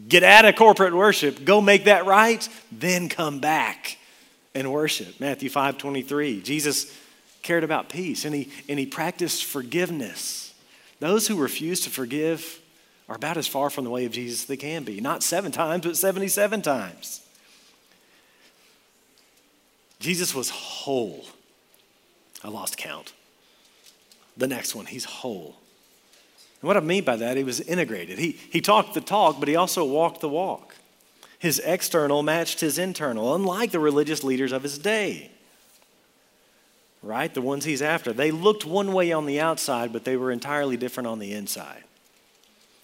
get 0.07 0.23
out 0.23 0.45
of 0.45 0.55
corporate 0.55 0.93
worship, 0.93 1.45
go 1.45 1.61
make 1.61 1.85
that 1.85 2.05
right, 2.05 2.47
then 2.71 3.09
come 3.09 3.39
back 3.39 3.97
and 4.53 4.71
worship. 4.71 5.19
Matthew 5.19 5.49
5 5.49 5.77
23. 5.77 6.41
Jesus 6.41 6.97
cared 7.43 7.63
about 7.63 7.89
peace, 7.89 8.25
and 8.25 8.33
he, 8.33 8.49
and 8.67 8.79
he 8.79 8.85
practiced 8.85 9.45
forgiveness. 9.45 10.44
Those 10.99 11.27
who 11.27 11.35
refuse 11.35 11.81
to 11.81 11.89
forgive 11.89 12.61
are 13.07 13.15
about 13.15 13.37
as 13.37 13.47
far 13.47 13.69
from 13.69 13.83
the 13.83 13.89
way 13.89 14.05
of 14.05 14.11
Jesus 14.11 14.43
as 14.43 14.47
they 14.47 14.57
can 14.57 14.83
be. 14.83 14.99
Not 15.01 15.23
seven 15.23 15.51
times, 15.51 15.85
but 15.85 15.97
77 15.97 16.61
times. 16.61 17.21
Jesus 19.99 20.33
was 20.33 20.49
whole. 20.49 21.25
I 22.43 22.49
lost 22.49 22.77
count. 22.77 23.13
The 24.37 24.47
next 24.47 24.75
one, 24.75 24.85
he's 24.85 25.05
whole. 25.05 25.55
And 26.61 26.67
what 26.67 26.77
I 26.77 26.81
mean 26.81 27.03
by 27.03 27.15
that, 27.15 27.37
he 27.37 27.43
was 27.43 27.61
integrated. 27.61 28.17
He, 28.19 28.31
he 28.31 28.61
talked 28.61 28.93
the 28.93 29.01
talk, 29.01 29.39
but 29.39 29.47
he 29.47 29.55
also 29.55 29.85
walked 29.85 30.21
the 30.21 30.29
walk. 30.29 30.75
His 31.37 31.59
external 31.59 32.23
matched 32.23 32.59
his 32.59 32.77
internal, 32.77 33.35
unlike 33.35 33.71
the 33.71 33.79
religious 33.79 34.23
leaders 34.23 34.51
of 34.51 34.63
his 34.63 34.77
day. 34.77 35.31
Right? 37.05 37.31
The 37.31 37.41
ones 37.41 37.65
he's 37.65 37.83
after. 37.83 38.13
They 38.13 38.31
looked 38.31 38.65
one 38.65 38.91
way 38.91 39.11
on 39.11 39.27
the 39.27 39.39
outside, 39.39 39.93
but 39.93 40.05
they 40.05 40.17
were 40.17 40.31
entirely 40.31 40.75
different 40.75 41.05
on 41.05 41.19
the 41.19 41.33
inside. 41.33 41.83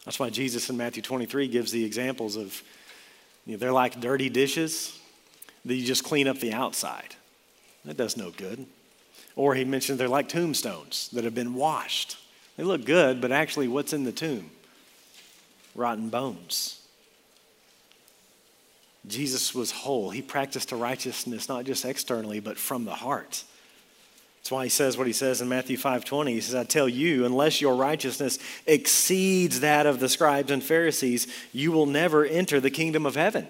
That's 0.06 0.20
why 0.20 0.30
Jesus 0.30 0.70
in 0.70 0.78
Matthew 0.78 1.02
23 1.02 1.48
gives 1.48 1.72
the 1.72 1.84
examples 1.84 2.36
of 2.36 2.62
you 3.48 3.54
know, 3.54 3.58
they're 3.58 3.72
like 3.72 4.00
dirty 4.00 4.30
dishes 4.30 5.00
that 5.66 5.74
you 5.74 5.84
just 5.84 6.04
clean 6.04 6.28
up 6.28 6.40
the 6.40 6.54
outside. 6.54 7.16
That 7.84 7.98
does 7.98 8.16
no 8.16 8.30
good. 8.30 8.68
Or 9.36 9.56
he 9.56 9.66
mentioned 9.66 10.00
they're 10.00 10.08
like 10.08 10.30
tombstones 10.30 11.10
that 11.14 11.24
have 11.24 11.34
been 11.34 11.56
washed. 11.56 12.18
They 12.58 12.64
look 12.64 12.86
good, 12.86 13.22
but 13.22 13.32
actually, 13.32 13.68
what's 13.68 13.92
in 13.92 14.04
the 14.04 14.12
tomb? 14.12 14.52
Rotten 15.74 16.10
bones. 16.10 16.80
Jesus 19.08 19.56
was 19.56 19.72
whole. 19.72 20.12
He 20.12 20.22
practiced 20.22 20.72
a 20.72 20.76
righteousness 20.76 21.50
not 21.50 21.66
just 21.66 21.86
externally, 21.86 22.40
but 22.40 22.60
from 22.60 22.86
the 22.86 22.94
heart. 22.94 23.46
That's 24.42 24.52
why 24.52 24.64
he 24.64 24.70
says 24.70 24.98
what 24.98 25.06
he 25.06 25.14
says 25.14 25.40
in 25.40 25.50
Matthew 25.50 25.78
5:20. 25.78 26.34
He 26.34 26.42
says, 26.42 26.56
"I 26.56 26.64
tell 26.64 26.90
you, 26.90 27.26
unless 27.26 27.62
your 27.62 27.76
righteousness 27.76 28.40
exceeds 28.66 29.60
that 29.60 29.86
of 29.86 30.00
the 30.00 30.10
scribes 30.10 30.50
and 30.50 30.64
Pharisees, 30.64 31.28
you 31.54 31.72
will 31.72 31.86
never 31.86 32.26
enter 32.26 32.60
the 32.60 32.72
kingdom 32.72 33.06
of 33.06 33.16
heaven." 33.16 33.48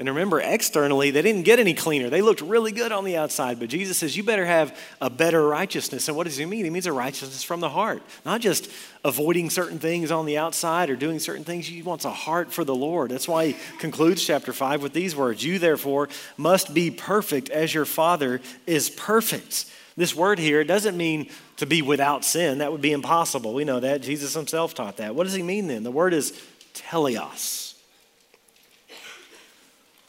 And 0.00 0.08
remember, 0.08 0.40
externally, 0.40 1.10
they 1.10 1.20
didn't 1.20 1.42
get 1.42 1.58
any 1.58 1.74
cleaner. 1.74 2.08
They 2.08 2.22
looked 2.22 2.40
really 2.40 2.72
good 2.72 2.90
on 2.90 3.04
the 3.04 3.18
outside. 3.18 3.60
But 3.60 3.68
Jesus 3.68 3.98
says, 3.98 4.16
you 4.16 4.22
better 4.22 4.46
have 4.46 4.74
a 4.98 5.10
better 5.10 5.46
righteousness. 5.46 6.08
And 6.08 6.16
what 6.16 6.24
does 6.24 6.38
he 6.38 6.46
mean? 6.46 6.64
He 6.64 6.70
means 6.70 6.86
a 6.86 6.92
righteousness 6.92 7.42
from 7.42 7.60
the 7.60 7.68
heart, 7.68 8.02
not 8.24 8.40
just 8.40 8.70
avoiding 9.04 9.50
certain 9.50 9.78
things 9.78 10.10
on 10.10 10.24
the 10.24 10.38
outside 10.38 10.88
or 10.88 10.96
doing 10.96 11.18
certain 11.18 11.44
things. 11.44 11.66
He 11.66 11.82
wants 11.82 12.06
a 12.06 12.10
heart 12.10 12.50
for 12.50 12.64
the 12.64 12.74
Lord. 12.74 13.10
That's 13.10 13.28
why 13.28 13.48
he 13.48 13.56
concludes 13.78 14.24
chapter 14.24 14.54
5 14.54 14.82
with 14.82 14.94
these 14.94 15.14
words 15.14 15.44
You, 15.44 15.58
therefore, 15.58 16.08
must 16.38 16.72
be 16.72 16.90
perfect 16.90 17.50
as 17.50 17.74
your 17.74 17.84
Father 17.84 18.40
is 18.66 18.88
perfect. 18.88 19.66
This 19.98 20.16
word 20.16 20.38
here 20.38 20.64
doesn't 20.64 20.96
mean 20.96 21.28
to 21.58 21.66
be 21.66 21.82
without 21.82 22.24
sin. 22.24 22.58
That 22.58 22.72
would 22.72 22.80
be 22.80 22.92
impossible. 22.92 23.52
We 23.52 23.64
know 23.64 23.80
that. 23.80 24.00
Jesus 24.00 24.32
himself 24.32 24.72
taught 24.72 24.96
that. 24.96 25.14
What 25.14 25.24
does 25.24 25.34
he 25.34 25.42
mean 25.42 25.68
then? 25.68 25.82
The 25.82 25.90
word 25.90 26.14
is 26.14 26.32
teleos 26.72 27.69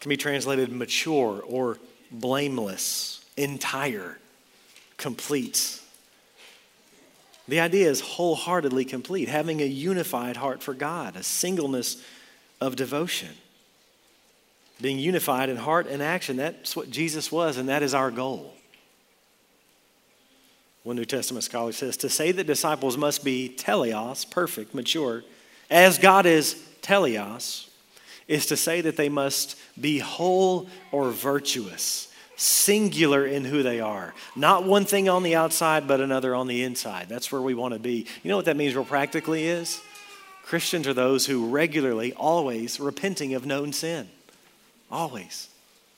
can 0.01 0.09
be 0.09 0.17
translated 0.17 0.71
mature 0.71 1.41
or 1.47 1.77
blameless, 2.11 3.23
entire, 3.37 4.17
complete. 4.97 5.79
The 7.47 7.59
idea 7.59 7.89
is 7.89 8.01
wholeheartedly 8.01 8.85
complete, 8.85 9.29
having 9.29 9.61
a 9.61 9.65
unified 9.65 10.37
heart 10.37 10.61
for 10.61 10.73
God, 10.73 11.15
a 11.15 11.23
singleness 11.23 12.03
of 12.59 12.75
devotion. 12.75 13.29
Being 14.81 14.97
unified 14.97 15.49
in 15.49 15.57
heart 15.57 15.87
and 15.87 16.01
action, 16.01 16.37
that's 16.37 16.75
what 16.75 16.89
Jesus 16.89 17.31
was, 17.31 17.57
and 17.57 17.69
that 17.69 17.83
is 17.83 17.93
our 17.93 18.09
goal. 18.09 18.55
One 20.83 20.95
New 20.95 21.05
Testament 21.05 21.43
scholar 21.43 21.71
says 21.71 21.95
to 21.97 22.09
say 22.09 22.31
that 22.31 22.47
disciples 22.47 22.97
must 22.97 23.23
be 23.23 23.55
teleos, 23.55 24.29
perfect, 24.29 24.73
mature, 24.73 25.23
as 25.69 25.99
God 25.99 26.25
is 26.25 26.55
teleos, 26.81 27.67
is 28.31 28.45
to 28.45 28.55
say 28.55 28.79
that 28.79 28.95
they 28.95 29.09
must 29.09 29.57
be 29.79 29.99
whole 29.99 30.69
or 30.93 31.11
virtuous, 31.11 32.07
singular 32.37 33.25
in 33.25 33.43
who 33.43 33.61
they 33.61 33.81
are. 33.81 34.13
Not 34.37 34.63
one 34.63 34.85
thing 34.85 35.09
on 35.09 35.23
the 35.23 35.35
outside, 35.35 35.85
but 35.85 35.99
another 35.99 36.33
on 36.33 36.47
the 36.47 36.63
inside. 36.63 37.09
That's 37.09 37.29
where 37.29 37.41
we 37.41 37.53
want 37.53 37.73
to 37.73 37.79
be. 37.79 38.07
You 38.23 38.29
know 38.29 38.37
what 38.37 38.45
that 38.45 38.55
means 38.55 38.73
real 38.73 38.85
practically 38.85 39.47
is? 39.47 39.81
Christians 40.43 40.87
are 40.87 40.93
those 40.93 41.25
who 41.25 41.49
regularly, 41.49 42.13
always 42.13 42.79
repenting 42.79 43.33
of 43.33 43.45
known 43.45 43.73
sin. 43.73 44.07
Always 44.89 45.49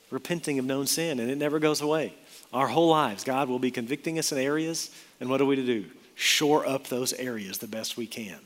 repenting 0.09 0.57
of 0.57 0.65
known 0.65 0.87
sin, 0.87 1.19
and 1.19 1.29
it 1.29 1.37
never 1.37 1.59
goes 1.59 1.81
away. 1.81 2.15
Our 2.51 2.67
whole 2.67 2.89
lives, 2.89 3.23
God 3.23 3.47
will 3.47 3.59
be 3.59 3.71
convicting 3.71 4.17
us 4.17 4.31
in 4.31 4.39
areas, 4.39 4.89
and 5.19 5.29
what 5.29 5.39
are 5.39 5.45
we 5.45 5.55
to 5.55 5.65
do? 5.65 5.85
Shore 6.15 6.67
up 6.67 6.87
those 6.87 7.13
areas 7.13 7.59
the 7.59 7.67
best 7.67 7.95
we 7.95 8.07
can. 8.07 8.39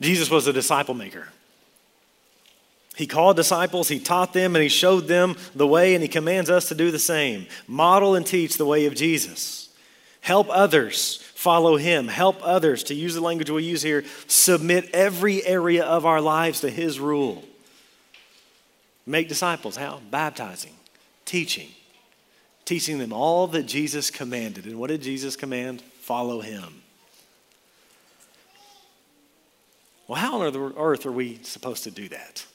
Jesus 0.00 0.30
was 0.30 0.46
a 0.46 0.52
disciple 0.52 0.94
maker. 0.94 1.26
He 2.96 3.06
called 3.06 3.36
disciples, 3.36 3.88
he 3.88 3.98
taught 3.98 4.32
them, 4.32 4.56
and 4.56 4.62
he 4.62 4.70
showed 4.70 5.06
them 5.06 5.36
the 5.54 5.66
way, 5.66 5.94
and 5.94 6.02
he 6.02 6.08
commands 6.08 6.48
us 6.48 6.68
to 6.68 6.74
do 6.74 6.90
the 6.90 6.98
same. 6.98 7.46
Model 7.66 8.14
and 8.14 8.26
teach 8.26 8.56
the 8.56 8.64
way 8.64 8.86
of 8.86 8.94
Jesus. 8.94 9.68
Help 10.22 10.48
others 10.50 11.16
follow 11.34 11.76
him. 11.76 12.08
Help 12.08 12.38
others, 12.42 12.82
to 12.84 12.94
use 12.94 13.14
the 13.14 13.20
language 13.20 13.50
we 13.50 13.64
use 13.64 13.82
here, 13.82 14.02
submit 14.26 14.88
every 14.94 15.44
area 15.44 15.84
of 15.84 16.06
our 16.06 16.22
lives 16.22 16.62
to 16.62 16.70
his 16.70 16.98
rule. 16.98 17.44
Make 19.04 19.28
disciples. 19.28 19.76
How? 19.76 20.00
Baptizing, 20.10 20.72
teaching, 21.26 21.68
teaching 22.64 22.98
them 22.98 23.12
all 23.12 23.46
that 23.48 23.64
Jesus 23.64 24.10
commanded. 24.10 24.64
And 24.64 24.80
what 24.80 24.88
did 24.88 25.02
Jesus 25.02 25.36
command? 25.36 25.82
Follow 26.00 26.40
him. 26.40 26.82
Well, 30.08 30.18
how 30.18 30.40
on 30.40 30.74
earth 30.78 31.04
are 31.04 31.12
we 31.12 31.40
supposed 31.42 31.84
to 31.84 31.90
do 31.90 32.08
that? 32.08 32.46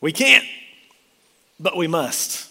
We 0.00 0.12
can't, 0.12 0.44
but 1.58 1.76
we 1.76 1.86
must. 1.86 2.48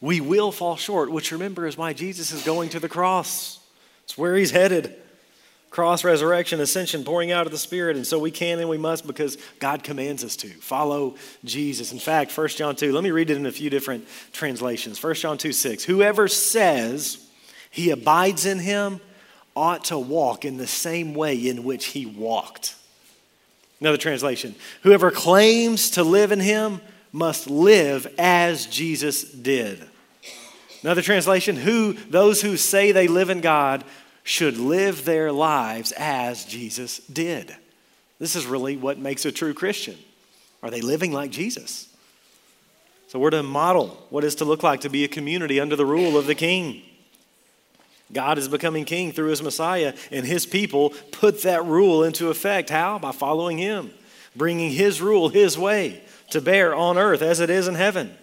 We 0.00 0.20
will 0.20 0.52
fall 0.52 0.76
short, 0.76 1.10
which 1.10 1.32
remember 1.32 1.66
is 1.66 1.76
why 1.76 1.92
Jesus 1.92 2.32
is 2.32 2.42
going 2.44 2.70
to 2.70 2.80
the 2.80 2.88
cross. 2.88 3.58
It's 4.04 4.18
where 4.18 4.36
he's 4.36 4.50
headed. 4.50 4.94
Cross, 5.70 6.04
resurrection, 6.04 6.60
ascension, 6.60 7.04
pouring 7.04 7.32
out 7.32 7.46
of 7.46 7.52
the 7.52 7.58
Spirit. 7.58 7.96
And 7.96 8.06
so 8.06 8.18
we 8.18 8.30
can 8.30 8.60
and 8.60 8.68
we 8.68 8.78
must 8.78 9.06
because 9.06 9.36
God 9.58 9.82
commands 9.82 10.22
us 10.22 10.36
to 10.36 10.48
follow 10.48 11.16
Jesus. 11.44 11.90
In 11.90 11.98
fact, 11.98 12.36
1 12.36 12.48
John 12.48 12.76
2, 12.76 12.92
let 12.92 13.02
me 13.02 13.10
read 13.10 13.30
it 13.30 13.36
in 13.36 13.46
a 13.46 13.50
few 13.50 13.70
different 13.70 14.06
translations. 14.32 15.02
1 15.02 15.14
John 15.14 15.36
2 15.36 15.52
6. 15.52 15.84
Whoever 15.84 16.28
says 16.28 17.26
he 17.70 17.90
abides 17.90 18.46
in 18.46 18.60
him 18.60 19.00
ought 19.56 19.86
to 19.86 19.98
walk 19.98 20.44
in 20.44 20.58
the 20.58 20.66
same 20.66 21.14
way 21.14 21.34
in 21.34 21.64
which 21.64 21.86
he 21.86 22.06
walked. 22.06 22.76
Another 23.80 23.98
translation 23.98 24.54
Whoever 24.82 25.10
claims 25.10 25.90
to 25.90 26.02
live 26.02 26.32
in 26.32 26.40
him 26.40 26.80
must 27.12 27.48
live 27.48 28.12
as 28.18 28.66
Jesus 28.66 29.22
did. 29.24 29.82
Another 30.82 31.02
translation 31.02 31.56
Who 31.56 31.92
those 31.92 32.42
who 32.42 32.56
say 32.56 32.92
they 32.92 33.08
live 33.08 33.30
in 33.30 33.40
God 33.40 33.84
should 34.22 34.56
live 34.56 35.04
their 35.04 35.30
lives 35.30 35.92
as 35.92 36.44
Jesus 36.44 36.98
did. 36.98 37.54
This 38.18 38.36
is 38.36 38.46
really 38.46 38.76
what 38.76 38.98
makes 38.98 39.24
a 39.26 39.32
true 39.32 39.52
Christian. 39.52 39.96
Are 40.62 40.70
they 40.70 40.80
living 40.80 41.12
like 41.12 41.30
Jesus? 41.30 41.88
So 43.08 43.18
we're 43.18 43.30
to 43.30 43.42
model 43.42 43.88
what 44.08 44.24
is 44.24 44.36
to 44.36 44.44
look 44.44 44.62
like 44.62 44.80
to 44.80 44.88
be 44.88 45.04
a 45.04 45.08
community 45.08 45.60
under 45.60 45.76
the 45.76 45.84
rule 45.84 46.16
of 46.16 46.26
the 46.26 46.34
king. 46.34 46.82
God 48.12 48.38
is 48.38 48.48
becoming 48.48 48.84
king 48.84 49.12
through 49.12 49.30
his 49.30 49.42
Messiah, 49.42 49.94
and 50.10 50.26
his 50.26 50.46
people 50.46 50.90
put 51.10 51.42
that 51.42 51.64
rule 51.64 52.04
into 52.04 52.30
effect. 52.30 52.70
How? 52.70 52.98
By 52.98 53.12
following 53.12 53.58
him, 53.58 53.90
bringing 54.36 54.70
his 54.70 55.00
rule, 55.00 55.28
his 55.28 55.58
way 55.58 56.02
to 56.30 56.40
bear 56.40 56.74
on 56.74 56.98
earth 56.98 57.22
as 57.22 57.40
it 57.40 57.50
is 57.50 57.68
in 57.68 57.74
heaven. 57.74 58.14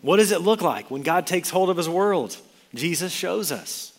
What 0.00 0.18
does 0.18 0.32
it 0.32 0.40
look 0.40 0.62
like 0.62 0.90
when 0.90 1.02
God 1.02 1.26
takes 1.26 1.50
hold 1.50 1.70
of 1.70 1.76
his 1.76 1.88
world? 1.88 2.36
Jesus 2.74 3.12
shows 3.12 3.50
us. 3.50 3.92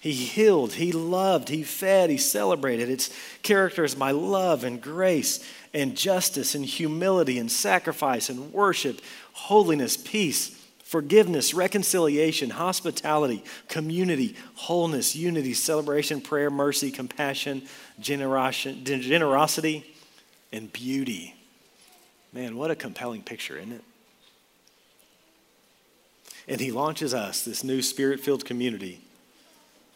He 0.00 0.12
healed, 0.12 0.74
he 0.74 0.92
loved, 0.92 1.48
he 1.48 1.64
fed, 1.64 2.08
he 2.08 2.18
celebrated. 2.18 2.88
Its 2.88 3.10
characters 3.42 3.96
by 3.96 4.12
love 4.12 4.62
and 4.62 4.80
grace 4.80 5.44
and 5.74 5.96
justice 5.96 6.54
and 6.54 6.64
humility 6.64 7.38
and 7.38 7.50
sacrifice 7.50 8.28
and 8.28 8.52
worship, 8.52 9.00
holiness, 9.32 9.96
peace, 9.96 10.57
forgiveness, 10.88 11.52
reconciliation, 11.52 12.48
hospitality, 12.48 13.44
community, 13.68 14.34
wholeness, 14.54 15.14
unity, 15.14 15.52
celebration, 15.52 16.18
prayer, 16.18 16.50
mercy, 16.50 16.90
compassion, 16.90 17.60
generosity, 18.00 19.94
and 20.50 20.72
beauty. 20.72 21.34
Man, 22.32 22.56
what 22.56 22.70
a 22.70 22.74
compelling 22.74 23.20
picture, 23.20 23.58
isn't 23.58 23.72
it? 23.72 23.84
And 26.48 26.58
he 26.58 26.72
launches 26.72 27.12
us, 27.12 27.44
this 27.44 27.62
new 27.62 27.82
spirit 27.82 28.20
filled 28.20 28.46
community, 28.46 29.02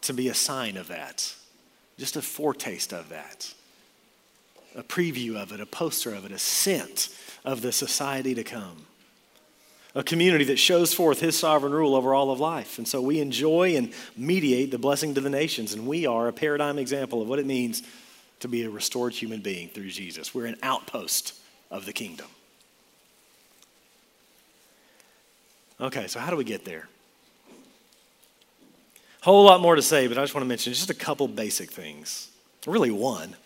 to 0.03 0.13
be 0.13 0.29
a 0.29 0.35
sign 0.35 0.77
of 0.77 0.89
that, 0.89 1.35
just 1.99 2.17
a 2.17 2.23
foretaste 2.23 2.93
of 2.93 3.09
that, 3.09 3.55
a 4.77 4.83
preview 4.83 5.37
of 5.37 5.53
it, 5.53 5.61
a 5.61 5.67
poster 5.67 6.15
of 6.15 6.27
it, 6.27 6.33
a 6.33 6.39
scent 6.39 7.09
of 7.47 7.63
the 7.63 7.73
society 7.73 8.35
to 8.35 8.45
come 8.45 8.85
a 9.95 10.03
community 10.03 10.45
that 10.45 10.59
shows 10.59 10.95
forth 10.95 11.21
his 11.21 11.39
sovereign 11.39 11.73
rule 11.73 11.95
over 11.95 12.15
all 12.15 12.31
of 12.31 12.41
life. 12.41 12.79
And 12.79 12.89
so 12.89 13.03
we 13.03 13.21
enjoy 13.21 13.77
and 13.77 13.93
mediate 14.17 14.71
the 14.71 14.79
blessing 14.79 15.15
to 15.15 15.21
the 15.21 15.31
nations, 15.31 15.75
and 15.75 15.87
we 15.87 16.07
are 16.07 16.29
a 16.29 16.33
paradigm 16.33 16.79
example 16.79 17.21
of 17.21 17.29
what 17.29 17.39
it 17.39 17.47
means 17.47 17.83
to 18.41 18.49
be 18.49 18.65
a 18.65 18.71
restored 18.71 19.13
human 19.13 19.41
being 19.41 19.69
through 19.69 19.91
Jesus. 19.91 20.35
We're 20.35 20.47
an 20.47 20.57
outpost 20.63 21.35
of 21.71 21.87
the 21.87 21.93
kingdom. 21.93 22.27
Okay, 25.81 26.07
so 26.07 26.21
how 26.21 26.31
do 26.31 26.37
we 26.37 26.45
get 26.45 26.65
there? 26.65 26.89
Whole 29.23 29.45
lot 29.45 29.61
more 29.61 29.77
to 29.77 29.83
say, 29.83 30.09
but 30.09 30.19
I 30.19 30.23
just 30.23 30.35
want 30.35 30.43
to 30.43 30.49
mention 30.49 30.73
just 30.73 30.91
a 30.91 30.95
couple 30.95 31.29
basic 31.29 31.71
things. 31.71 32.29
Really, 32.67 32.91
one. 32.91 33.37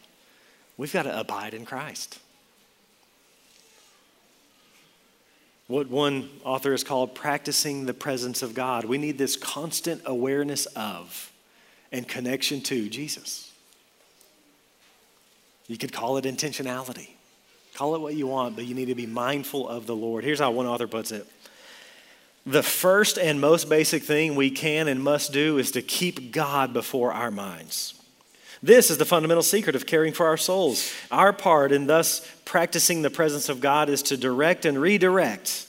We've 0.76 0.92
got 0.92 1.03
to 1.03 1.18
abide 1.18 1.55
in 1.55 1.64
Christ. 1.64 2.18
What 5.69 5.89
one 5.89 6.31
author 6.45 6.71
has 6.71 6.85
called 6.85 7.14
practicing 7.14 7.87
the 7.87 7.95
presence 7.95 8.43
of 8.43 8.55
God. 8.55 8.85
We 8.85 8.99
need 8.99 9.19
this 9.19 9.37
constant 9.37 10.03
awareness 10.05 10.67
of 10.67 11.33
and 11.91 12.07
connection 12.07 12.61
to 12.62 12.89
Jesus. 12.89 13.53
You 15.67 15.77
could 15.77 15.93
call 15.93 16.17
it 16.19 16.25
intentionality. 16.25 17.11
Call 17.75 17.95
it 17.95 18.01
what 18.01 18.14
you 18.14 18.27
want, 18.27 18.57
but 18.57 18.64
you 18.64 18.75
need 18.75 18.87
to 18.87 18.95
be 18.95 19.07
mindful 19.07 19.69
of 19.69 19.87
the 19.87 19.97
Lord. 19.97 20.25
Here's 20.25 20.39
how 20.39 20.51
one 20.51 20.67
author 20.67 20.87
puts 20.87 21.11
it 21.12 21.27
The 22.47 22.62
first 22.62 23.19
and 23.19 23.41
most 23.41 23.69
basic 23.69 24.03
thing 24.05 24.35
we 24.37 24.51
can 24.51 24.89
and 24.89 25.03
must 25.03 25.33
do 25.33 25.59
is 25.59 25.73
to 25.73 25.83
keep 25.83 26.33
God 26.33 26.73
before 26.73 27.12
our 27.12 27.31
minds. 27.31 28.01
This 28.62 28.90
is 28.90 28.98
the 28.98 29.04
fundamental 29.04 29.42
secret 29.42 29.76
of 29.76 29.86
caring 29.86 30.12
for 30.12 30.26
our 30.26 30.36
souls. 30.36 30.92
Our 31.11 31.32
part 31.32 31.72
in 31.72 31.86
thus 31.86 32.26
practicing 32.44 33.02
the 33.02 33.11
presence 33.11 33.48
of 33.48 33.61
God 33.61 33.88
is 33.88 34.02
to 34.04 34.16
direct 34.16 34.64
and 34.64 34.80
redirect 34.80 35.66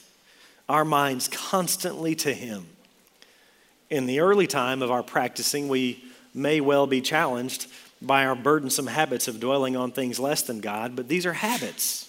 our 0.68 0.84
minds 0.84 1.28
constantly 1.28 2.14
to 2.16 2.32
Him. 2.32 2.66
In 3.90 4.06
the 4.06 4.20
early 4.20 4.46
time 4.46 4.82
of 4.82 4.90
our 4.90 5.02
practicing, 5.02 5.68
we 5.68 6.04
may 6.34 6.60
well 6.60 6.86
be 6.86 7.00
challenged 7.00 7.66
by 8.00 8.24
our 8.26 8.34
burdensome 8.34 8.86
habits 8.86 9.28
of 9.28 9.40
dwelling 9.40 9.76
on 9.76 9.90
things 9.90 10.20
less 10.20 10.42
than 10.42 10.60
God, 10.60 10.94
but 10.94 11.08
these 11.08 11.26
are 11.26 11.32
habits 11.32 12.07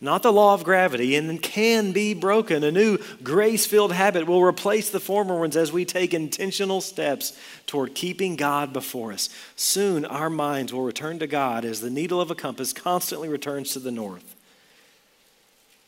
not 0.00 0.22
the 0.22 0.32
law 0.32 0.52
of 0.52 0.64
gravity, 0.64 1.16
and 1.16 1.40
can 1.40 1.92
be 1.92 2.12
broken. 2.12 2.62
A 2.62 2.70
new 2.70 2.98
grace 3.22 3.64
filled 3.64 3.92
habit 3.92 4.26
will 4.26 4.42
replace 4.42 4.90
the 4.90 5.00
former 5.00 5.38
ones 5.38 5.56
as 5.56 5.72
we 5.72 5.84
take 5.84 6.12
intentional 6.12 6.80
steps 6.80 7.38
toward 7.66 7.94
keeping 7.94 8.36
God 8.36 8.72
before 8.72 9.12
us. 9.12 9.30
Soon 9.56 10.04
our 10.04 10.28
minds 10.28 10.72
will 10.72 10.82
return 10.82 11.18
to 11.20 11.26
God 11.26 11.64
as 11.64 11.80
the 11.80 11.90
needle 11.90 12.20
of 12.20 12.30
a 12.30 12.34
compass 12.34 12.74
constantly 12.74 13.28
returns 13.28 13.72
to 13.72 13.78
the 13.78 13.90
north. 13.90 14.34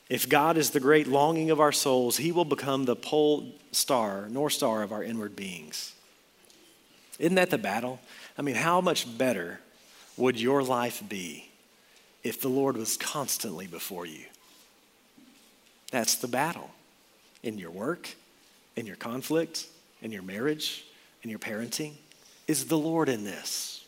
If 0.09 0.27
God 0.27 0.57
is 0.57 0.71
the 0.71 0.81
great 0.81 1.07
longing 1.07 1.51
of 1.51 1.61
our 1.61 1.73
souls, 1.73 2.17
He 2.17 2.33
will 2.33 2.47
become 2.47 2.87
the 2.87 2.97
pole 2.97 3.53
star, 3.73 4.27
north 4.31 4.55
star 4.55 4.83
of 4.83 4.91
our 4.91 5.03
inward 5.03 5.37
beings. 5.37 5.93
Isn't 7.19 7.35
that 7.35 7.51
the 7.51 7.59
battle? 7.59 8.01
I 8.39 8.43
mean, 8.43 8.55
how 8.55 8.81
much 8.81 9.19
better 9.19 9.61
would 10.17 10.41
your 10.41 10.63
life 10.63 11.03
be? 11.07 11.48
If 12.29 12.41
the 12.41 12.49
Lord 12.49 12.76
was 12.76 12.97
constantly 12.97 13.66
before 13.66 14.07
you. 14.07 14.24
That's 15.91 16.16
the 16.16 16.29
battle 16.29 16.70
in 17.43 17.59
your 17.59 17.70
work, 17.70 18.09
in 18.76 18.87
your 18.87 18.97
conflict, 18.97 19.66
in 20.03 20.12
your 20.12 20.22
marriage, 20.22 20.85
in 21.22 21.31
your 21.31 21.39
parenting. 21.39 21.93
Is 22.47 22.66
the 22.66 22.79
Lord 22.79 23.09
in 23.09 23.24
this? 23.24 23.85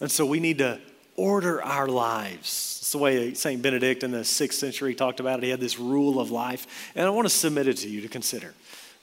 And 0.00 0.10
so 0.10 0.26
we 0.26 0.40
need 0.40 0.58
to 0.58 0.80
order 1.16 1.62
our 1.62 1.88
lives. 1.88 2.78
It's 2.80 2.92
the 2.92 2.98
way 2.98 3.34
St. 3.34 3.60
Benedict 3.62 4.02
in 4.02 4.10
the 4.10 4.24
sixth 4.24 4.58
century 4.58 4.94
talked 4.94 5.20
about 5.20 5.38
it. 5.38 5.44
He 5.44 5.50
had 5.50 5.60
this 5.60 5.78
rule 5.78 6.20
of 6.20 6.30
life. 6.30 6.92
And 6.94 7.06
I 7.06 7.10
want 7.10 7.26
to 7.26 7.34
submit 7.34 7.66
it 7.66 7.78
to 7.78 7.88
you 7.88 8.02
to 8.02 8.08
consider. 8.08 8.54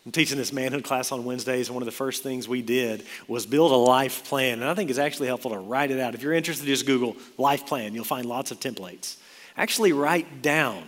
I'm 0.06 0.12
teaching 0.12 0.38
this 0.38 0.52
manhood 0.52 0.84
class 0.84 1.14
on 1.14 1.24
Wednesdays, 1.24 1.70
and 1.70 1.76
one 1.76 1.82
of 1.82 1.86
the 1.86 1.94
first 1.94 2.24
things 2.24 2.48
we 2.48 2.62
did 2.62 3.06
was 3.28 3.46
build 3.46 3.72
a 3.72 3.76
life 3.76 4.26
plan. 4.26 4.60
And 4.62 4.70
I 4.70 4.74
think 4.74 4.90
it's 4.90 5.00
actually 5.00 5.28
helpful 5.28 5.52
to 5.52 5.58
write 5.58 5.92
it 5.92 6.00
out. 6.00 6.14
If 6.14 6.22
you're 6.22 6.34
interested, 6.34 6.66
just 6.66 6.86
Google 6.86 7.16
life 7.38 7.66
plan. 7.66 7.94
You'll 7.96 8.04
find 8.04 8.26
lots 8.26 8.52
of 8.52 8.60
templates. 8.60 9.16
Actually, 9.56 9.94
write 9.94 10.42
down 10.42 10.84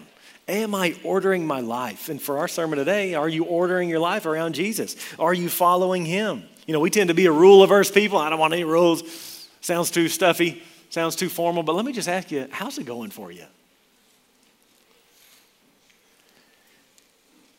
Am 0.47 0.76
I 0.76 0.95
ordering 1.03 1.47
my 1.47 1.61
life? 1.61 2.09
And 2.09 2.22
for 2.22 2.38
our 2.38 2.47
sermon 2.47 2.78
today, 2.78 3.16
are 3.16 3.28
you 3.28 3.45
ordering 3.45 3.89
your 3.89 3.99
life 3.99 4.28
around 4.28 4.53
Jesus? 4.53 4.95
Are 5.18 5.34
you 5.34 5.49
following 5.49 6.05
him? 6.05 6.43
You 6.68 6.74
know, 6.74 6.80
we 6.80 6.91
tend 6.91 7.07
to 7.07 7.16
be 7.16 7.26
a 7.26 7.32
rule 7.32 7.63
averse 7.63 7.89
people. 7.89 8.20
I 8.20 8.30
don't 8.30 8.38
want 8.38 8.53
any 8.53 8.63
rules. 8.63 9.49
Sounds 9.61 9.89
too 9.89 10.07
stuffy, 10.07 10.61
sounds 10.89 11.16
too 11.16 11.30
formal. 11.30 11.63
But 11.63 11.74
let 11.74 11.86
me 11.86 11.93
just 11.93 12.07
ask 12.07 12.30
you, 12.32 12.47
how's 12.51 12.78
it 12.78 12.86
going 12.86 13.09
for 13.09 13.32
you? 13.32 13.45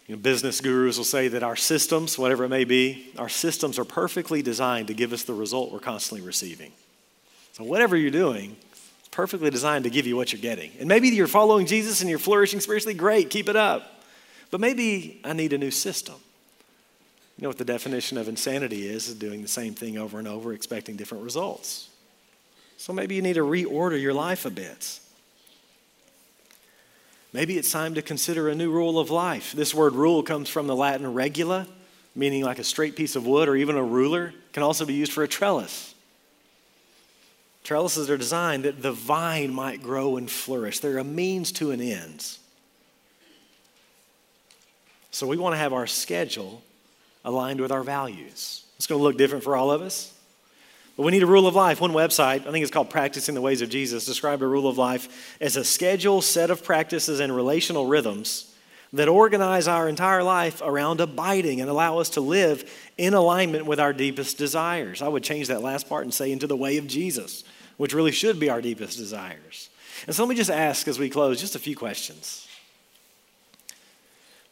You 0.06 0.14
know, 0.14 0.20
business 0.20 0.60
gurus 0.60 0.98
will 0.98 1.04
say 1.04 1.28
that 1.28 1.42
our 1.42 1.56
systems, 1.56 2.16
whatever 2.16 2.44
it 2.44 2.48
may 2.48 2.64
be, 2.64 3.10
our 3.18 3.28
systems 3.28 3.78
are 3.78 3.84
perfectly 3.84 4.40
designed 4.40 4.86
to 4.88 4.94
give 4.94 5.12
us 5.12 5.24
the 5.24 5.34
result 5.34 5.72
we're 5.72 5.80
constantly 5.80 6.24
receiving. 6.24 6.72
So, 7.52 7.64
whatever 7.64 7.96
you're 7.96 8.12
doing, 8.12 8.56
it's 9.00 9.08
perfectly 9.10 9.50
designed 9.50 9.84
to 9.84 9.90
give 9.90 10.06
you 10.06 10.14
what 10.14 10.32
you're 10.32 10.40
getting. 10.40 10.70
And 10.78 10.88
maybe 10.88 11.08
you're 11.08 11.26
following 11.26 11.66
Jesus 11.66 12.00
and 12.02 12.10
you're 12.10 12.20
flourishing 12.20 12.60
spiritually, 12.60 12.94
great, 12.94 13.30
keep 13.30 13.48
it 13.48 13.56
up. 13.56 14.04
But 14.50 14.60
maybe 14.60 15.20
I 15.24 15.32
need 15.32 15.52
a 15.52 15.58
new 15.58 15.72
system. 15.72 16.14
You 17.36 17.42
know 17.42 17.48
what 17.48 17.58
the 17.58 17.64
definition 17.64 18.16
of 18.16 18.28
insanity 18.28 18.86
is? 18.88 19.08
Is 19.08 19.14
doing 19.14 19.42
the 19.42 19.48
same 19.48 19.74
thing 19.74 19.98
over 19.98 20.18
and 20.18 20.28
over, 20.28 20.52
expecting 20.52 20.96
different 20.96 21.24
results. 21.24 21.88
So 22.78 22.92
maybe 22.92 23.14
you 23.14 23.22
need 23.22 23.34
to 23.34 23.44
reorder 23.44 24.00
your 24.00 24.14
life 24.14 24.46
a 24.46 24.50
bit. 24.50 25.00
Maybe 27.36 27.58
it's 27.58 27.70
time 27.70 27.92
to 27.96 28.00
consider 28.00 28.48
a 28.48 28.54
new 28.54 28.70
rule 28.70 28.98
of 28.98 29.10
life. 29.10 29.52
This 29.52 29.74
word 29.74 29.92
rule 29.92 30.22
comes 30.22 30.48
from 30.48 30.66
the 30.66 30.74
Latin 30.74 31.12
regula, 31.12 31.66
meaning 32.14 32.42
like 32.42 32.58
a 32.58 32.64
straight 32.64 32.96
piece 32.96 33.14
of 33.14 33.26
wood 33.26 33.46
or 33.46 33.54
even 33.56 33.76
a 33.76 33.82
ruler. 33.82 34.28
It 34.28 34.52
can 34.54 34.62
also 34.62 34.86
be 34.86 34.94
used 34.94 35.12
for 35.12 35.22
a 35.22 35.28
trellis. 35.28 35.94
Trellises 37.62 38.08
are 38.08 38.16
designed 38.16 38.64
that 38.64 38.80
the 38.80 38.90
vine 38.90 39.52
might 39.52 39.82
grow 39.82 40.16
and 40.16 40.30
flourish. 40.30 40.78
They're 40.78 40.96
a 40.96 41.04
means 41.04 41.52
to 41.52 41.72
an 41.72 41.82
end. 41.82 42.26
So 45.10 45.26
we 45.26 45.36
want 45.36 45.52
to 45.52 45.58
have 45.58 45.74
our 45.74 45.86
schedule 45.86 46.62
aligned 47.22 47.60
with 47.60 47.70
our 47.70 47.82
values. 47.82 48.64
It's 48.78 48.86
going 48.86 48.98
to 48.98 49.02
look 49.02 49.18
different 49.18 49.44
for 49.44 49.56
all 49.56 49.70
of 49.70 49.82
us. 49.82 50.15
But 50.96 51.02
we 51.02 51.12
need 51.12 51.22
a 51.22 51.26
rule 51.26 51.46
of 51.46 51.54
life. 51.54 51.80
One 51.80 51.92
website, 51.92 52.46
I 52.46 52.50
think 52.50 52.62
it's 52.62 52.70
called 52.70 52.88
Practicing 52.88 53.34
the 53.34 53.42
Ways 53.42 53.60
of 53.60 53.68
Jesus, 53.68 54.06
described 54.06 54.42
a 54.42 54.46
rule 54.46 54.66
of 54.66 54.78
life 54.78 55.36
as 55.40 55.56
a 55.56 55.64
schedule, 55.64 56.22
set 56.22 56.50
of 56.50 56.64
practices, 56.64 57.20
and 57.20 57.36
relational 57.36 57.86
rhythms 57.86 58.52
that 58.92 59.08
organize 59.08 59.68
our 59.68 59.88
entire 59.88 60.22
life 60.22 60.62
around 60.64 61.00
abiding 61.00 61.60
and 61.60 61.68
allow 61.68 61.98
us 61.98 62.10
to 62.10 62.20
live 62.20 62.72
in 62.96 63.12
alignment 63.12 63.66
with 63.66 63.78
our 63.78 63.92
deepest 63.92 64.38
desires. 64.38 65.02
I 65.02 65.08
would 65.08 65.22
change 65.22 65.48
that 65.48 65.60
last 65.60 65.88
part 65.88 66.04
and 66.04 66.14
say 66.14 66.32
into 66.32 66.46
the 66.46 66.56
way 66.56 66.78
of 66.78 66.86
Jesus, 66.86 67.44
which 67.76 67.92
really 67.92 68.12
should 68.12 68.40
be 68.40 68.48
our 68.48 68.62
deepest 68.62 68.96
desires. 68.96 69.68
And 70.06 70.14
so 70.14 70.22
let 70.22 70.30
me 70.30 70.34
just 70.34 70.50
ask 70.50 70.88
as 70.88 70.98
we 70.98 71.10
close 71.10 71.40
just 71.40 71.56
a 71.56 71.58
few 71.58 71.76
questions. 71.76 72.48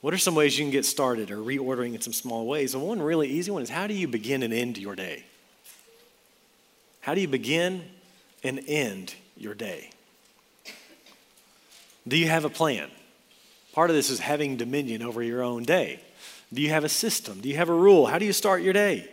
What 0.03 0.13
are 0.13 0.19
some 0.19 0.35
ways 0.35 0.59
you 0.59 0.65
can 0.65 0.73
get 0.73 0.85
started 0.85 1.31
or 1.31 1.39
reordering 1.39 1.95
in 1.95 2.03
some 2.03 2.13
small 2.13 2.47
ways? 2.47 2.75
And 2.75 2.83
one 2.83 3.01
really 3.01 3.29
easy 3.29 3.51
one 3.51 3.63
is 3.63 3.71
how 3.71 3.87
do 3.87 3.95
you 3.95 4.07
begin 4.07 4.43
and 4.43 4.53
end 4.53 4.77
your 4.77 4.95
day? 4.95 5.25
How 7.05 7.15
do 7.15 7.21
you 7.21 7.29
begin 7.29 7.85
and 8.43 8.63
end 8.67 9.15
your 9.37 9.53
day? 9.53 9.91
Do 12.09 12.17
you 12.17 12.29
have 12.29 12.47
a 12.47 12.49
plan? 12.49 12.91
Part 13.75 13.91
of 13.91 13.97
this 13.97 14.09
is 14.09 14.21
having 14.21 14.57
dominion 14.57 15.03
over 15.03 15.23
your 15.23 15.43
own 15.43 15.65
day. 15.65 16.01
Do 16.51 16.63
you 16.63 16.71
have 16.71 16.83
a 16.83 16.89
system? 16.89 17.43
Do 17.43 17.51
you 17.51 17.57
have 17.57 17.69
a 17.69 17.75
rule? 17.75 18.07
How 18.07 18.19
do 18.19 18.25
you 18.25 18.33
start 18.33 18.63
your 18.63 18.73
day? 18.73 19.07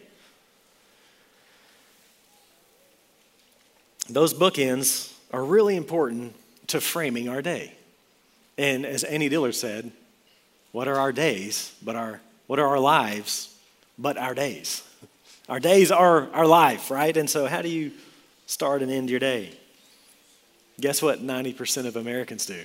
Those 4.10 4.34
bookends 4.34 5.12
are 5.34 5.44
really 5.44 5.76
important 5.76 6.34
to 6.68 6.80
framing 6.80 7.28
our 7.28 7.42
day. 7.42 7.74
And 8.58 8.86
as 8.86 9.04
Annie 9.04 9.28
Dillard 9.28 9.56
said, 9.56 9.92
what 10.72 10.88
are 10.88 10.96
our 10.96 11.12
days, 11.12 11.76
but 11.84 11.98
our 11.98 12.22
what 12.48 12.58
are 12.58 12.68
our 12.68 12.80
lives, 12.80 13.54
but 14.00 14.18
our 14.18 14.34
days? 14.34 14.82
Our 15.52 15.60
days 15.60 15.92
are 15.92 16.30
our 16.32 16.48
life, 16.48 16.90
right? 16.90 17.16
And 17.18 17.30
so, 17.30 17.46
how 17.46 17.62
do 17.62 17.68
you 17.68 17.92
start 18.46 18.82
and 18.82 18.90
end 18.90 19.10
your 19.10 19.20
day? 19.20 19.52
Guess 20.80 21.02
what 21.02 21.20
90% 21.20 21.88
of 21.88 21.98
Americans 21.98 22.46
do? 22.46 22.64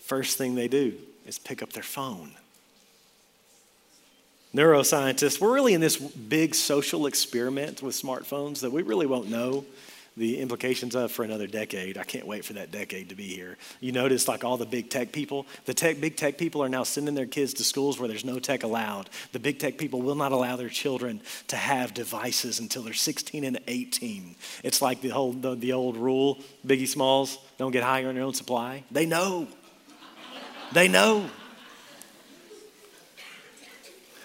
First 0.00 0.38
thing 0.38 0.54
they 0.54 0.66
do 0.66 0.94
is 1.26 1.38
pick 1.38 1.62
up 1.62 1.74
their 1.74 1.82
phone. 1.82 2.32
Neuroscientists, 4.54 5.38
we're 5.38 5.52
really 5.52 5.74
in 5.74 5.82
this 5.82 5.98
big 5.98 6.54
social 6.54 7.04
experiment 7.04 7.82
with 7.82 7.94
smartphones 7.94 8.60
that 8.60 8.72
we 8.72 8.80
really 8.80 9.06
won't 9.06 9.28
know 9.28 9.66
the 10.16 10.40
implications 10.40 10.94
of 10.94 11.10
for 11.10 11.24
another 11.24 11.46
decade. 11.46 11.96
I 11.96 12.04
can't 12.04 12.26
wait 12.26 12.44
for 12.44 12.52
that 12.54 12.70
decade 12.70 13.08
to 13.08 13.14
be 13.14 13.28
here. 13.28 13.56
You 13.80 13.92
notice, 13.92 14.28
like 14.28 14.44
all 14.44 14.56
the 14.56 14.66
big 14.66 14.90
tech 14.90 15.10
people, 15.12 15.46
the 15.64 15.72
tech, 15.74 16.00
big 16.00 16.16
tech 16.16 16.36
people 16.36 16.62
are 16.62 16.68
now 16.68 16.82
sending 16.82 17.14
their 17.14 17.26
kids 17.26 17.54
to 17.54 17.64
schools 17.64 17.98
where 17.98 18.08
there's 18.08 18.24
no 18.24 18.38
tech 18.38 18.62
allowed. 18.62 19.08
The 19.32 19.38
big 19.38 19.58
tech 19.58 19.78
people 19.78 20.02
will 20.02 20.14
not 20.14 20.32
allow 20.32 20.56
their 20.56 20.68
children 20.68 21.22
to 21.48 21.56
have 21.56 21.94
devices 21.94 22.60
until 22.60 22.82
they're 22.82 22.92
16 22.92 23.44
and 23.44 23.58
18. 23.66 24.36
It's 24.62 24.82
like 24.82 25.00
the 25.00 25.08
whole 25.08 25.32
the, 25.32 25.54
the 25.54 25.72
old 25.72 25.96
rule, 25.96 26.38
Biggie 26.66 26.88
Smalls, 26.88 27.38
don't 27.56 27.72
get 27.72 27.82
high 27.82 28.04
on 28.04 28.14
your 28.14 28.24
own 28.24 28.34
supply. 28.34 28.84
They 28.90 29.06
know. 29.06 29.48
They 30.72 30.88
know. 30.88 31.28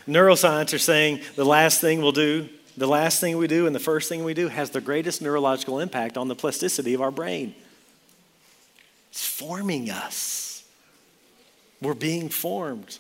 Neuroscience 0.08 0.74
are 0.74 0.80
saying 0.80 1.20
the 1.36 1.46
last 1.46 1.82
thing 1.82 2.02
we'll 2.02 2.14
do, 2.14 2.48
the 2.78 2.88
last 2.88 3.20
thing 3.20 3.38
we 3.38 3.48
do, 3.48 3.66
and 3.66 3.76
the 3.76 3.80
first 3.80 4.08
thing 4.08 4.24
we 4.24 4.36
do 4.36 4.48
has 4.48 4.70
the 4.70 4.82
greatest 4.82 5.22
neurological 5.22 5.80
impact 5.80 6.16
on 6.16 6.28
the 6.28 6.36
plasticity 6.36 6.94
of 6.94 7.02
our 7.02 7.12
brain. 7.12 7.56
It's 9.10 9.26
forming 9.26 9.90
us. 9.90 10.64
We're 11.82 11.96
being 11.96 12.30
formed. 12.30 13.00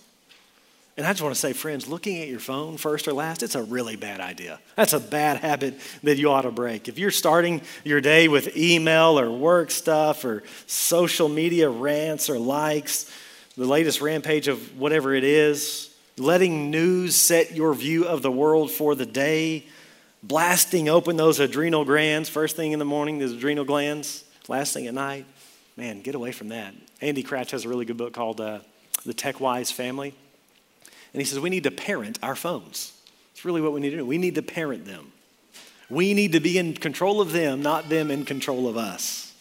And 0.97 1.05
I 1.05 1.11
just 1.11 1.21
want 1.21 1.36
to 1.36 1.39
say, 1.39 1.53
friends, 1.53 1.88
looking 1.88 2.19
at 2.23 2.28
your 2.28 2.39
phone 2.39 2.78
first 2.78 3.07
or 3.07 3.13
last, 3.13 3.43
it's 3.43 3.53
a 3.53 3.61
really 3.61 3.95
bad 3.95 4.19
idea. 4.19 4.59
That's 4.75 4.93
a 4.93 4.99
bad 4.99 5.38
habit 5.38 5.80
that 6.01 6.17
you 6.17 6.32
ought 6.32 6.41
to 6.41 6.51
break. 6.51 6.88
If 6.88 6.97
you're 6.97 7.11
starting 7.11 7.61
your 7.84 8.01
day 8.01 8.28
with 8.28 8.57
email 8.57 9.19
or 9.19 9.30
work 9.30 9.69
stuff 9.69 10.25
or 10.25 10.41
social 10.65 11.30
media 11.30 11.69
rants 11.69 12.32
or 12.32 12.39
likes, 12.39 13.11
the 13.55 13.65
latest 13.65 14.01
rampage 14.01 14.47
of 14.47 14.80
whatever 14.80 15.13
it 15.13 15.23
is, 15.23 15.95
letting 16.18 16.72
news 16.72 17.15
set 17.15 17.55
your 17.55 17.74
view 17.74 18.05
of 18.05 18.22
the 18.22 18.32
world 18.32 18.72
for 18.72 18.95
the 18.95 19.05
day, 19.05 19.65
blasting 20.24 20.89
open 20.89 21.15
those 21.15 21.39
adrenal 21.39 21.86
glands, 21.86 22.28
first 22.28 22.55
thing 22.55 22.72
in 22.72 22.80
the 22.80 22.86
morning, 22.86 23.20
those 23.20 23.34
adrenal 23.34 23.65
glands, 23.65 24.24
last 24.47 24.74
thing 24.74 24.88
at 24.88 24.93
night, 24.93 25.26
man, 25.76 26.01
get 26.01 26.15
away 26.15 26.32
from 26.32 26.49
that. 26.49 26.74
Andy 27.01 27.24
Crouch 27.24 27.51
has 27.51 27.65
a 27.65 27.70
really 27.70 27.86
good 27.86 27.97
book 27.97 28.13
called 28.13 28.41
uh, 28.41 28.59
The 29.05 29.13
Tech 29.13 29.39
Wise 29.39 29.72
Family. 29.72 30.13
And 31.13 31.22
he 31.22 31.26
says 31.26 31.39
we 31.39 31.49
need 31.49 31.63
to 31.63 31.72
parent 31.72 32.20
our 32.22 32.36
phones. 32.36 32.93
It's 33.34 33.45
really 33.45 33.61
what 33.61 33.74
we 33.74 33.80
need 33.80 33.91
to 33.91 33.97
do. 33.97 34.05
We 34.05 34.18
need 34.18 34.36
to 34.36 34.41
parent 34.41 34.86
them. 34.86 35.11
We 35.89 36.13
need 36.13 36.34
to 36.34 36.39
be 36.39 36.57
in 36.57 36.74
control 36.74 37.22
of 37.22 37.32
them, 37.32 37.61
not 37.61 37.88
them 37.88 38.11
in 38.11 38.26
control 38.26 38.68
of 38.68 38.76
us. 38.76 39.34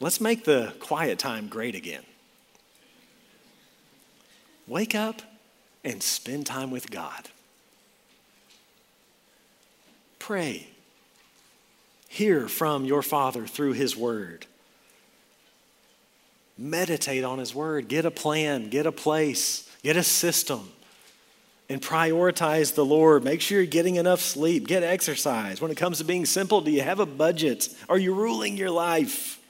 Let's 0.00 0.20
make 0.20 0.44
the 0.44 0.74
quiet 0.78 1.18
time 1.18 1.48
great 1.48 1.74
again. 1.74 2.02
Wake 4.68 4.94
up 4.94 5.22
and 5.82 6.02
spend 6.02 6.46
time 6.46 6.70
with 6.70 6.90
God. 6.90 7.30
Pray. 10.18 10.68
Hear 12.08 12.48
from 12.48 12.84
your 12.84 13.02
Father 13.02 13.46
through 13.46 13.72
His 13.72 13.96
Word. 13.96 14.46
Meditate 16.58 17.24
on 17.24 17.38
His 17.38 17.54
Word. 17.54 17.88
Get 17.88 18.04
a 18.04 18.10
plan, 18.10 18.68
get 18.68 18.84
a 18.84 18.92
place, 18.92 19.70
get 19.82 19.96
a 19.96 20.02
system, 20.02 20.68
and 21.70 21.80
prioritize 21.80 22.74
the 22.74 22.84
Lord. 22.84 23.24
Make 23.24 23.40
sure 23.40 23.58
you're 23.58 23.66
getting 23.66 23.96
enough 23.96 24.20
sleep, 24.20 24.66
get 24.66 24.82
exercise. 24.82 25.60
When 25.62 25.70
it 25.70 25.76
comes 25.76 25.98
to 25.98 26.04
being 26.04 26.26
simple, 26.26 26.60
do 26.60 26.70
you 26.70 26.82
have 26.82 27.00
a 27.00 27.06
budget? 27.06 27.68
Are 27.88 27.98
you 27.98 28.12
ruling 28.12 28.56
your 28.56 28.70
life? 28.70 29.40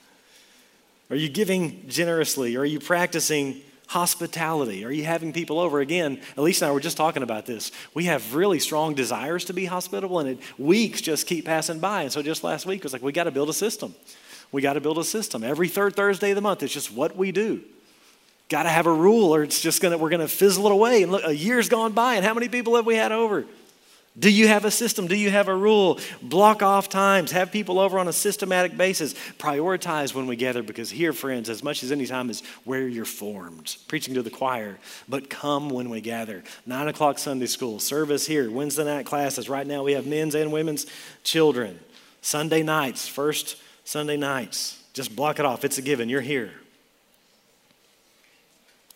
Are 1.10 1.16
you 1.16 1.28
giving 1.28 1.88
generously? 1.88 2.56
Are 2.56 2.64
you 2.64 2.78
practicing 2.78 3.62
hospitality? 3.88 4.84
Are 4.84 4.90
you 4.90 5.04
having 5.04 5.32
people 5.32 5.58
over? 5.58 5.80
Again, 5.80 6.20
Elise 6.36 6.62
and 6.62 6.70
I 6.70 6.72
were 6.72 6.80
just 6.80 6.96
talking 6.96 7.22
about 7.22 7.46
this. 7.46 7.72
We 7.94 8.04
have 8.04 8.34
really 8.34 8.58
strong 8.58 8.94
desires 8.94 9.44
to 9.46 9.52
be 9.52 9.64
hospitable, 9.64 10.20
and 10.20 10.30
it, 10.30 10.38
weeks 10.58 11.00
just 11.00 11.26
keep 11.26 11.44
passing 11.44 11.80
by. 11.80 12.02
And 12.02 12.12
so 12.12 12.22
just 12.22 12.44
last 12.44 12.66
week, 12.66 12.78
it 12.78 12.84
was 12.84 12.92
like, 12.92 13.02
we 13.02 13.12
got 13.12 13.24
to 13.24 13.30
build 13.30 13.48
a 13.48 13.54
system. 13.54 13.94
We 14.52 14.62
got 14.62 14.74
to 14.74 14.80
build 14.80 14.98
a 14.98 15.04
system. 15.04 15.42
Every 15.42 15.68
third 15.68 15.96
Thursday 15.96 16.30
of 16.30 16.36
the 16.36 16.40
month, 16.40 16.62
it's 16.62 16.72
just 16.72 16.92
what 16.92 17.16
we 17.16 17.32
do. 17.32 17.62
Got 18.48 18.62
to 18.62 18.70
have 18.70 18.86
a 18.86 18.92
rule, 18.92 19.34
or 19.34 19.42
it's 19.42 19.60
just 19.60 19.82
gonna 19.82 19.98
we're 19.98 20.08
gonna 20.08 20.28
fizzle 20.28 20.66
it 20.66 20.72
away. 20.72 21.02
And 21.02 21.12
look, 21.12 21.22
a 21.24 21.36
year's 21.36 21.68
gone 21.68 21.92
by, 21.92 22.14
and 22.14 22.24
how 22.24 22.32
many 22.32 22.48
people 22.48 22.76
have 22.76 22.86
we 22.86 22.94
had 22.94 23.12
over? 23.12 23.44
Do 24.18 24.30
you 24.30 24.48
have 24.48 24.64
a 24.64 24.70
system? 24.70 25.06
Do 25.06 25.16
you 25.16 25.30
have 25.30 25.48
a 25.48 25.54
rule? 25.54 26.00
Block 26.20 26.62
off 26.62 26.88
times. 26.88 27.30
Have 27.30 27.52
people 27.52 27.78
over 27.78 27.98
on 27.98 28.08
a 28.08 28.12
systematic 28.12 28.76
basis. 28.76 29.14
Prioritize 29.38 30.12
when 30.12 30.26
we 30.26 30.34
gather 30.34 30.62
because 30.62 30.90
here, 30.90 31.12
friends, 31.12 31.48
as 31.48 31.62
much 31.62 31.84
as 31.84 31.92
any 31.92 32.06
time 32.06 32.28
is 32.28 32.42
where 32.64 32.88
you're 32.88 33.04
formed. 33.04 33.76
Preaching 33.86 34.14
to 34.14 34.22
the 34.22 34.30
choir, 34.30 34.78
but 35.08 35.30
come 35.30 35.70
when 35.70 35.88
we 35.88 36.00
gather. 36.00 36.42
Nine 36.66 36.88
o'clock 36.88 37.18
Sunday 37.18 37.46
school, 37.46 37.78
service 37.78 38.26
here, 38.26 38.50
Wednesday 38.50 38.84
night 38.84 39.06
classes. 39.06 39.48
Right 39.48 39.66
now 39.66 39.84
we 39.84 39.92
have 39.92 40.06
men's 40.06 40.34
and 40.34 40.50
women's 40.50 40.86
children. 41.22 41.78
Sunday 42.20 42.64
nights, 42.64 43.06
first 43.06 43.56
Sunday 43.84 44.16
nights. 44.16 44.82
Just 44.94 45.14
block 45.14 45.38
it 45.38 45.44
off. 45.44 45.64
It's 45.64 45.78
a 45.78 45.82
given. 45.82 46.08
You're 46.08 46.22
here. 46.22 46.50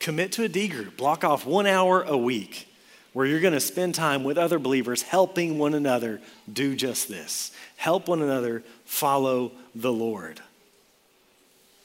Commit 0.01 0.33
to 0.33 0.43
a 0.43 0.49
D 0.49 0.67
group. 0.67 0.97
Block 0.97 1.23
off 1.23 1.47
one 1.47 1.69
hour 1.69 2.03
a 2.03 2.17
week 2.17 2.67
where 3.13 3.27
you're 3.27 3.41
going 3.41 3.53
to 3.53 3.61
spend 3.61 3.95
time 3.95 4.25
with 4.25 4.39
other 4.39 4.59
believers 4.59 5.03
helping 5.03 5.59
one 5.59 5.75
another 5.75 6.21
do 6.51 6.75
just 6.75 7.09
this. 7.09 7.53
Help 7.77 8.09
one 8.09 8.23
another 8.23 8.63
follow 8.85 9.53
the 9.75 9.93
Lord. 9.93 10.41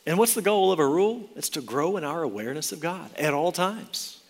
And 0.06 0.18
what's 0.18 0.34
the 0.34 0.42
goal 0.42 0.72
of 0.72 0.80
a 0.80 0.88
rule? 0.88 1.30
It's 1.36 1.50
to 1.50 1.62
grow 1.62 1.98
in 1.98 2.06
our 2.06 2.24
awareness 2.24 2.72
of 2.72 2.80
God 2.80 3.12
at 3.18 3.34
all 3.34 3.52
times. 3.52 4.22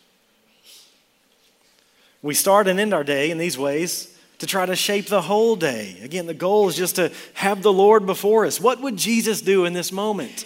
We 2.24 2.34
start 2.34 2.68
and 2.68 2.80
end 2.80 2.96
our 2.96 3.04
day 3.04 3.30
in 3.30 3.38
these 3.38 3.60
ways 3.60 4.18
to 4.40 4.48
try 4.48 4.66
to 4.66 4.76
shape 4.76 5.06
the 5.06 5.22
whole 5.22 5.56
day. 5.56 5.98
Again, 6.02 6.26
the 6.26 6.34
goal 6.34 6.68
is 6.68 6.76
just 6.76 6.96
to 6.96 7.12
have 7.36 7.62
the 7.62 7.74
Lord 7.74 8.06
before 8.08 8.46
us. 8.46 8.60
What 8.60 8.82
would 8.82 8.98
Jesus 8.98 9.42
do 9.42 9.66
in 9.66 9.74
this 9.74 9.92
moment? 9.92 10.46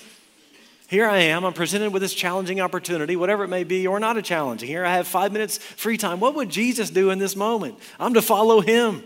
Here 0.92 1.08
I 1.08 1.20
am, 1.20 1.46
I'm 1.46 1.54
presented 1.54 1.94
with 1.94 2.02
this 2.02 2.14
challenging 2.14 2.60
opportunity, 2.60 3.16
whatever 3.16 3.46
it 3.46 3.48
may 3.48 3.64
be, 3.64 3.88
or 3.88 3.98
not 3.98 4.18
a 4.18 4.22
challenge. 4.22 4.62
Here 4.62 4.84
I 4.84 4.96
have 4.96 5.08
five 5.08 5.32
minutes 5.32 5.58
free 5.58 5.96
time. 5.96 6.20
What 6.20 6.36
would 6.36 6.50
Jesus 6.50 6.90
do 6.90 7.12
in 7.12 7.18
this 7.18 7.34
moment? 7.34 7.80
I'm 7.98 8.14
to 8.14 8.22
follow 8.22 8.60
him. 8.60 9.02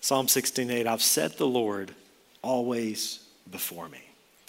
Psalm 0.00 0.26
16:8, 0.26 0.88
I've 0.88 1.04
set 1.04 1.38
the 1.38 1.46
Lord 1.46 1.94
always 2.42 3.20
before 3.48 3.88
me. 3.88 4.00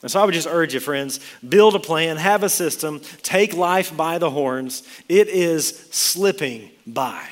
And 0.02 0.10
so 0.10 0.20
I 0.20 0.26
would 0.26 0.34
just 0.34 0.48
urge 0.48 0.74
you, 0.74 0.80
friends, 0.80 1.20
build 1.48 1.76
a 1.76 1.80
plan, 1.80 2.18
have 2.18 2.42
a 2.42 2.50
system, 2.50 3.00
take 3.22 3.54
life 3.54 3.96
by 3.96 4.18
the 4.18 4.32
horns. 4.32 4.82
It 5.08 5.28
is 5.28 5.88
slipping 5.92 6.72
by. 6.88 7.28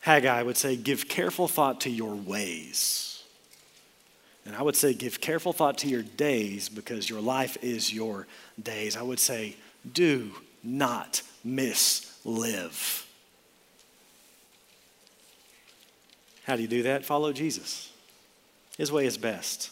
Haggai 0.00 0.40
would 0.40 0.56
say, 0.56 0.76
give 0.76 1.08
careful 1.08 1.46
thought 1.46 1.82
to 1.82 1.90
your 1.90 2.14
ways. 2.14 3.05
And 4.46 4.54
I 4.54 4.62
would 4.62 4.76
say, 4.76 4.94
give 4.94 5.20
careful 5.20 5.52
thought 5.52 5.78
to 5.78 5.88
your 5.88 6.02
days 6.02 6.68
because 6.68 7.10
your 7.10 7.20
life 7.20 7.58
is 7.62 7.92
your 7.92 8.28
days. 8.62 8.96
I 8.96 9.02
would 9.02 9.18
say, 9.18 9.56
do 9.92 10.30
not 10.62 11.22
mislive. 11.44 13.04
How 16.44 16.54
do 16.54 16.62
you 16.62 16.68
do 16.68 16.84
that? 16.84 17.04
Follow 17.04 17.32
Jesus. 17.32 17.90
His 18.78 18.92
way 18.92 19.04
is 19.04 19.18
best. 19.18 19.70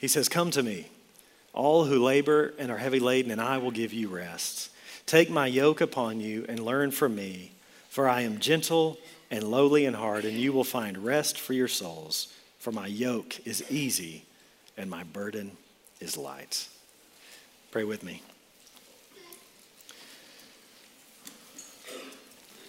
He 0.00 0.08
says, 0.08 0.28
Come 0.28 0.50
to 0.50 0.64
me, 0.64 0.88
all 1.52 1.84
who 1.84 2.02
labor 2.02 2.54
and 2.58 2.72
are 2.72 2.78
heavy 2.78 2.98
laden, 2.98 3.30
and 3.30 3.40
I 3.40 3.58
will 3.58 3.70
give 3.70 3.92
you 3.92 4.08
rest. 4.08 4.70
Take 5.06 5.30
my 5.30 5.46
yoke 5.46 5.80
upon 5.80 6.20
you 6.20 6.44
and 6.48 6.58
learn 6.58 6.90
from 6.90 7.14
me, 7.14 7.52
for 7.88 8.08
I 8.08 8.22
am 8.22 8.40
gentle 8.40 8.98
and 9.32 9.42
lowly 9.42 9.86
in 9.86 9.94
heart, 9.94 10.24
and 10.26 10.34
you 10.34 10.52
will 10.52 10.62
find 10.62 10.98
rest 10.98 11.40
for 11.40 11.54
your 11.54 11.66
souls. 11.66 12.28
For 12.58 12.70
my 12.70 12.86
yoke 12.86 13.44
is 13.46 13.64
easy 13.70 14.26
and 14.76 14.90
my 14.90 15.04
burden 15.04 15.52
is 16.00 16.18
light. 16.18 16.68
Pray 17.70 17.82
with 17.82 18.02
me. 18.02 18.20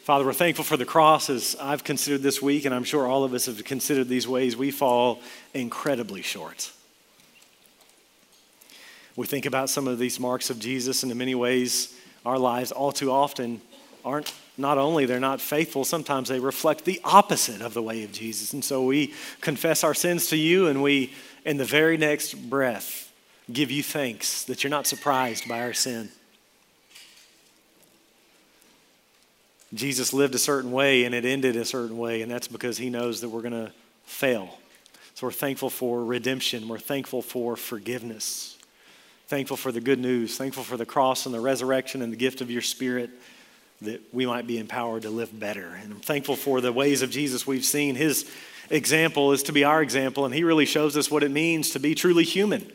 Father, 0.04 0.26
we're 0.26 0.34
thankful 0.34 0.64
for 0.64 0.78
the 0.78 0.86
cross 0.86 1.30
as 1.30 1.56
I've 1.62 1.84
considered 1.84 2.22
this 2.22 2.42
week, 2.42 2.66
and 2.66 2.74
I'm 2.74 2.84
sure 2.84 3.08
all 3.08 3.26
of 3.26 3.34
us 3.34 3.46
have 3.46 3.64
considered 3.66 4.08
these 4.08 4.28
ways 4.28 4.56
we 4.56 4.72
fall 4.72 5.22
incredibly 5.54 6.22
short. 6.22 6.72
We 9.16 9.28
think 9.28 9.46
about 9.46 9.70
some 9.70 9.88
of 9.88 10.00
these 10.00 10.20
marks 10.20 10.50
of 10.50 10.60
Jesus, 10.60 11.04
and 11.04 11.12
in 11.12 11.18
many 11.18 11.36
ways, 11.36 11.94
our 12.26 12.38
lives 12.38 12.72
all 12.72 12.92
too 12.92 13.12
often 13.12 13.62
aren't 14.06 14.34
not 14.58 14.78
only 14.78 15.06
they're 15.06 15.20
not 15.20 15.42
faithful, 15.42 15.84
sometimes 15.84 16.30
they 16.30 16.40
reflect 16.40 16.86
the 16.86 17.02
opposite 17.04 17.62
of 17.62 17.74
the 17.74 17.82
way 17.82 18.04
of 18.04 18.12
Jesus. 18.12 18.54
And 18.54 18.64
so 18.64 18.84
we 18.84 19.14
confess 19.42 19.84
our 19.84 19.94
sins 19.94 20.28
to 20.30 20.38
you, 20.38 20.68
and 20.68 20.84
we, 20.84 21.14
in 21.46 21.58
the 21.58 21.66
very 21.66 21.98
next 21.98 22.36
breath, 22.50 23.12
give 23.52 23.72
you 23.72 23.84
thanks 23.84 24.44
that 24.46 24.64
you're 24.64 24.72
not 24.72 24.88
surprised 24.88 25.48
by 25.48 25.62
our 25.62 25.74
sin. 25.74 26.10
Jesus 29.74 30.14
lived 30.14 30.36
a 30.36 30.40
certain 30.40 30.72
way 30.72 31.04
and 31.04 31.16
it 31.16 31.26
ended 31.26 31.56
a 31.56 31.66
certain 31.66 31.98
way, 31.98 32.22
and 32.22 32.32
that's 32.32 32.48
because 32.48 32.78
he 32.78 32.90
knows 32.90 33.22
that 33.22 33.30
we're 33.30 33.42
going 33.42 33.66
to 33.66 33.72
fail. 34.06 34.60
So 35.16 35.28
we're 35.28 35.34
thankful 35.34 35.70
for 35.70 36.04
redemption, 36.04 36.68
we're 36.68 36.80
thankful 36.80 37.22
for 37.22 37.56
forgiveness, 37.56 38.58
thankful 39.28 39.58
for 39.58 39.72
the 39.72 39.82
good 39.82 40.00
news, 40.00 40.38
thankful 40.38 40.64
for 40.64 40.78
the 40.78 40.86
cross 40.86 41.26
and 41.26 41.34
the 41.34 41.40
resurrection 41.40 42.02
and 42.02 42.12
the 42.12 42.18
gift 42.18 42.42
of 42.42 42.52
your 42.52 42.62
spirit 42.62 43.10
that 43.84 44.02
we 44.14 44.26
might 44.26 44.48
be 44.48 44.58
empowered 44.58 45.04
to 45.04 45.10
live 45.10 45.38
better. 45.38 45.68
And 45.82 45.94
I'm 45.94 46.00
thankful 46.00 46.36
for 46.36 46.62
the 46.62 46.72
ways 46.72 47.02
of 47.02 47.10
Jesus 47.10 47.48
we've 47.48 47.66
seen. 47.66 47.96
His 47.96 48.30
example 48.70 49.32
is 49.32 49.44
to 49.44 49.52
be 49.52 49.64
our 49.64 49.82
example, 49.82 50.26
and 50.26 50.34
he 50.34 50.44
really 50.44 50.66
shows 50.66 50.98
us 50.98 51.12
what 51.12 51.24
it 51.24 51.32
means 51.32 51.72
to 51.72 51.80
be 51.80 51.96
truly 51.96 52.24
human. 52.24 52.72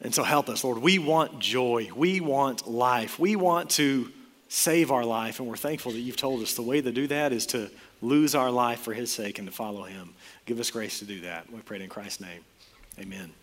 And 0.00 0.14
so 0.14 0.22
help 0.22 0.48
us, 0.48 0.62
Lord. 0.62 0.78
We 0.78 0.98
want 0.98 1.40
joy. 1.40 1.90
We 1.94 2.20
want 2.20 2.68
life. 2.68 3.18
We 3.18 3.36
want 3.36 3.70
to 3.70 4.10
save 4.48 4.90
our 4.90 5.04
life, 5.04 5.40
and 5.40 5.48
we're 5.48 5.56
thankful 5.56 5.92
that 5.92 5.98
you've 5.98 6.16
told 6.16 6.42
us 6.42 6.54
the 6.54 6.62
way 6.62 6.80
to 6.80 6.92
do 6.92 7.06
that 7.08 7.32
is 7.32 7.46
to 7.46 7.70
lose 8.00 8.34
our 8.34 8.50
life 8.50 8.80
for 8.80 8.94
his 8.94 9.12
sake 9.12 9.38
and 9.38 9.48
to 9.48 9.54
follow 9.54 9.82
him. 9.82 10.14
Give 10.46 10.58
us 10.60 10.70
grace 10.70 11.00
to 11.00 11.04
do 11.04 11.20
that. 11.22 11.52
We 11.52 11.60
pray 11.60 11.78
it 11.78 11.82
in 11.82 11.88
Christ's 11.88 12.20
name. 12.20 12.40
Amen. 12.98 13.37